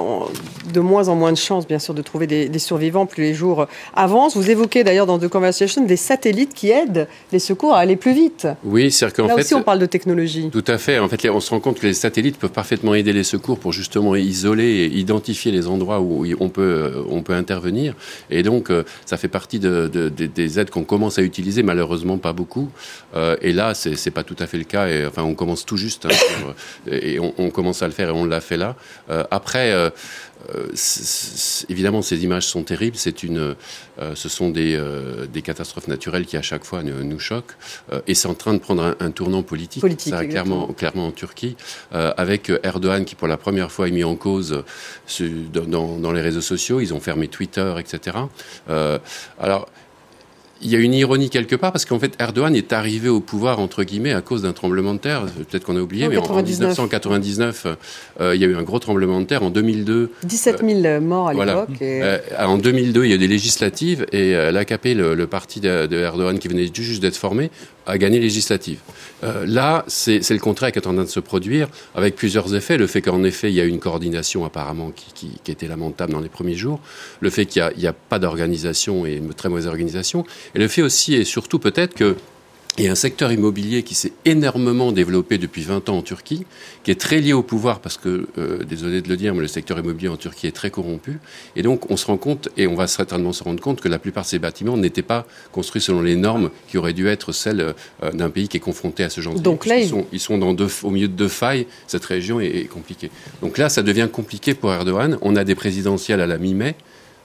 de 0.75 0.81
moins 0.81 1.09
en 1.09 1.15
moins 1.15 1.33
de 1.33 1.39
chances, 1.39 1.67
bien 1.67 1.79
sûr, 1.79 1.95
de 1.95 2.03
trouver 2.03 2.27
des, 2.27 2.59
survivants 2.59 3.07
plus 3.07 3.23
les 3.23 3.33
jours 3.33 3.67
avancent. 3.95 4.37
Vous 4.37 4.51
évoquez 4.51 4.85
d'ailleurs 4.85 5.07
dans 5.07 5.19
The 5.19 5.29
Conversation 5.29 5.83
des 5.83 5.97
satellites 5.97 6.53
qui 6.53 6.71
aident 6.71 7.09
les 7.33 7.39
secours 7.39 7.73
à 7.73 7.79
aller 7.79 7.97
plus 7.97 8.13
vite. 8.13 8.47
Oui, 8.63 8.91
c'est-à-dire 8.91 9.17
qu'en 9.17 9.29
fait. 9.29 9.35
Là 9.35 9.41
aussi, 9.41 9.55
on 9.55 9.63
parle 9.63 9.79
de 9.79 9.87
technologie. 9.87 10.51
Tout 10.53 10.65
à 10.67 10.77
fait. 10.77 10.99
En 10.99 11.09
fait, 11.09 11.27
on 11.31 11.41
se 11.41 11.49
rend 11.49 11.61
compte 11.61 11.81
que 11.81 11.87
les 11.87 11.95
satellites 11.95 12.37
peuvent 12.37 12.51
parfaitement 12.51 12.95
aider 12.95 13.15
les 13.15 13.25
secours 13.25 13.59
pour 13.59 13.73
justement 13.73 14.15
isoler 14.15 14.65
et 14.65 14.87
identifier 14.89 15.53
les 15.53 15.67
endroits 15.67 16.01
où 16.01 16.27
on 16.39 16.51
peut, 16.51 16.61
euh, 16.61 17.03
on 17.09 17.23
peut 17.23 17.33
intervenir. 17.33 17.95
Et 18.29 18.43
donc, 18.43 18.69
euh, 18.69 18.85
ça 19.07 19.17
fait 19.17 19.29
partie 19.29 19.59
de, 19.59 19.89
des 19.89 20.61
aides 20.61 20.69
qu'on 20.69 20.85
commence 20.85 21.19
à 21.19 21.23
utiliser, 21.23 21.63
malheureusement 21.63 22.19
pas 22.19 22.35
beaucoup. 22.35 22.69
et 23.41 23.55
là, 23.55 23.73
c'est 23.73 24.11
pas 24.11 24.23
tout 24.23 24.37
à 24.39 24.47
fait 24.47 24.59
le 24.59 24.65
cas. 24.65 24.87
Et, 24.87 25.07
enfin, 25.07 25.23
on 25.23 25.35
commence 25.35 25.65
tout 25.65 25.79
juste. 25.79 26.05
Hein, 26.05 26.11
et 26.93 27.19
on, 27.19 27.33
on, 27.39 27.49
commence 27.49 27.81
à 27.83 27.87
le 27.87 27.95
faire 27.95 28.11
et 28.11 28.13
on 28.13 28.27
l'a 28.27 28.43
fait 28.43 28.50
là. 28.57 28.77
Euh, 29.11 29.25
après, 29.31 29.73
euh, 29.73 29.91
euh, 30.55 30.69
évidemment, 31.69 32.03
ces 32.03 32.25
images 32.25 32.47
sont 32.47 32.63
terribles. 32.63 32.97
C'est 32.97 33.23
une, 33.23 33.55
ce 34.15 34.29
sont 34.29 34.51
des, 34.51 34.81
des, 35.31 35.43
catastrophes 35.43 35.89
naturelles 35.89 36.25
qui 36.25 36.37
à 36.37 36.43
chaque 36.43 36.65
fois 36.65 36.83
nous, 36.83 37.19
choquent. 37.19 37.53
et 38.07 38.15
c'est 38.15 38.29
en 38.29 38.35
train 38.35 38.55
de 38.55 38.59
prendre 38.59 38.97
un, 38.99 39.11
tournant 39.11 39.43
politique. 39.43 39.85
Ça, 40.01 40.25
clairement, 40.25 40.69
clairement 40.69 41.09
en 41.09 41.13
Turquie, 41.13 41.57
avec 41.93 42.51
Erdogan 42.63 43.05
qui 43.05 43.15
pour 43.15 43.29
la 43.29 43.37
première 43.37 43.71
fois 43.71 43.89
est 43.89 43.91
mis 43.91 44.05
en 44.05 44.17
cause 44.17 44.65
dans, 45.53 45.99
dans, 45.99 46.13
les 46.13 46.23
réseaux 46.23 46.41
sociaux. 46.41 46.81
Ils 46.81 46.95
ont 46.95 47.01
fermé 47.01 47.29
Twitter, 47.29 47.75
etc. 47.79 48.17
alors 49.39 49.69
il 50.63 50.71
y 50.71 50.77
a 50.77 50.79
une 50.79 50.95
ironie 50.95 51.31
quelque 51.31 51.57
part 51.57 51.73
parce 51.73 51.85
qu'en 51.85 51.99
fait 51.99 52.15
Erdogan 52.19 52.55
est 52.55 52.73
arrivé 52.73 53.09
au 53.09 53.21
pouvoir 53.21 53.61
entre 53.61 53.85
guillemets 53.85 54.13
à 54.13 54.21
cause 54.21 54.43
d'un 54.43 54.53
tremblement 54.53 54.95
de 54.95 54.99
terre. 54.99 55.25
Peut-être 55.51 55.65
qu'on 55.65 55.77
a 55.77 55.81
oublié, 55.81 56.09
mais 56.09 56.17
en 56.17 56.43
1999, 56.43 57.67
euh, 58.21 58.35
il 58.35 58.41
y 58.41 58.45
a 58.45 58.49
eu 58.49 58.57
un 58.57 58.63
gros 58.63 58.79
tremblement 58.79 59.21
de 59.21 59.27
terre. 59.27 59.43
En 59.43 59.51
2002, 59.51 60.11
17 60.25 60.63
000 60.65 61.01
morts 61.01 61.29
à 61.29 61.35
l'époque. 61.35 61.69
Euh, 61.83 62.19
en 62.39 62.59
2002, 62.59 63.05
il 63.05 63.11
y 63.11 63.13
a 63.13 63.17
eu 63.17 63.19
des 63.19 63.29
législatives 63.29 64.07
et 64.13 64.35
euh, 64.35 64.53
l'AKP, 64.53 64.95
le, 64.95 65.15
le, 65.15 65.27
parti 65.27 65.61
de, 65.61 65.87
de, 65.87 65.97
Erdogan 65.97 66.39
qui 66.39 66.49
venait 66.49 66.71
juste 66.73 67.03
d'être 67.03 67.17
formé, 67.17 67.51
a 67.87 67.99
gagné 67.99 68.19
législative. 68.19 68.79
Euh, 69.23 69.45
là, 69.47 69.85
c'est 69.89 70.29
le 70.31 70.39
contraire 70.39 70.73
qui 70.73 70.79
est 70.79 70.87
en 70.87 70.95
train 70.95 71.05
de 71.05 71.09
se 71.09 71.21
produire, 71.21 71.69
avec 71.95 72.17
plusieurs 72.17 72.55
effets. 72.55 72.77
Le 72.77 72.87
fait 72.87 73.03
qu'en 73.03 73.25
effet, 73.25 73.51
il 73.51 73.55
y 73.55 73.61
a 73.61 73.65
une 73.65 73.79
coordination 73.79 74.45
apparemment 74.45 74.93
qui 74.93 75.33
était 75.47 75.69
lamentable 75.69 76.13
dans 76.13 76.21
les 76.21 76.29
premiers 76.29 76.55
jours. 76.55 76.81
Le 77.21 77.31
fait 77.31 77.47
qu'il 77.47 77.63
n'y 77.77 77.87
a, 77.87 77.91
a, 77.91 77.93
pas 77.93 78.19
d'organisation 78.19 79.07
et 79.07 79.15
une 79.15 79.35
très 79.35 79.49
mauvaise 79.49 79.67
organisation. 79.67 80.25
Et 80.55 80.59
le 80.59 80.69
fait 80.69 80.83
aussi 80.83 81.15
et 81.15 81.25
surtout 81.25 81.59
peut-être 81.59 81.95
que 81.95 82.17
il 82.81 82.85
y 82.85 82.89
a 82.89 82.93
un 82.93 82.95
secteur 82.95 83.31
immobilier 83.31 83.83
qui 83.83 83.95
s'est 83.95 84.13
énormément 84.25 84.91
développé 84.91 85.37
depuis 85.37 85.63
20 85.63 85.91
ans 85.91 85.99
en 85.99 86.03
Turquie, 86.03 86.47
qui 86.83 86.91
est 86.91 86.99
très 86.99 87.21
lié 87.21 87.35
au 87.35 87.43
pouvoir 87.43 87.81
parce 87.81 87.99
que, 87.99 88.27
euh, 88.39 88.65
désolé 88.65 89.03
de 89.03 89.09
le 89.11 89.19
dire, 89.19 89.35
mais 89.35 89.43
le 89.43 89.49
secteur 89.49 89.79
immobilier 89.79 90.09
en 90.09 90.17
Turquie 90.17 90.47
est 90.47 90.53
très 90.53 90.71
corrompu. 90.71 91.19
Et 91.57 91.63
donc, 91.63 91.91
on 91.91 91.99
se 91.99 92.07
rend 92.07 92.17
compte, 92.17 92.49
et 92.57 92.67
on 92.67 92.75
va 92.75 92.87
certainement 92.87 93.35
se 93.35 93.45
rendre 93.45 93.61
compte, 93.61 93.83
que 93.83 93.89
la 93.89 93.99
plupart 93.99 94.23
de 94.23 94.29
ces 94.29 94.39
bâtiments 94.39 94.79
n'étaient 94.79 95.03
pas 95.03 95.27
construits 95.53 95.83
selon 95.83 96.01
les 96.01 96.17
normes 96.17 96.51
qui 96.69 96.79
auraient 96.79 96.95
dû 96.95 97.07
être 97.07 97.33
celles 97.33 97.75
euh, 98.03 98.13
d'un 98.13 98.31
pays 98.31 98.49
qui 98.49 98.57
est 98.57 98.61
confronté 98.61 99.05
à 99.05 99.11
ce 99.11 99.21
genre 99.21 99.35
de 99.35 99.41
Donc 99.41 99.67
là, 99.67 99.79
ils 99.79 99.89
sont, 99.89 100.07
ils 100.11 100.21
sont 100.21 100.39
dans 100.39 100.55
deux, 100.55 100.69
au 100.83 100.91
milieu 100.91 101.09
de 101.09 101.13
deux 101.13 101.29
failles. 101.29 101.67
Cette 101.87 102.07
région 102.07 102.41
est, 102.41 102.47
est 102.47 102.65
compliquée. 102.65 103.11
Donc 103.43 103.59
là, 103.59 103.69
ça 103.69 103.83
devient 103.83 104.09
compliqué 104.11 104.55
pour 104.55 104.73
Erdogan. 104.73 105.19
On 105.21 105.37
a 105.37 105.45
des 105.45 105.55
présidentielles 105.55 106.21
à 106.23 106.27
la 106.27 106.39
mi-mai. 106.39 106.77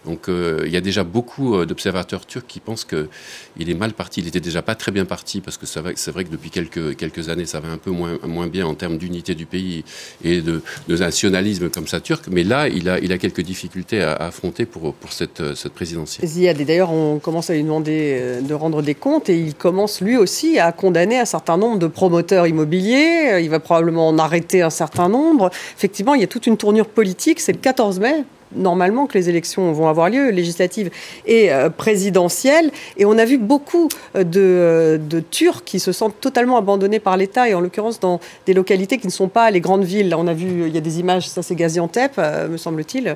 Donc 0.05 0.29
euh, 0.29 0.63
il 0.65 0.71
y 0.71 0.77
a 0.77 0.81
déjà 0.81 1.03
beaucoup 1.03 1.55
euh, 1.55 1.65
d'observateurs 1.65 2.25
turcs 2.25 2.45
qui 2.47 2.59
pensent 2.59 2.85
qu'il 2.85 3.69
est 3.69 3.73
mal 3.73 3.93
parti. 3.93 4.21
Il 4.21 4.27
était 4.27 4.39
déjà 4.39 4.61
pas 4.61 4.75
très 4.75 4.91
bien 4.91 5.05
parti 5.05 5.41
parce 5.41 5.57
que 5.57 5.65
c'est 5.65 5.79
vrai, 6.11 6.23
que 6.23 6.29
depuis 6.29 6.49
quelques, 6.49 7.29
années 7.29 7.45
ça 7.45 7.59
va 7.59 7.69
un 7.69 7.77
peu 7.77 7.91
moins, 7.91 8.47
bien 8.47 8.65
en 8.65 8.75
termes 8.75 8.97
d'unité 8.97 9.35
du 9.35 9.45
pays 9.45 9.83
et 10.23 10.41
de, 10.41 10.61
nationalisme 10.87 11.69
comme 11.69 11.87
ça 11.87 11.99
turc. 11.99 12.25
Mais 12.29 12.43
là, 12.43 12.67
il 12.67 12.89
a, 12.89 13.17
quelques 13.17 13.41
difficultés 13.41 14.01
à, 14.01 14.13
affronter 14.13 14.65
pour, 14.65 14.87
euh, 14.89 15.55
cette 15.55 15.73
présidentielle. 15.73 16.55
D'ailleurs, 16.65 16.91
on 16.91 17.19
commence 17.19 17.49
à 17.49 17.53
lui 17.53 17.63
demander 17.63 18.39
de 18.41 18.53
rendre 18.53 18.81
des 18.81 18.95
comptes 18.95 19.29
et 19.29 19.37
il 19.37 19.55
commence 19.55 20.01
lui 20.01 20.17
aussi 20.17 20.59
à 20.59 20.71
condamner 20.71 21.19
un 21.19 21.25
certain 21.25 21.57
nombre 21.57 21.79
de 21.79 21.87
promoteurs 21.87 22.47
immobiliers. 22.47 23.39
Il 23.41 23.49
va 23.49 23.59
probablement 23.59 24.07
en 24.07 24.17
arrêter 24.19 24.61
un 24.61 24.69
certain 24.69 25.09
nombre. 25.09 25.49
Effectivement, 25.75 26.13
il 26.13 26.21
y 26.21 26.23
a 26.23 26.27
toute 26.27 26.47
une 26.47 26.57
tournure 26.57 26.87
politique. 26.87 27.39
C'est 27.39 27.53
le 27.53 27.59
14 27.59 27.99
mai 27.99 28.23
normalement 28.53 29.07
que 29.07 29.17
les 29.17 29.29
élections 29.29 29.71
vont 29.71 29.87
avoir 29.87 30.09
lieu, 30.09 30.29
législatives 30.29 30.89
et 31.25 31.51
euh, 31.51 31.69
présidentielles. 31.69 32.71
Et 32.97 33.05
on 33.05 33.17
a 33.17 33.25
vu 33.25 33.37
beaucoup 33.37 33.89
euh, 34.15 34.23
euh, 34.35 34.97
de, 34.97 35.19
Turcs 35.19 35.63
qui 35.65 35.79
se 35.79 35.91
sentent 35.91 36.19
totalement 36.21 36.57
abandonnés 36.57 36.99
par 36.99 37.17
l'État, 37.17 37.49
et 37.49 37.53
en 37.53 37.61
l'occurrence 37.61 37.99
dans 37.99 38.19
des 38.45 38.53
localités 38.53 38.97
qui 38.97 39.07
ne 39.07 39.11
sont 39.11 39.27
pas 39.27 39.49
les 39.51 39.61
grandes 39.61 39.83
villes. 39.83 40.09
Là, 40.09 40.17
on 40.19 40.27
a 40.27 40.33
vu, 40.33 40.67
il 40.67 40.73
y 40.73 40.77
a 40.77 40.81
des 40.81 40.99
images, 40.99 41.27
ça 41.27 41.41
c'est 41.41 41.55
Gaziantep, 41.55 42.17
me 42.17 42.57
semble-t-il. 42.57 43.07
Est, 43.07 43.15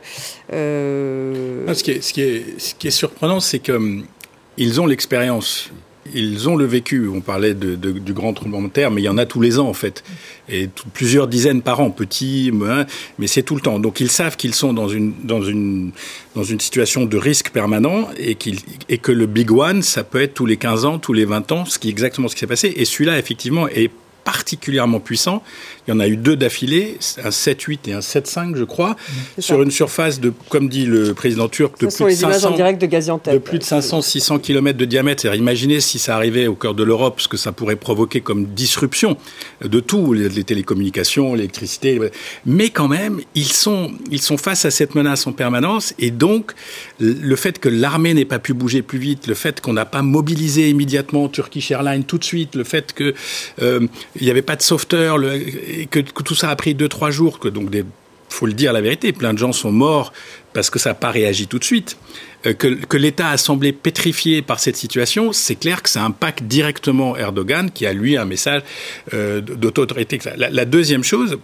ce, 0.52 1.84
qui 1.84 1.92
est, 1.92 2.60
ce 2.60 2.76
qui 2.76 2.88
est 2.88 2.92
surprenant, 2.92 3.40
c'est 3.40 3.60
qu'ils 3.60 4.82
ont 4.82 4.86
l'expérience 4.86 5.72
ils 6.14 6.50
ont 6.50 6.56
le 6.56 6.66
vécu. 6.66 7.08
On 7.08 7.22
parlait 7.22 7.54
du 7.54 8.14
grand 8.14 8.34
tremblement 8.34 8.68
de 8.68 8.72
terre, 8.72 8.92
mais 8.92 9.02
il 9.02 9.06
y 9.06 9.10
en 9.10 9.18
a 9.18 9.26
tous 9.26 9.42
les 9.42 9.60
ans 9.60 9.68
en 9.68 9.74
fait, 9.74 10.04
et 10.48 10.70
plusieurs 10.94 11.28
dizaines 11.28 11.62
par 11.62 11.80
an, 11.80 11.92
petits, 11.92 12.52
mais 13.18 13.28
c'est 13.28 13.44
tout 13.44 13.56
le 13.56 13.62
temps. 13.62 13.80
Donc 13.80 14.00
ils 14.00 14.10
savent 14.10 14.38
qu'ils 14.38 14.56
sont 14.56 14.74
dans 14.74 14.88
une 14.88 15.14
dans 15.24 15.42
une 15.42 15.92
dans 16.36 16.44
une 16.44 16.60
situation 16.60 17.06
de 17.06 17.18
risque 17.18 17.52
permanent 17.52 18.10
et 18.18 18.38
et 18.90 18.98
que 18.98 19.12
le 19.12 19.26
big 19.26 19.52
one, 19.52 19.82
ça 19.82 20.04
peut 20.04 20.22
être 20.22 20.34
tous 20.34 20.46
les 20.46 20.58
15 20.58 20.86
ans, 20.86 21.00
tous 21.00 21.14
les 21.14 21.26
20 21.26 21.52
ans, 21.52 21.66
ce 21.66 21.80
qui 21.80 21.88
est 21.88 21.92
exactement 21.92 22.28
ce 22.28 22.36
qui 22.36 22.42
s'est 22.42 22.48
passé. 22.48 22.74
Et 22.76 22.86
celui-là 22.86 23.20
effectivement 23.20 23.68
est 23.68 23.92
particulièrement 24.32 25.00
puissants. 25.00 25.42
Il 25.88 25.92
y 25.92 25.94
en 25.98 26.00
a 26.00 26.08
eu 26.08 26.16
deux 26.16 26.36
d'affilée, 26.36 27.00
un 27.24 27.30
7-8 27.30 27.80
et 27.88 27.94
un 27.94 28.00
7-5, 28.00 28.56
je 28.56 28.64
crois, 28.64 28.96
sur 29.40 29.64
une 29.64 29.72
surface 29.72 30.20
de, 30.20 30.32
comme 30.50 30.70
dit 30.70 30.86
le 30.86 31.16
président 31.16 31.50
turc, 31.50 31.80
de 31.80 31.88
plus 31.88 32.06
de 32.06 32.12
500, 32.12 32.52
direct 32.52 32.80
de, 32.80 32.86
Gaziantep. 32.86 33.34
de 33.34 33.40
plus 33.40 33.58
de 33.58 33.64
500-600 33.64 34.40
km 34.40 34.78
de 34.78 34.86
diamètre. 34.86 35.26
imaginez 35.34 35.80
si 35.80 35.98
ça 35.98 36.16
arrivait 36.16 36.46
au 36.46 36.54
cœur 36.54 36.76
de 36.76 36.84
l'Europe, 36.84 37.20
ce 37.22 37.28
que 37.28 37.38
ça 37.38 37.52
pourrait 37.52 37.76
provoquer 37.76 38.22
comme 38.22 38.46
disruption 38.46 39.18
de 39.64 39.80
tout, 39.80 40.14
les, 40.14 40.44
télécommunications, 40.44 41.34
l'électricité. 41.34 42.00
Mais 42.46 42.70
quand 42.70 42.88
même, 42.88 43.22
ils 43.34 43.52
sont, 43.52 43.92
ils 44.12 44.22
sont 44.22 44.38
face 44.38 44.66
à 44.66 44.70
cette 44.70 44.94
menace 44.94 45.26
en 45.26 45.32
permanence. 45.32 45.96
Et 45.98 46.12
donc, 46.12 46.52
le 47.00 47.36
fait 47.36 47.58
que 47.58 47.68
l'armée 47.68 48.14
n'ait 48.14 48.26
pas 48.26 48.38
pu 48.38 48.54
bouger 48.54 48.84
plus 48.84 49.00
vite, 49.00 49.26
le 49.26 49.34
fait 49.34 49.60
qu'on 49.60 49.74
n'a 49.74 49.86
pas 49.86 50.04
mobilisé 50.04 50.70
immédiatement 50.70 51.30
Turkish 51.30 51.72
Airlines 51.72 52.04
tout 52.04 52.20
de 52.20 52.24
suite, 52.24 52.54
le 52.54 52.64
fait 52.64 52.94
qu'il 52.94 53.14
euh, 53.64 53.88
n'y 54.26 54.32
avait 54.32 54.42
pas 54.42 54.56
de 54.56 54.62
sauveteur, 54.62 55.18
et 55.24 55.88
que, 55.90 56.00
tout 56.00 56.36
ça 56.36 56.50
a 56.50 56.56
pris 56.56 56.74
deux 56.74 56.90
trois 56.90 57.12
jours, 57.12 57.40
que 57.40 57.48
donc 57.48 57.70
des 57.70 57.86
faut 58.32 58.46
le 58.46 58.54
dire 58.54 58.74
la 58.74 58.82
vérité, 58.82 59.12
plein 59.12 59.34
de 59.34 59.40
gens 59.40 59.52
sont 59.52 59.72
morts 59.72 60.14
parce 60.54 60.70
que 60.70 60.80
ça 60.80 60.92
n'a 60.92 60.94
pas 60.94 61.10
réagi 61.10 61.48
tout 61.48 61.60
de 61.60 61.64
suite. 61.64 61.98
Euh, 62.46 62.54
que, 62.54 62.98
l'État 62.98 63.30
a 63.30 63.38
semblé 63.38 63.74
pétrifié 63.74 64.42
par 64.42 64.60
cette 64.60 64.78
situation, 64.78 65.34
c'est 65.34 65.56
clair 65.56 65.84
que 65.84 65.90
ça 65.90 66.04
impacte 66.04 66.44
directement 66.44 67.18
Erdogan, 67.18 67.70
qui 67.72 67.86
a 67.86 67.94
lui 67.94 68.18
un 68.18 68.26
message 68.26 68.62
euh, 69.14 69.42
d'autorité. 69.42 70.20
La, 70.38 70.50
la 70.50 70.66
deuxième 70.66 71.04
chose, 71.04 71.40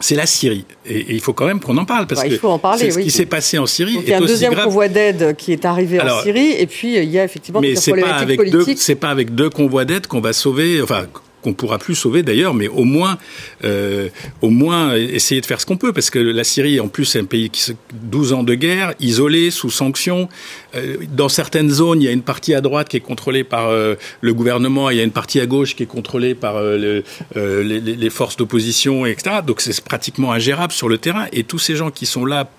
c'est 0.00 0.14
la 0.14 0.26
Syrie. 0.26 0.64
Et, 0.86 1.14
il 1.14 1.20
faut 1.20 1.32
quand 1.32 1.46
même 1.46 1.60
qu'on 1.60 1.76
en 1.78 1.84
parle 1.84 2.06
parce 2.06 2.22
bah, 2.22 2.28
que 2.28 2.58
parler, 2.58 2.90
ce 2.90 2.98
qui 2.98 3.10
s'est 3.10 3.26
passé 3.26 3.58
en 3.58 3.66
Syrie 3.66 3.94
Donc, 3.94 4.04
Il 4.04 4.10
y 4.10 4.14
a 4.14 4.18
un 4.18 4.20
deuxième 4.20 4.54
convoi 4.54 4.88
d'aide 4.88 5.36
qui 5.36 5.52
est 5.52 5.64
arrivé 5.64 6.00
en 6.00 6.22
Syrie, 6.22 6.52
et 6.52 6.66
puis 6.66 6.96
il 6.96 7.10
y 7.10 7.18
a 7.18 7.24
effectivement 7.24 7.60
mais 7.60 7.76
c'est 7.76 7.92
pas 7.92 8.14
avec 8.14 8.50
deux, 8.50 8.64
c'est 8.76 8.94
pas 8.94 9.10
avec 9.10 9.34
deux 9.34 9.50
convois 9.50 9.84
d'aide 9.84 10.06
qu'on 10.06 10.20
va 10.20 10.32
sauver, 10.32 10.82
enfin 10.82 11.06
qu'on 11.42 11.52
pourra 11.52 11.78
plus 11.78 11.94
sauver 11.94 12.22
d'ailleurs, 12.22 12.54
mais 12.54 12.68
au 12.68 12.84
moins, 12.84 13.18
euh, 13.64 14.08
au 14.42 14.50
moins 14.50 14.94
essayer 14.94 15.40
de 15.40 15.46
faire 15.46 15.60
ce 15.60 15.66
qu'on 15.66 15.76
peut, 15.76 15.92
parce 15.92 16.10
que 16.10 16.18
la 16.18 16.44
Syrie, 16.44 16.80
en 16.80 16.88
plus, 16.88 17.04
c'est 17.04 17.20
un 17.20 17.24
pays 17.24 17.50
qui 17.50 17.72
12 17.92 18.32
ans 18.32 18.42
de 18.42 18.54
guerre, 18.54 18.94
isolé, 19.00 19.50
sous 19.50 19.70
sanctions. 19.70 20.28
Euh, 20.74 20.96
dans 21.12 21.28
certaines 21.28 21.70
zones, 21.70 22.00
il 22.00 22.04
y 22.04 22.08
a 22.08 22.12
une 22.12 22.22
partie 22.22 22.54
à 22.54 22.60
droite 22.60 22.88
qui 22.88 22.96
est 22.96 23.00
contrôlée 23.00 23.44
par 23.44 23.68
euh, 23.68 23.94
le 24.20 24.34
gouvernement, 24.34 24.90
et 24.90 24.94
il 24.94 24.96
y 24.98 25.00
a 25.00 25.04
une 25.04 25.10
partie 25.10 25.40
à 25.40 25.46
gauche 25.46 25.74
qui 25.74 25.82
est 25.82 25.86
contrôlée 25.86 26.34
par 26.34 26.60
les, 26.62 28.10
forces 28.10 28.36
d'opposition, 28.36 29.06
etc. 29.06 29.36
Donc 29.46 29.60
c'est 29.60 29.80
pratiquement 29.82 30.32
ingérable 30.32 30.72
sur 30.72 30.88
le 30.88 30.98
terrain. 30.98 31.26
Et 31.32 31.44
tous 31.44 31.58
ces 31.58 31.76
gens 31.76 31.90
qui 31.90 32.06
sont 32.06 32.24
là 32.24 32.50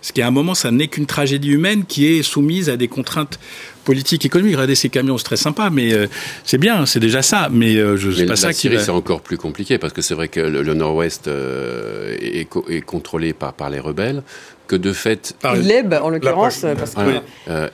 ce 0.00 0.12
qui 0.12 0.22
à 0.22 0.28
un 0.28 0.30
moment, 0.30 0.54
ça 0.54 0.70
n'est 0.70 0.88
qu'une 0.88 1.06
tragédie 1.06 1.50
humaine 1.50 1.84
qui 1.84 2.06
est 2.06 2.22
soumise 2.22 2.70
à 2.70 2.76
des 2.76 2.88
contraintes 2.88 3.40
politiques, 3.86 4.26
économiques. 4.26 4.56
Regardez 4.56 4.74
ces 4.74 4.90
camions, 4.90 5.16
c'est 5.16 5.24
très 5.24 5.36
sympa, 5.36 5.70
mais 5.70 5.94
euh, 5.94 6.08
c'est 6.44 6.58
bien, 6.58 6.84
c'est 6.84 7.00
déjà 7.00 7.22
ça. 7.22 7.48
Mais 7.50 7.76
euh, 7.76 7.96
je 7.96 8.10
sais 8.10 8.26
pas 8.26 8.36
ça 8.36 8.52
qui. 8.52 8.68
c'est 8.78 8.90
encore 8.90 9.22
plus 9.22 9.38
compliqué 9.38 9.78
parce 9.78 9.94
que 9.94 10.02
c'est 10.02 10.14
vrai 10.14 10.28
que 10.28 10.40
le, 10.40 10.74
Nord-Ouest 10.74 11.28
euh, 11.28 12.14
est, 12.20 12.48
est, 12.68 12.80
contrôlé 12.82 13.32
par, 13.32 13.54
par 13.54 13.70
les 13.70 13.80
rebelles 13.80 14.22
que 14.66 14.74
de 14.74 14.92
fait... 14.92 15.36
Par 15.40 15.54
Leb, 15.54 15.94
en 15.94 16.10
l'occurrence, 16.10 16.66
parce 16.76 16.94
que... 16.94 17.20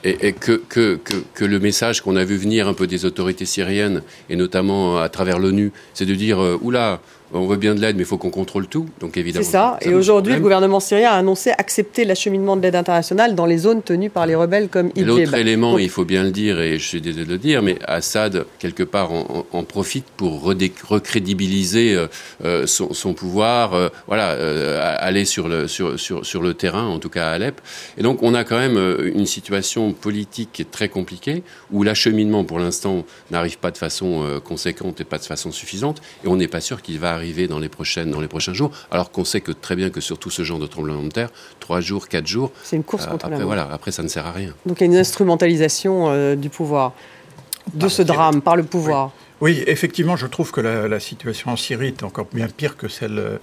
et, 0.03 0.27
et 0.27 0.33
que, 0.33 0.61
que, 0.69 0.99
que, 1.03 1.15
que, 1.33 1.43
le 1.43 1.59
message 1.59 2.01
qu'on 2.01 2.15
a 2.15 2.23
vu 2.23 2.37
venir 2.37 2.67
un 2.67 2.75
peu 2.75 2.85
des 2.85 3.05
autorités 3.05 3.45
syriennes, 3.45 4.03
et 4.29 4.35
notamment 4.35 4.99
à 4.99 5.09
travers 5.09 5.39
l'ONU, 5.39 5.71
c'est 5.95 6.05
de 6.05 6.13
dire, 6.13 6.37
oula, 6.61 7.01
on 7.33 7.47
veut 7.47 7.57
bien 7.57 7.73
de 7.73 7.81
l'aide, 7.81 7.95
mais 7.95 8.03
il 8.03 8.05
faut 8.05 8.17
qu'on 8.17 8.29
contrôle 8.29 8.67
tout. 8.67 8.85
Donc 8.99 9.17
évidemment. 9.17 9.43
C'est 9.43 9.51
ça. 9.51 9.77
Et 9.81 9.93
aujourd'hui, 9.93 10.33
le 10.33 10.39
gouvernement 10.39 10.79
syrien 10.79 11.11
a 11.11 11.15
annoncé 11.15 11.51
accepter 11.51 12.05
l'acheminement 12.05 12.55
de 12.55 12.61
l'aide 12.61 12.75
internationale 12.75 13.35
dans 13.35 13.45
les 13.45 13.57
zones 13.57 13.81
tenues 13.81 14.09
par 14.09 14.25
les 14.27 14.35
rebelles 14.35 14.69
comme 14.69 14.89
Idlib. 14.89 15.07
L'autre 15.07 15.33
élément, 15.35 15.77
il 15.77 15.89
faut 15.89 16.05
bien 16.05 16.23
le 16.23 16.31
dire, 16.31 16.61
et 16.61 16.77
je 16.77 16.87
suis 16.87 17.01
désolé 17.01 17.25
de 17.25 17.31
le 17.31 17.37
dire, 17.37 17.61
mais 17.61 17.77
Assad 17.85 18.45
quelque 18.59 18.83
part 18.83 19.11
en, 19.11 19.63
profite 19.63 20.05
pour 20.17 20.43
recrédibiliser 20.43 21.95
euh, 21.95 22.07
euh, 22.43 22.67
son, 22.67 23.13
pouvoir, 23.13 23.73
euh, 23.73 23.89
voilà, 24.07 24.29
aller 24.97 25.25
sur 25.25 25.47
le 25.47 25.67
sur, 25.67 25.99
sur, 25.99 26.25
sur 26.25 26.41
le 26.41 26.53
terrain, 26.53 26.85
en 26.85 26.99
tout 26.99 27.09
cas 27.09 27.29
à 27.29 27.31
Alep. 27.31 27.61
Et 27.97 28.03
donc 28.03 28.21
on 28.21 28.33
a 28.35 28.43
quand 28.43 28.57
même 28.57 28.77
une 29.13 29.25
situation 29.25 29.93
politique 29.93 30.67
très 30.71 30.89
compliquée 30.89 31.43
où 31.71 31.83
l'acheminement 31.83 32.43
pour 32.43 32.59
l'instant 32.59 33.05
n'arrive 33.31 33.57
pas 33.57 33.71
de 33.71 33.77
façon 33.77 34.39
conséquente 34.43 35.01
et 35.01 35.03
pas 35.03 35.17
de 35.17 35.23
façon 35.23 35.51
suffisante, 35.51 36.01
et 36.23 36.27
on 36.27 36.35
n'est 36.35 36.47
pas 36.47 36.61
sûr 36.61 36.81
qu'il 36.81 36.99
va 36.99 37.13
arriver 37.13 37.22
arriver 37.23 37.47
dans 37.47 37.59
les, 37.59 37.69
prochaines, 37.69 38.11
dans 38.11 38.19
les 38.19 38.27
prochains 38.27 38.53
jours, 38.53 38.71
alors 38.91 39.11
qu'on 39.11 39.23
sait 39.23 39.41
que 39.41 39.53
très 39.53 39.75
bien 39.75 39.89
que 39.89 40.01
sur 40.01 40.17
tout 40.17 40.29
ce 40.29 40.43
genre 40.43 40.59
de 40.59 40.67
tremblement 40.67 41.03
de 41.03 41.09
terre, 41.09 41.29
trois 41.59 41.79
jours, 41.79 42.07
quatre 42.09 42.27
jours, 42.27 42.51
c'est 42.63 42.75
une 42.75 42.83
course 42.83 43.05
euh, 43.05 43.11
contre 43.11 43.25
après, 43.25 43.39
la 43.39 43.45
voilà, 43.45 43.69
après 43.71 43.91
ça 43.91 44.03
ne 44.03 44.09
sert 44.09 44.27
à 44.27 44.31
rien. 44.31 44.53
Donc 44.65 44.79
il 44.79 44.81
y 44.81 44.83
a 44.83 44.87
une 44.87 44.97
instrumentalisation 44.97 46.09
euh, 46.09 46.35
du 46.35 46.49
pouvoir, 46.49 46.91
de 47.73 47.87
ce 47.87 48.01
drame 48.01 48.41
par 48.41 48.57
le 48.57 48.63
pouvoir. 48.63 49.05
Oui, 49.05 49.22
effectivement, 49.51 50.15
je 50.15 50.27
trouve 50.27 50.51
que 50.51 50.61
la, 50.61 50.99
situation 50.99 51.51
en 51.51 51.57
Syrie 51.57 51.87
est 51.87 52.03
encore 52.03 52.27
bien 52.31 52.47
pire 52.47 52.77
que 52.77 52.87
celle 52.87 53.19
euh, 53.19 53.37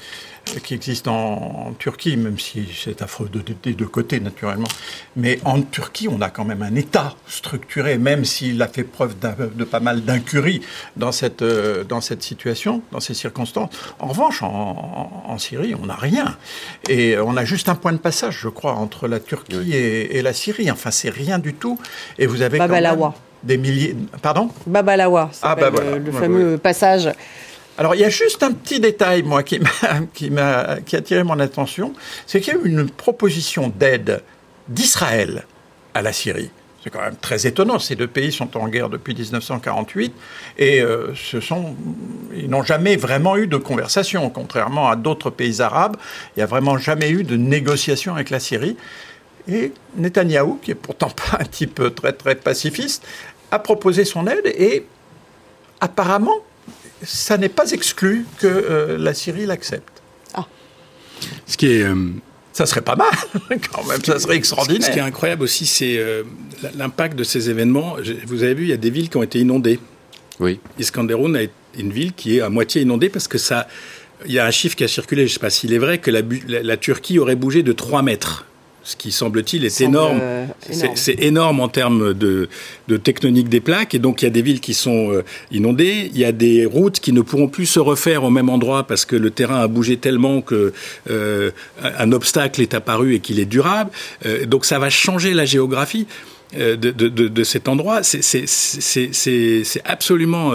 qui 0.63 0.75
existe 0.75 1.09
en, 1.09 1.75
Turquie, 1.79 2.17
même 2.17 2.39
si 2.39 2.69
c'est 2.75 3.03
affreux 3.03 3.29
des 3.63 3.75
deux 3.75 3.87
côtés, 3.87 4.21
naturellement. 4.21 4.69
Mais 5.17 5.39
en 5.45 5.61
Turquie, 5.63 6.09
on 6.09 6.21
a 6.21 6.31
quand 6.31 6.45
même 6.45 6.63
un 6.63 6.75
État 6.75 7.17
structuré, 7.27 7.99
même 7.99 8.25
s'il 8.25 8.61
a 8.63 8.69
fait 8.69 8.85
preuve 8.85 9.17
de 9.19 9.65
pas 9.65 9.81
mal 9.81 10.03
d'incurie 10.03 10.61
dans 10.97 11.13
cette, 11.13 11.43
euh, 11.43 11.85
dans 11.85 12.01
cette 12.01 12.23
situation, 12.23 12.83
dans 12.93 13.01
ces 13.01 13.15
circonstances. 13.15 13.71
En 13.99 14.09
revanche, 14.09 14.43
en, 14.43 15.37
Syrie, 15.39 15.75
on 15.75 15.87
n'a 15.87 15.97
rien. 15.97 16.37
Et 16.89 17.17
on 17.19 17.37
a 17.37 17.45
juste 17.45 17.69
un 17.69 17.75
point 17.75 17.93
de 17.93 17.99
passage, 17.99 18.39
je 18.41 18.49
crois, 18.49 18.75
entre 18.75 19.09
la 19.09 19.21
Turquie 19.21 19.73
et, 19.75 20.23
la 20.23 20.33
Syrie. 20.33 20.71
Enfin, 20.71 20.91
c'est 20.91 21.11
rien 21.11 21.39
du 21.39 21.55
tout. 21.55 21.79
Et 22.19 22.27
vous 22.27 22.43
avez 22.43 22.59
des 23.43 23.57
milliers. 23.57 23.97
Pardon 24.23 24.51
Babalawa, 24.67 25.31
ah, 25.43 25.55
bah 25.55 25.71
le, 25.71 26.13
fameux 26.13 26.59
passage. 26.59 27.11
Alors, 27.79 27.95
il 27.95 28.01
y 28.01 28.05
a 28.05 28.11
juste 28.11 28.43
un 28.43 28.53
petit 28.53 28.79
détail, 28.79 29.23
moi, 29.23 29.43
qui, 29.43 29.59
qui, 30.15 30.31
m'a, 30.31 30.77
qui 30.85 30.97
a 30.97 30.99
attiré 30.99 31.25
mon 31.25 31.39
attention, 31.41 31.95
c'est 32.27 32.41
qu'il 32.41 32.55
y 32.55 32.57
a 32.57 32.61
eu 32.61 32.69
une 32.69 32.91
proposition 32.91 33.73
d'aide 33.75 34.23
d'Israël 34.69 35.45
à 35.95 36.03
la 36.03 36.13
Syrie. 36.13 36.51
C'est 36.83 36.91
quand 36.91 37.01
même 37.01 37.17
très 37.17 37.47
étonnant. 37.47 37.79
Ces 37.79 37.95
deux 37.95 38.07
pays 38.07 38.33
sont 38.33 38.57
en 38.57 38.69
guerre 38.69 38.89
depuis 38.89 39.15
1948 39.15 40.15
et 40.59 40.81
euh, 40.81 41.15
ce 41.15 41.41
sont, 41.41 41.75
ils 42.35 42.49
n'ont 42.49 42.63
jamais 42.63 42.97
vraiment 42.97 43.37
eu 43.37 43.47
de 43.47 43.59
conversation, 43.59 44.31
contrairement 44.31 44.89
à 44.89 44.97
d'autres 44.97 45.29
pays 45.29 45.61
arabes. 45.61 45.97
Il 46.35 46.39
n'y 46.39 46.43
a 46.43 46.47
vraiment 46.47 46.79
jamais 46.79 47.11
eu 47.11 47.23
de 47.23 47.37
négociation 47.37 48.15
avec 48.15 48.31
la 48.31 48.41
Syrie. 48.41 48.77
Et 49.51 49.73
Netanyahou, 49.97 50.59
qui 50.63 50.71
est 50.71 50.77
pourtant 50.77 51.11
pas 51.31 51.39
un 51.41 51.45
type 51.45 51.83
très 51.95 52.13
très 52.13 52.35
pacifiste, 52.35 53.05
a 53.51 53.59
proposé 53.59 54.05
son 54.05 54.27
aide 54.27 54.47
et 54.47 54.87
apparemment, 55.81 56.37
ça 57.03 57.37
n'est 57.37 57.49
pas 57.49 57.71
exclu 57.73 58.27
que 58.39 58.47
euh, 58.47 58.99
la 58.99 59.15
Syrie 59.15 59.47
l'accepte. 59.47 60.03
Ah. 60.35 60.47
Ce 61.47 61.57
qui 61.57 61.67
est. 61.67 61.83
Euh, 61.83 61.95
ça 62.53 62.67
serait 62.67 62.83
pas 62.83 62.97
mal, 62.97 63.09
quand 63.73 63.85
même, 63.87 64.05
ça 64.05 64.19
serait 64.19 64.37
extraordinaire. 64.37 64.83
Ce 64.83 64.91
qui 64.91 64.99
est 64.99 65.03
incroyable 65.03 65.45
aussi, 65.45 65.67
c'est 65.67 65.99
euh, 65.99 66.25
l'impact 66.77 67.17
de 67.17 67.23
ces 67.23 67.49
événements. 67.49 67.97
Vous 68.27 68.43
avez 68.43 68.55
vu, 68.55 68.65
il 68.65 68.71
y 68.71 68.73
a 68.73 68.77
des 68.77 68.91
villes 68.91 69.09
qui 69.09 69.17
ont 69.17 69.23
été 69.23 69.39
inondées. 69.39 69.79
Oui. 70.41 70.59
Iskanderun 70.79 71.37
est 71.37 71.53
une 71.79 71.93
ville 71.93 72.13
qui 72.13 72.37
est 72.37 72.41
à 72.41 72.51
moitié 72.51 72.83
inondée 72.83 73.09
parce 73.09 73.29
que 73.29 73.39
ça. 73.39 73.67
Il 74.27 74.33
y 74.33 74.39
a 74.39 74.45
un 74.45 74.51
chiffre 74.51 74.77
qui 74.77 74.85
a 74.85 74.89
circulé, 74.89 75.23
je 75.23 75.31
ne 75.31 75.35
sais 75.35 75.41
pas 75.41 75.49
s'il 75.49 75.73
est 75.73 75.79
vrai, 75.79 75.97
que 75.97 76.11
la, 76.11 76.21
la 76.47 76.77
Turquie 76.77 77.19
aurait 77.19 77.37
bougé 77.37 77.63
de 77.63 77.73
3 77.73 78.03
mètres 78.03 78.45
ce 78.83 78.97
qui 78.97 79.13
semble-t-il 79.13 79.65
est 79.65 79.81
énorme. 79.81 80.19
Euh, 80.21 80.47
c'est 80.95 81.21
énorme 81.21 81.61
en 81.61 81.69
termes 81.69 82.15
de, 82.15 82.49
de, 82.89 82.97
tectonique 82.97 83.49
des 83.49 83.61
plaques. 83.61 83.95
Et 83.95 83.99
donc, 83.99 84.23
il 84.23 84.25
y 84.25 84.29
a 84.29 84.31
des 84.31 84.43
villes 84.43 84.61
qui 84.61 84.75
sont 84.75 85.13
euh, 85.13 85.25
inondées. 85.51 86.11
Il 86.13 86.19
y 86.19 86.25
a 86.25 86.33
des 86.33 86.65
routes 86.65 87.01
qui 87.01 87.13
ne 87.13 87.21
pourront 87.21 87.49
plus 87.49 87.67
se 87.67 87.81
refaire 87.81 88.25
au 88.25 88.31
même 88.31 88.49
endroit 88.49 88.85
parce 88.85 89.05
que 89.05 89.17
le 89.17 89.31
terrain 89.31 89.61
a 89.61 89.69
bougé 89.69 89.99
tellement 89.99 90.41
que 90.41 90.73
euh, 91.11 91.51
un 91.83 92.13
obstacle 92.13 92.63
est 92.63 92.75
apparu 92.75 93.15
et 93.15 93.21
qu'il 93.21 93.39
est 93.39 93.47
durable. 93.47 93.91
donc, 94.47 94.65
ça 94.65 94.79
va 94.79 94.91
changer 94.91 95.35
la 95.35 95.45
géographie. 95.45 96.07
De, 96.53 96.75
de, 96.75 97.09
de, 97.09 97.45
cet 97.45 97.69
endroit, 97.69 98.03
c'est 98.03 98.45
absolument 99.85 100.53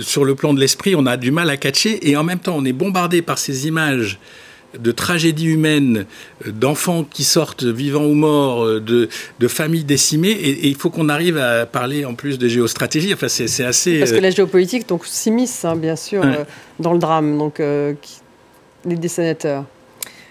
sur 0.00 0.24
le 0.24 0.34
plan 0.34 0.54
de 0.54 0.60
l'esprit, 0.60 0.94
on 0.96 1.04
a 1.04 1.18
du 1.18 1.30
mal 1.30 1.50
à 1.50 1.58
catcher 1.58 2.08
et 2.08 2.16
en 2.16 2.24
même 2.24 2.38
temps 2.38 2.56
on 2.56 2.64
est 2.64 2.72
bombardé 2.72 3.20
par 3.20 3.36
ces 3.36 3.66
images 3.66 4.18
de 4.78 4.92
tragédies 4.92 5.46
humaines, 5.46 6.06
euh, 6.46 6.52
d'enfants 6.52 7.04
qui 7.04 7.24
sortent 7.24 7.64
vivants 7.64 8.04
ou 8.04 8.14
morts, 8.14 8.64
euh, 8.64 8.80
de, 8.80 9.08
de 9.38 9.48
familles 9.48 9.84
décimées, 9.84 10.30
et, 10.30 10.68
il 10.68 10.74
faut 10.76 10.90
qu'on 10.90 11.08
arrive 11.08 11.38
à 11.38 11.66
parler 11.66 12.04
en 12.04 12.14
plus 12.14 12.38
de 12.38 12.48
géostratégie. 12.48 13.12
Enfin, 13.14 13.28
c'est 13.28 13.64
assez. 13.64 13.98
Parce 13.98 14.12
que 14.12 14.16
euh, 14.16 14.20
la 14.20 14.30
géopolitique 14.30 14.88
donc 14.88 15.06
s'immisce, 15.06 15.64
hein, 15.64 15.76
bien 15.76 15.96
sûr, 15.96 16.22
dans 16.78 16.92
le 16.92 16.98
drame. 16.98 17.38
Donc, 17.38 17.58
les 17.58 18.96
dessinateurs. 18.96 19.64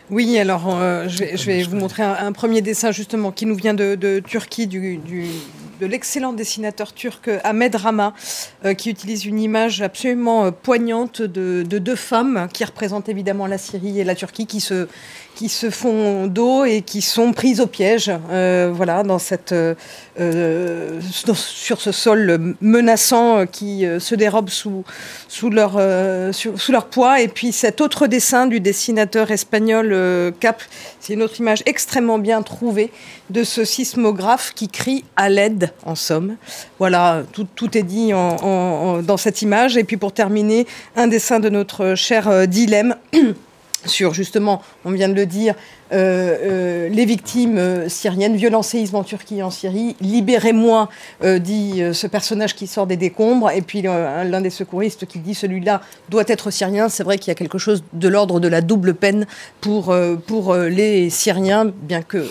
Oui, 0.10 0.38
alors 0.39 0.70
je 1.08 1.45
vais, 1.45 1.64
vous 1.64 1.76
montrer 1.76 2.03
un, 2.03 2.32
premier 2.32 2.62
dessin 2.62 2.91
justement 2.91 3.32
qui 3.32 3.45
nous 3.45 3.55
vient 3.55 3.74
de, 3.74 4.22
Turquie, 4.26 4.66
du, 4.68 4.99
de 5.80 5.86
l'excellent 5.86 6.34
dessinateur 6.34 6.93
turc 6.93 7.30
Ahmed 7.43 7.76
Rama, 7.76 8.14
euh, 8.66 8.74
qui 8.74 8.89
utilise 8.89 9.26
une 9.26 9.39
image 9.39 9.82
absolument 9.82 10.45
euh, 10.45 10.51
poignante 10.51 11.22
de, 11.22 11.64
deux 11.64 11.95
femmes 11.95 12.47
qui 12.51 12.66
représentent 12.66 13.10
évidemment 13.10 13.47
la 13.47 13.58
Syrie 13.58 13.99
et 13.99 14.03
la 14.03 14.16
Turquie, 14.16 14.47
qui 14.47 14.60
se, 14.60 14.88
qui 15.38 15.50
se 15.50 15.70
font 15.70 16.26
dos 16.26 16.66
et 16.66 16.82
qui 16.82 17.04
sont 17.04 17.32
prises 17.32 17.62
au 17.62 17.68
piège, 17.68 18.12
euh, 18.32 18.72
voilà, 18.74 19.04
dans 19.04 19.20
cette, 19.20 19.54
sur 21.36 21.80
ce 21.80 21.92
sol 21.92 22.56
menaçant 22.60 23.46
qui 23.46 23.86
se 24.00 24.16
dérobe 24.16 24.50
sous, 24.50 24.84
sous, 25.28 25.52
leur, 25.52 25.80
sous 26.34 26.72
leur 26.72 26.88
poids. 26.88 27.22
Et 27.22 27.28
puis 27.28 27.52
cet 27.52 27.82
autre 27.82 28.08
dessin 28.08 28.48
du 28.48 28.60
dessinateur 28.60 29.30
espagnol 29.30 30.34
Cap, 30.40 30.64
c'est 31.00 31.14
une 31.14 31.22
autre 31.22 31.40
image 31.40 31.62
extrêmement 31.68 32.18
bien 32.18 32.42
trouvée 32.42 32.92
de 33.30 33.44
ce 33.44 33.64
sismographe 33.64 34.54
qui 34.56 34.70
crie 34.70 35.06
à 35.16 35.30
l'aide, 35.30 35.72
en 35.86 35.94
somme. 35.94 36.36
Voilà, 36.80 37.24
tout, 37.32 37.46
tout 37.56 37.78
est 37.78 37.84
dit 37.84 38.10
dans 38.12 39.18
cette 39.18 39.44
image. 39.44 39.78
Et 39.78 39.84
puis 39.84 39.98
pour 39.98 40.14
terminer, 40.14 40.66
un 40.96 41.08
dessin 41.08 41.40
de 41.40 41.50
notre 41.50 41.96
cher 41.96 42.28
euh, 42.28 42.46
Dilemme 42.46 42.96
sur 43.90 44.14
justement, 44.14 44.62
on 44.86 44.92
vient 44.92 45.10
de 45.10 45.14
le 45.14 45.26
dire, 45.26 45.56
euh, 45.94 46.36
euh, 46.42 46.90
les 46.90 47.06
victimes 47.06 47.58
euh, 47.58 47.88
syriennes, 47.88 48.36
violents 48.36 48.62
séismes 48.62 48.98
en 48.98 49.04
Turquie 49.04 49.38
et 49.38 49.44
en 49.44 49.52
Syrie, 49.52 49.96
libérez-moi, 50.02 50.90
dit 51.40 51.82
ce 51.94 52.08
personnage 52.08 52.56
qui 52.56 52.68
sort 52.68 52.88
des 52.88 52.98
décombres, 52.98 53.52
et 53.52 53.62
puis 53.62 53.82
l'un 53.82 54.42
des 54.42 54.50
secouristes 54.50 55.06
qui 55.06 55.20
dit 55.20 55.34
celui-là 55.34 55.82
doit 56.10 56.24
être 56.28 56.52
syrien. 56.52 56.90
C'est 56.90 57.04
vrai 57.04 57.18
qu'il 57.18 57.30
y 57.30 57.32
a 57.32 57.36
quelque 57.36 57.58
chose 57.58 57.84
de 57.94 58.08
l'ordre 58.08 58.40
de 58.40 58.48
la 58.48 58.62
double 58.62 58.94
peine 58.94 59.26
pour, 59.62 59.96
pour 60.26 60.56
les 60.56 61.10
Syriens, 61.10 61.66
bien 61.66 62.02
que 62.02 62.26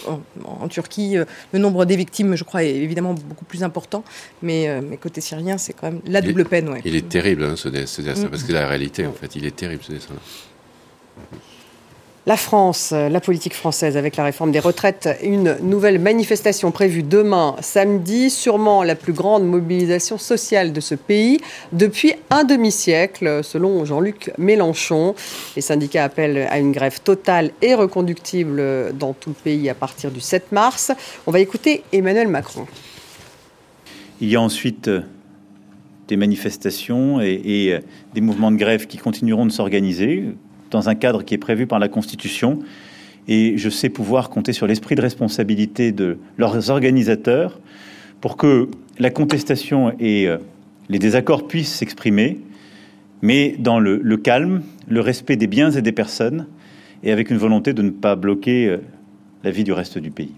en, 0.45 0.69
Turquie, 0.69 1.17
le 1.53 1.59
nombre 1.59 1.85
des 1.85 1.97
victimes, 1.97 2.37
je 2.37 2.45
crois, 2.45 2.65
est 2.65 2.75
évidemment 2.75 3.15
beaucoup 3.15 3.45
plus 3.45 3.63
important, 3.63 4.05
mais, 4.43 4.81
mais 4.83 4.97
côté 4.97 5.21
syrien, 5.21 5.59
c'est 5.59 5.73
quand 5.73 5.91
même 5.91 6.01
la 6.07 6.21
double 6.21 6.45
peine. 6.45 6.71
Il 6.85 6.95
est 6.95 7.09
terrible, 7.09 7.45
hein, 7.45 7.55
ce, 7.57 7.69
dessin, 7.69 8.03
mm. 8.03 8.29
parce 8.29 8.43
que 8.43 8.53
la 8.53 8.67
réalité, 8.67 9.07
en 9.07 9.13
fait, 9.13 9.37
il 9.37 9.47
est 9.47 9.57
terrible, 9.57 9.83
ce 9.83 9.93
dessin-là. 9.93 10.21
La 12.29 12.37
France, 12.37 12.91
la 12.91 13.21
politique 13.21 13.55
française 13.55 13.97
avec 13.97 14.17
la 14.17 14.25
réforme 14.25 14.51
des 14.51 14.59
retraites, 14.59 15.09
une 15.23 15.59
nouvelle 15.63 16.01
manifestation 16.01 16.73
prévue 16.73 17.05
demain, 17.05 17.55
samedi, 17.61 18.31
sûrement 18.31 18.83
la 18.83 18.97
plus 18.97 19.13
grande 19.13 19.47
mobilisation 19.47 20.19
sociale 20.19 20.73
de 20.73 20.81
ce 20.81 20.97
pays 20.97 21.39
depuis 21.71 22.15
un 22.31 22.43
demi-siècle, 22.43 23.45
selon 23.45 23.85
Jean-Luc 23.85 24.33
Mélenchon. 24.39 25.15
Les 25.55 25.63
syndicats 25.63 26.03
appellent 26.03 26.49
à 26.51 26.59
une 26.59 26.73
grève 26.73 27.01
totale 27.01 27.53
et 27.63 27.77
reconductible 27.77 28.93
dans 28.99 29.13
tout 29.13 29.31
le 29.31 29.37
pays 29.37 29.71
à 29.71 29.75
partir 29.75 30.11
du 30.11 30.19
7 30.19 30.51
mars. 30.51 30.91
On 31.29 31.31
va 31.31 31.39
écouter 31.39 31.85
Emmanuel 31.93 32.27
Macron. 32.27 32.67
Il 34.21 34.29
y 34.29 34.35
a 34.35 34.41
ensuite 34.41 34.89
euh, 34.89 35.03
des 36.09 36.17
manifestations 36.17 37.21
et, 37.21 37.73
euh, 37.73 37.79
des 38.15 38.21
mouvements 38.21 38.51
de 38.51 38.57
grève 38.57 38.89
qui 38.89 38.99
continueront 38.99 39.47
de 39.47 39.53
s'organiser 39.53 40.25
dans 40.77 40.89
un 40.91 40.95
cadre 40.95 41.25
qui 41.25 41.35
est 41.35 41.39
prévu 41.39 41.67
par 41.67 41.79
la 41.79 41.89
Constitution. 41.89 42.59
Et 43.29 43.57
je 43.57 43.69
sais 43.71 43.89
pouvoir 43.89 44.31
compter 44.31 44.53
sur 44.53 44.67
l'esprit 44.67 44.95
de 44.95 45.01
responsabilité 45.01 45.91
de 45.91 46.19
leurs 46.37 46.71
organisateurs 46.71 47.59
pour 48.21 48.37
que 48.37 48.69
la 48.99 49.11
contestation 49.11 49.93
et 49.99 50.29
euh, 50.29 50.39
les 50.89 50.99
désaccords 50.99 51.49
puissent 51.49 51.75
s'exprimer, 51.75 52.39
mais 53.23 53.57
dans 53.59 53.81
le, 53.81 54.17
calme, 54.17 54.63
le 54.87 55.01
respect 55.01 55.37
des 55.37 55.47
biens 55.47 55.71
et 55.71 55.83
des 55.83 55.93
personnes, 55.93 56.47
et 57.03 57.11
avec 57.11 57.31
une 57.31 57.39
volonté 57.39 57.73
de 57.73 57.83
ne 57.83 57.91
pas 57.91 58.15
bloquer 58.15 58.69
euh, 58.69 58.79
la 59.43 59.51
vie 59.51 59.65
du 59.65 59.73
reste 59.73 59.99
du 59.99 60.11
pays. 60.11 60.35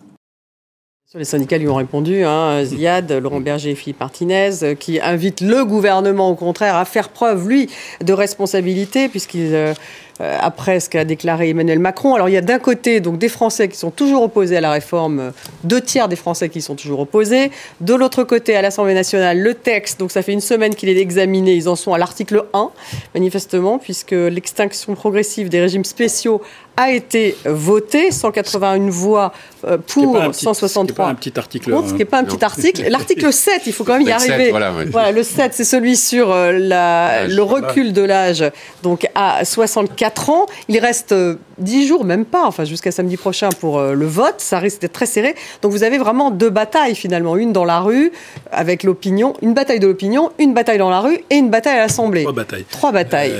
Les 1.14 1.24
syndicats 1.24 1.56
lui 1.56 1.68
ont 1.68 1.74
répondu, 1.74 2.22
hein, 2.22 2.62
Ziad, 2.64 3.10
Laurent 3.10 3.40
Berger 3.40 3.70
et 3.70 3.74
Philippe 3.74 3.98
Martinez, 3.98 4.76
qui 4.78 5.00
invitent 5.00 5.40
le 5.40 5.64
gouvernement, 5.64 6.28
au 6.28 6.34
contraire, 6.34 6.76
à 6.76 6.84
faire 6.84 7.08
preuve, 7.08 7.48
lui, 7.48 7.70
de 8.04 8.12
responsabilité, 8.12 9.08
puisqu'il 9.08 9.54
euh, 9.54 9.72
après 10.20 10.80
ce 10.80 10.88
qu'a 10.88 11.04
déclaré 11.04 11.50
Emmanuel 11.50 11.78
Macron. 11.78 12.14
Alors 12.14 12.28
il 12.28 12.32
y 12.32 12.36
a 12.36 12.42
d'un 12.42 12.58
côté 12.58 13.00
donc 13.00 13.18
des 13.18 13.28
Français 13.28 13.68
qui 13.68 13.76
sont 13.76 13.90
toujours 13.90 14.22
opposés 14.22 14.56
à 14.56 14.60
la 14.60 14.72
réforme, 14.72 15.32
deux 15.64 15.80
tiers 15.80 16.08
des 16.08 16.16
Français 16.16 16.48
qui 16.48 16.60
sont 16.60 16.74
toujours 16.74 17.00
opposés. 17.00 17.50
De 17.80 17.94
l'autre 17.94 18.24
côté, 18.24 18.56
à 18.56 18.62
l'Assemblée 18.62 18.94
nationale, 18.94 19.38
le 19.38 19.54
texte, 19.54 20.00
donc 20.00 20.10
ça 20.10 20.22
fait 20.22 20.32
une 20.32 20.40
semaine 20.40 20.74
qu'il 20.74 20.88
est 20.88 20.96
examiné, 20.98 21.54
ils 21.54 21.68
en 21.68 21.76
sont 21.76 21.92
à 21.92 21.98
l'article 21.98 22.44
1, 22.52 22.70
manifestement, 23.14 23.78
puisque 23.78 24.12
l'extinction 24.12 24.94
progressive 24.94 25.48
des 25.48 25.60
régimes 25.60 25.84
spéciaux 25.84 26.42
a 26.76 26.92
été 26.92 27.36
voté, 27.44 28.12
181 28.12 28.88
voix 28.88 29.32
euh, 29.66 29.78
pour, 29.78 30.32
163 30.32 31.04
pas 31.04 31.10
un 31.10 31.14
petit 31.16 31.36
article. 31.36 31.72
Contre, 31.72 31.88
ce 31.88 31.92
qui 31.92 31.98
n'est 31.98 32.04
pas 32.04 32.20
un 32.20 32.24
petit 32.24 32.44
article. 32.44 32.84
L'article 32.88 33.32
7, 33.32 33.62
il 33.66 33.72
faut 33.72 33.82
quand 33.82 33.98
même 33.98 34.06
y 34.06 34.12
arriver. 34.12 34.52
voilà, 34.52 35.10
le 35.10 35.22
7, 35.24 35.54
c'est 35.54 35.64
celui 35.64 35.96
sur 35.96 36.30
euh, 36.30 36.52
la, 36.52 37.26
le 37.26 37.42
recul 37.42 37.92
de 37.92 38.02
l'âge 38.02 38.44
donc 38.84 39.08
à 39.16 39.44
64 39.44 40.07
ans. 40.28 40.46
Il 40.68 40.78
reste 40.78 41.14
10 41.58 41.84
euh, 41.84 41.86
jours, 41.86 42.04
même 42.04 42.24
pas, 42.24 42.46
enfin 42.46 42.64
jusqu'à 42.64 42.90
samedi 42.90 43.16
prochain 43.16 43.48
pour 43.60 43.80
le 43.80 44.06
vote. 44.06 44.36
Ça 44.38 44.58
risque 44.58 44.80
d'être 44.80 44.92
très 44.92 45.06
serré. 45.06 45.34
Donc 45.62 45.72
vous 45.72 45.82
avez 45.82 45.98
vraiment 45.98 46.30
deux 46.30 46.50
batailles 46.50 46.94
finalement. 46.94 47.36
Une 47.36 47.52
dans 47.52 47.64
la 47.64 47.80
rue 47.80 48.12
avec 48.50 48.82
l'opinion, 48.82 49.34
une 49.42 49.54
bataille 49.54 49.80
de 49.80 49.86
l'opinion, 49.86 50.30
une 50.38 50.54
bataille 50.54 50.78
dans 50.78 50.90
la 50.90 51.00
rue 51.00 51.18
et 51.30 51.36
une 51.36 51.50
bataille 51.50 51.76
à 51.76 51.80
l'Assemblée. 51.80 52.22
Trois 52.22 52.32
batailles. 52.32 52.64
Trois 52.70 52.92
batailles 52.92 53.34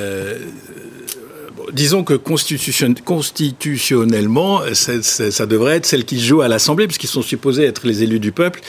disons 1.72 2.04
que 2.04 2.14
constitutionnellement, 2.14 4.62
ça 4.72 5.46
devrait 5.46 5.76
être 5.76 5.86
celle 5.86 6.04
qui 6.04 6.20
joue 6.20 6.40
à 6.40 6.48
l'Assemblée, 6.48 6.86
puisqu'ils 6.86 7.08
sont 7.08 7.22
supposés 7.22 7.64
être 7.64 7.86
les 7.86 8.02
élus 8.02 8.20
du 8.20 8.32
peuple, 8.32 8.60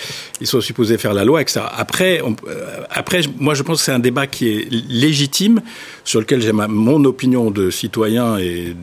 ils 0.42 0.48
sont 0.48 0.62
supposés 0.62 0.98
faire 0.98 1.14
la 1.14 1.26
loi, 1.26 1.42
etc. 1.42 1.62
Après, 1.72 2.22
euh, 2.22 2.86
après 2.90 3.22
moi, 3.38 3.54
je 3.54 3.64
pense 3.64 3.80
que 3.80 3.86
c'est 3.86 3.92
un 3.92 4.00
débat 4.00 4.28
qui 4.28 4.50
est 4.50 4.68
légitime, 4.90 5.62
sur 6.04 6.20
lequel 6.20 6.42
j'ai 6.42 6.52
mon 6.52 7.04
opinion 7.06 7.52
de 7.52 7.70
citoyen 7.70 8.38
et 8.38 8.76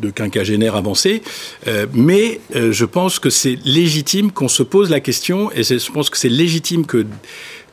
de 0.00 0.10
quinquagénaire 0.10 0.76
avancé, 0.76 1.22
euh, 1.66 1.86
mais 1.92 2.40
euh, 2.54 2.72
je 2.72 2.84
pense 2.84 3.18
que 3.18 3.30
c'est 3.30 3.58
légitime 3.64 4.30
qu'on 4.30 4.48
se 4.48 4.62
pose 4.62 4.90
la 4.90 5.00
question, 5.00 5.50
et 5.52 5.64
je 5.64 5.90
pense 5.90 6.10
que 6.10 6.16
c'est 6.16 6.28
légitime 6.28 6.86
que, 6.86 7.04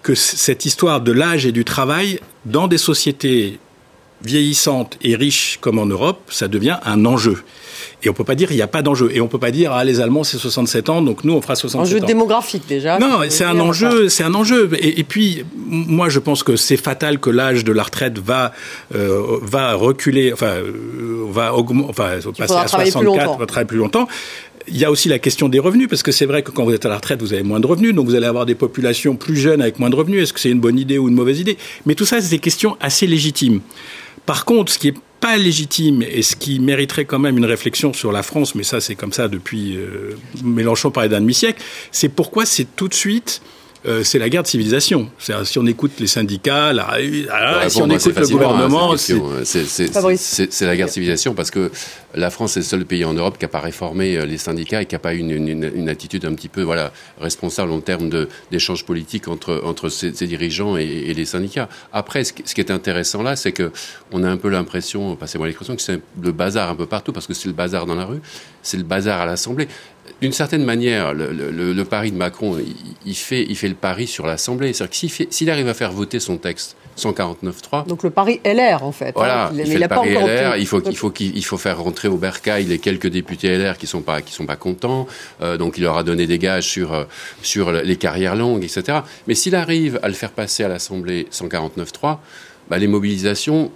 que 0.02 0.16
cette 0.16 0.66
histoire 0.66 1.02
de 1.02 1.12
l'âge 1.12 1.46
et 1.46 1.52
du 1.52 1.66
travail, 1.66 2.20
dans 2.46 2.68
des 2.68 2.78
sociétés 2.78 3.60
vieillissante 4.26 4.98
et 5.02 5.16
riche 5.16 5.58
comme 5.62 5.80
en 5.80 5.86
Europe, 5.86 6.20
ça 6.30 6.48
devient 6.48 6.78
un 6.84 7.06
enjeu. 7.06 7.44
Et 8.04 8.10
on 8.10 8.14
peut 8.14 8.24
pas 8.24 8.36
dire 8.36 8.52
il 8.52 8.56
n'y 8.56 8.62
a 8.62 8.68
pas 8.68 8.82
d'enjeu. 8.82 9.10
Et 9.14 9.22
on 9.22 9.28
peut 9.28 9.40
pas 9.40 9.52
dire 9.52 9.72
ah 9.72 9.84
les 9.84 10.00
Allemands 10.00 10.24
c'est 10.24 10.38
67 10.38 10.90
ans 10.90 11.02
donc 11.02 11.24
nous 11.24 11.34
on 11.34 11.42
fera 11.42 11.56
67 11.56 11.82
enjeu 11.82 11.96
ans. 11.96 11.98
Enjeu 11.98 12.08
démographique 12.08 12.64
déjà. 12.68 13.00
Non, 13.00 13.20
c'est 13.30 13.44
un 13.44 13.60
enjeu, 13.60 14.10
c'est 14.10 14.24
un 14.24 14.34
enjeu. 14.34 14.70
Et, 14.80 15.04
puis 15.04 15.46
moi 15.66 16.10
je 16.10 16.20
pense 16.20 16.44
que 16.44 16.56
c'est 16.56 16.78
fatal 16.78 17.20
que 17.20 17.30
l'âge 17.30 17.64
de 17.64 17.72
la 17.72 17.84
retraite 17.84 18.20
va 18.20 18.54
euh, 18.94 19.40
va 19.42 19.74
reculer, 19.74 20.34
enfin 20.34 20.56
euh, 20.58 21.26
va 21.30 21.54
augmenter, 21.56 21.90
enfin 21.90 22.20
passer 22.38 22.54
à 22.54 22.68
64, 22.68 23.38
va 23.38 23.46
travailler 23.46 23.68
plus 23.68 23.78
longtemps. 23.78 24.08
Il 24.68 24.78
y 24.78 24.86
a 24.86 24.90
aussi 24.90 25.10
la 25.10 25.20
question 25.20 25.48
des 25.48 25.60
revenus, 25.60 25.88
parce 25.88 26.02
que 26.02 26.12
c'est 26.12 26.26
vrai 26.26 26.42
que 26.42 26.50
quand 26.50 26.64
vous 26.64 26.74
êtes 26.74 26.88
à 26.88 26.90
la 26.90 26.96
retraite, 26.96 27.22
vous 27.22 27.34
avez 27.34 27.44
moins 27.44 27.60
de 27.60 27.68
revenus, 27.68 27.94
donc 27.94 28.08
vous 28.08 28.16
allez 28.16 28.26
avoir 28.26 28.48
des 28.48 28.56
populations 28.56 29.16
plus 29.16 29.38
jeunes 29.38 29.62
avec 29.62 29.78
moins 29.78 29.92
de 29.92 29.96
revenus. 29.96 30.24
Est-ce 30.24 30.34
que 30.34 30.40
c'est 30.40 30.50
une 30.50 30.60
bonne 30.60 30.80
idée 30.80 30.98
ou 30.98 31.08
une 31.08 31.14
mauvaise 31.14 31.40
idée? 31.40 31.58
Mais 31.86 31.94
tout 31.94 32.06
ça, 32.06 32.20
c'est 32.20 32.32
des 32.32 32.40
questions 32.40 32.76
assez 32.82 33.06
légitimes. 33.06 33.62
Par 34.26 34.46
contre, 34.46 34.72
ce 34.72 34.80
qui 34.80 34.90
est 34.90 34.98
pas 35.20 35.38
légitime 35.38 36.02
et 36.04 36.22
ce 36.22 36.36
qui 36.36 36.60
mériterait 36.60 37.06
quand 37.06 37.20
même 37.20 37.38
une 37.38 37.46
réflexion 37.46 37.94
sur 37.94 38.12
la 38.12 38.24
France, 38.24 38.56
mais 38.56 38.64
ça 38.64 38.82
c'est 38.82 38.96
comme 38.96 39.14
ça 39.14 39.28
depuis 39.28 39.78
euh, 39.78 40.18
Mélenchon 40.44 40.92
parlait 40.92 41.10
d'un 41.10 41.22
demi-siècle, 41.22 41.62
c'est 41.92 42.10
pourquoi 42.10 42.46
c'est 42.46 42.76
tout 42.76 42.88
de 42.88 42.94
suite 42.94 43.42
euh, 43.88 44.04
c'est 44.04 44.20
la 44.20 44.30
guerre 44.30 44.44
de 44.44 44.48
civilisation. 44.48 45.10
Si 45.20 45.60
on 45.60 45.66
écoute 45.68 45.94
les 46.00 46.08
syndicats, 46.08 46.72
si 47.68 47.82
on 47.82 47.90
écoute 47.90 48.16
le 48.16 48.28
gouvernement, 48.28 48.94
hein, 48.94 48.98
c'est 48.98 50.66
la 50.66 50.76
guerre 50.76 50.88
de 50.88 50.92
civilisation 50.92 51.34
parce 51.34 51.52
que 51.52 51.72
la 52.16 52.30
France 52.30 52.58
est 52.58 52.62
le 52.62 52.66
seul 52.66 52.86
pays 52.86 53.06
en 53.06 53.14
Europe 53.14 53.38
qui 53.38 53.44
n'a 53.44 53.50
pas 53.50 53.60
réformé 53.60 54.18
euh, 54.18 54.26
les 54.26 54.38
syndicats 54.38 54.82
et 54.82 54.86
qui 54.86 54.96
n'a 54.96 55.00
pas 55.00 55.14
une, 55.14 55.32
une, 55.32 55.90
attitude 55.90 56.26
un 56.26 56.34
petit 56.34 56.48
peu 56.48 56.62
voilà 56.62 56.92
responsable 57.20 57.72
en 57.72 57.80
termes 57.80 58.10
d'échanges 58.52 58.86
politiques 58.86 59.28
entre 59.28 59.62
entre 59.66 59.90
ses, 59.90 60.12
dirigeants 60.12 60.78
et, 60.78 61.14
les 61.14 61.26
syndicats. 61.26 61.70
Après, 61.94 62.24
ce, 62.24 62.34
qui 62.34 62.62
est 62.62 62.72
intéressant 62.72 63.22
là, 63.22 63.36
c'est 63.36 63.52
que 63.52 63.72
on 64.12 64.24
a 64.24 64.30
un 64.30 64.38
peu 64.38 64.50
l'impression, 64.50 65.16
passez-moi 65.16 65.48
l'expression, 65.48 65.76
que 65.76 65.82
c'est 65.82 66.02
le 66.22 66.32
bazar 66.32 66.70
un 66.70 66.76
peu 66.76 66.86
partout 66.86 67.14
parce 67.14 67.28
que 67.28 67.34
c'est 67.34 67.48
le 67.48 67.54
bazar 67.54 67.86
dans 67.86 67.96
la 67.96 68.06
rue, 68.06 68.22
c'est 68.64 68.78
le 68.78 68.84
bazar 68.84 69.22
à 69.22 69.26
l'Assemblée 69.26 69.68
d'une 70.22 70.32
certaine 70.32 70.64
manière, 70.64 71.14
le, 71.14 71.84
pari 71.84 72.12
de 72.12 72.18
Macron, 72.18 72.58
il, 73.06 73.16
fait, 73.16 73.46
il 73.48 73.56
fait 73.56 73.68
le 73.68 73.76
pari 73.76 74.08
sur 74.08 74.26
l'Assemblée. 74.26 74.74
C'est-à-dire 74.74 75.10
que 75.10 75.26
s'il 75.30 75.50
arrive 75.50 75.68
à 75.68 75.74
faire 75.74 75.92
voter 75.92 76.20
son 76.20 76.38
texte 76.38 76.76
149.3... 76.98 77.88
Donc 77.88 78.04
le 78.04 78.10
pari 78.10 78.40
LR, 78.46 78.84
en 78.84 78.92
fait. 78.92 79.10
Hein. 79.10 79.14
Voilà, 79.16 79.52
il, 79.54 79.66
fait 79.66 79.78
le 79.78 79.88
pari 79.88 80.14
LR. 80.14 80.58
Il 80.58 80.68
faut, 80.68 80.82
il, 80.82 80.96
faut 80.96 81.14
il 81.20 81.46
faut 81.46 81.58
faire 81.58 81.80
rentrer 81.80 82.08
au 82.08 82.18
bercail 82.18 82.66
les 82.66 82.80
quelques 82.80 83.08
députés 83.08 83.58
LR 83.58 83.78
qui 83.78 83.86
ne 83.86 83.90
sont, 83.90 84.02
pas, 84.02 84.22
qui 84.22 84.34
sont 84.34 84.46
pas 84.46 84.56
contents. 84.56 85.08
Euh, 85.42 85.58
donc 85.58 85.78
il 85.78 85.84
leur 85.84 85.98
a 85.98 86.04
donné 86.04 86.28
des 86.28 86.40
gages 86.40 86.68
sur, 86.68 86.94
euh, 86.94 87.04
sur 87.42 87.72
les 87.72 87.96
carrières 87.98 88.36
longues, 88.36 88.64
etc. 88.64 89.00
Mais 89.28 89.36
s'il 89.36 89.56
arrive 89.56 90.00
à 90.02 90.08
le 90.08 90.14
faire 90.14 90.32
passer 90.32 90.64
à 90.64 90.68
l'Assemblée 90.68 91.28
149.3, 91.32 92.20
bah, 92.70 92.78
les 92.78 92.88
mobilisations 92.88 93.72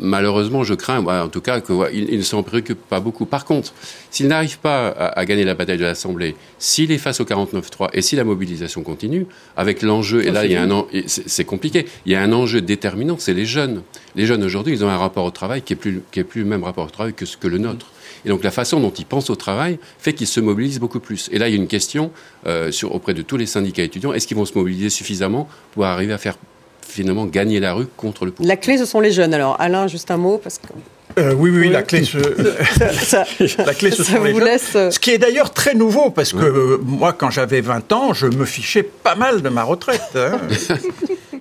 malheureusement, 0.00 0.64
je 0.64 0.74
crains, 0.74 1.04
en 1.04 1.28
tout 1.28 1.40
cas, 1.40 1.60
qu'il 1.60 2.16
ne 2.16 2.22
s'en 2.22 2.42
préoccupe 2.42 2.80
pas 2.88 3.00
beaucoup. 3.00 3.26
Par 3.26 3.44
contre, 3.44 3.72
s'il 4.10 4.28
n'arrive 4.28 4.58
pas 4.58 4.88
à, 4.88 5.24
gagner 5.24 5.44
la 5.44 5.54
bataille 5.54 5.78
de 5.78 5.84
l'Assemblée, 5.84 6.36
s'il 6.58 6.92
est 6.92 6.98
face 6.98 7.20
au 7.20 7.24
49-3 7.24 7.90
et 7.92 8.02
si 8.02 8.16
la 8.16 8.24
mobilisation 8.24 8.82
continue, 8.82 9.26
avec 9.56 9.82
l'enjeu, 9.82 10.24
et 10.24 10.30
là, 10.30 10.44
il 10.44 10.52
y 10.52 10.56
a 10.56 10.62
un 10.62 10.84
c'est 11.06 11.44
compliqué, 11.44 11.86
il 12.06 12.12
y 12.12 12.14
a 12.14 12.22
un 12.22 12.32
enjeu 12.32 12.60
déterminant, 12.60 13.16
c'est 13.18 13.34
les 13.34 13.46
jeunes. 13.46 13.82
Les 14.16 14.26
jeunes 14.26 14.44
aujourd'hui, 14.44 14.74
ils 14.74 14.84
ont 14.84 14.88
un 14.88 14.98
rapport 14.98 15.24
au 15.24 15.30
travail 15.30 15.62
qui 15.62 15.72
est 15.72 15.76
plus, 15.76 16.02
qui 16.12 16.20
est 16.20 16.24
plus 16.24 16.42
le 16.42 16.48
même 16.48 16.64
rapport 16.64 16.86
au 16.86 16.90
travail 16.90 17.14
que, 17.14 17.24
que 17.24 17.48
le 17.48 17.58
nôtre. 17.58 17.86
Et 18.24 18.28
donc 18.28 18.42
la 18.42 18.50
façon 18.50 18.80
dont 18.80 18.90
ils 18.90 19.04
pensent 19.04 19.30
au 19.30 19.36
travail 19.36 19.78
fait 19.98 20.12
qu'ils 20.12 20.26
se 20.26 20.40
mobilisent 20.40 20.80
beaucoup 20.80 21.00
plus. 21.00 21.28
Et 21.32 21.38
là, 21.38 21.48
il 21.48 21.52
y 21.52 21.58
a 21.58 21.60
une 21.60 21.68
question 21.68 22.10
euh, 22.46 22.70
sur, 22.70 22.94
auprès 22.94 23.14
de 23.14 23.22
tous 23.22 23.36
les 23.36 23.46
syndicats 23.46 23.82
étudiants 23.82 24.12
est-ce 24.12 24.26
qu'ils 24.26 24.36
vont 24.36 24.44
se 24.44 24.56
mobiliser 24.56 24.90
suffisamment 24.90 25.48
pour 25.72 25.84
arriver 25.84 26.12
à 26.12 26.18
faire 26.18 26.36
finalement 26.86 27.26
gagner 27.26 27.60
la 27.60 27.72
rue 27.74 27.86
contre 27.96 28.24
le 28.24 28.32
pouvoir 28.32 28.48
La 28.48 28.56
clé, 28.56 28.78
ce 28.78 28.84
sont 28.84 29.00
les 29.00 29.12
jeunes. 29.12 29.34
Alors, 29.34 29.60
Alain, 29.60 29.86
juste 29.86 30.10
un 30.10 30.16
mot 30.16 30.38
parce 30.38 30.58
que. 30.58 30.68
Euh, 31.18 31.34
oui, 31.34 31.50
oui, 31.50 31.68
la 31.70 31.82
clé, 31.82 32.04
ce, 32.04 32.18
la 33.62 33.74
clé, 33.74 33.90
ce 33.90 34.04
sont 34.04 34.22
les 34.22 34.34
jeunes. 34.34 34.58
Euh, 34.74 34.90
ce 34.90 34.98
qui 34.98 35.10
est 35.10 35.18
d'ailleurs 35.18 35.52
très 35.52 35.74
nouveau, 35.74 36.10
parce 36.10 36.32
que 36.32 36.80
moi, 36.84 37.12
quand 37.12 37.30
j'avais 37.30 37.60
20 37.60 37.92
ans, 37.92 38.14
je 38.14 38.26
me 38.26 38.44
fichais 38.44 38.82
pas 38.82 39.14
mal 39.14 39.42
de 39.42 39.48
ma 39.48 39.62
retraite. 39.62 40.16
Hein. 40.16 40.38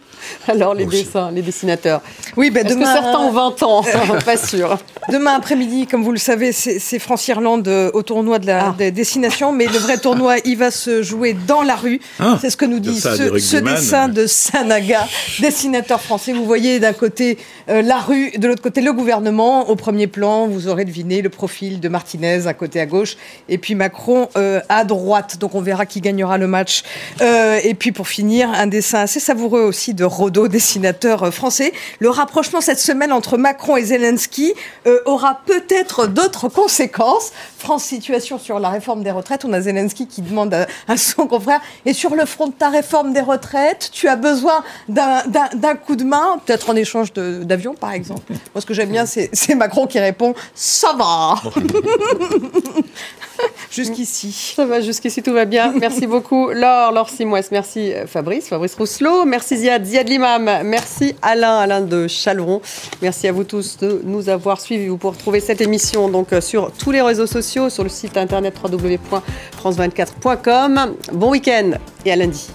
Alors, 0.48 0.74
les 0.74 0.86
dessins, 0.86 1.32
les 1.32 1.42
dessinateurs. 1.42 2.02
Oui, 2.36 2.50
ben 2.50 2.66
demain. 2.66 2.86
Que 2.86 3.02
certains 3.02 3.20
ont 3.20 3.32
20 3.32 3.64
ans 3.64 3.86
Pas 4.26 4.38
sûr. 4.38 4.78
Demain 5.10 5.36
après-midi, 5.36 5.88
comme 5.88 6.04
vous 6.04 6.12
le 6.12 6.18
savez, 6.18 6.52
c'est 6.52 7.00
France-Irlande 7.00 7.68
euh, 7.68 7.92
au 7.94 8.04
tournoi 8.04 8.40
de 8.40 8.48
la 8.48 8.76
ah. 8.80 8.92
destination, 8.92 9.52
mais 9.52 9.66
le 9.66 9.78
vrai 9.78 9.98
tournoi, 9.98 10.36
il 10.46 10.58
va 10.58 10.72
se 10.72 11.02
jouer 11.02 11.34
dans 11.34 11.62
la 11.62 11.76
rue. 11.76 12.00
Ah. 12.20 12.38
c'est 12.42 12.50
ce 12.50 12.58
que 12.58 12.66
nous 12.66 12.80
dit 12.80 13.00
ce, 13.00 13.58
dessin 13.58 14.08
de 14.08 14.28
Sanaga, 14.28 15.08
dessinateur 15.40 16.02
français. 16.02 16.34
Vous 16.34 16.46
voyez 16.46 16.80
d'un 16.80 16.94
côté 16.94 17.38
euh, 17.70 17.82
la 17.82 17.98
rue, 17.98 18.32
de 18.32 18.48
l'autre 18.48 18.62
côté 18.62 18.82
le 18.82 18.94
gouvernement. 18.94 19.70
Au 19.70 19.76
premier 19.76 20.08
plan, 20.08 20.48
vous 20.48 20.68
aurez 20.68 20.86
deviné 20.86 21.22
le 21.22 21.30
profil 21.30 21.80
de 21.80 21.90
Martinez 21.90 22.48
à 22.48 22.54
côté 22.54 22.80
à 22.80 22.86
gauche, 22.86 23.18
et 23.50 23.58
puis 23.58 23.76
Macron 23.76 24.30
euh, 24.38 24.62
à 24.70 24.84
droite. 24.84 25.38
Donc 25.40 25.56
on 25.56 25.62
verra 25.62 25.86
qui 25.86 26.02
gagnera 26.02 26.38
le 26.38 26.48
match. 26.48 26.84
et 27.22 27.74
puis 27.74 27.92
pour 27.92 28.08
finir, 28.08 28.50
un 28.54 28.68
dessin 28.68 29.00
assez 29.00 29.20
savoureux 29.20 29.62
aussi 29.62 29.94
de 29.94 30.04
Rodin 30.04 30.33
dessinateur 30.42 31.24
euh, 31.24 31.32
français. 31.32 31.74
Le 32.00 32.10
rapprochement 32.10 32.62
cette 32.62 32.80
semaine 32.80 33.12
entre 33.14 33.38
Macron 33.38 33.78
et 33.78 33.86
Zelensky 33.86 34.54
euh, 34.88 35.00
aura 35.06 35.42
peut-être 35.46 36.08
d'autres 36.08 36.50
conséquences. 36.50 37.32
France 37.58 37.84
Situation 37.84 38.40
sur 38.40 38.60
la 38.60 38.70
réforme 38.70 39.04
des 39.04 39.12
retraites. 39.12 39.46
On 39.46 39.54
a 39.54 39.62
Zelensky 39.62 40.08
qui 40.08 40.22
demande 40.22 40.54
à, 40.88 40.98
son 40.98 41.28
confrère 41.28 41.62
Et 41.86 41.94
sur 41.94 42.16
le 42.16 42.26
front 42.26 42.48
de 42.48 42.54
ta 42.54 42.70
réforme 42.70 43.14
des 43.14 43.22
retraites, 43.22 43.90
tu 43.92 44.08
as 44.08 44.16
besoin 44.16 44.64
d'un 44.88 45.76
coup 45.76 45.96
de 45.96 46.04
main, 46.04 46.40
peut-être 46.46 46.70
en 46.70 46.76
échange 46.76 47.14
d'avion 47.14 47.74
par 47.74 47.94
exemple. 47.94 48.34
Moi, 48.54 48.62
ce 48.62 48.66
que 48.66 48.74
j'aime 48.74 48.90
bien, 48.90 49.06
c'est 49.06 49.56
Macron 49.56 49.88
qui 49.88 50.00
répond 50.00 50.34
Ça 50.56 50.94
va 50.94 51.36
Jusqu'ici. 53.72 54.54
Ça 54.56 54.66
va, 54.66 54.82
jusqu'ici, 54.82 55.24
tout 55.24 55.34
va 55.34 55.46
bien. 55.46 55.74
Merci 55.80 56.08
beaucoup, 56.08 56.50
Laure, 56.50 56.92
Laure 56.92 57.10
Simoès. 57.10 57.52
Merci, 57.52 57.92
euh, 57.94 58.06
Fabrice, 58.06 58.48
Fabrice 58.48 58.76
Rousselot. 58.76 59.26
Merci, 59.26 59.58
Ziad, 59.58 59.86
Ziad 59.86 60.08
Merci, 60.64 61.16
Alain, 61.22 61.58
Alain 61.58 61.82
de 61.82 62.08
Chalvron. 62.08 62.62
Merci 63.02 63.28
à 63.28 63.34
vous 63.34 63.44
tous 63.44 63.78
de 63.78 64.02
nous 64.06 64.30
avoir 64.30 64.62
suivis. 64.62 64.88
Vous 64.88 64.96
pouvez 64.98 65.16
retrouver 65.16 65.42
cette 65.42 65.62
émission 65.62 66.10
donc, 66.10 66.34
euh, 66.34 66.42
sur 66.42 66.72
tous 66.72 66.90
les 66.92 67.02
réseaux 67.02 67.28
sociaux, 67.28 67.70
sur 67.70 67.84
le 67.84 67.90
site 67.90 68.18
internet 68.18 68.56
www.france24.com. 68.64 70.96
Bon 71.12 71.32
week-end 71.32 71.72
et 72.06 72.12
à 72.12 72.16
lundi. 72.16 72.50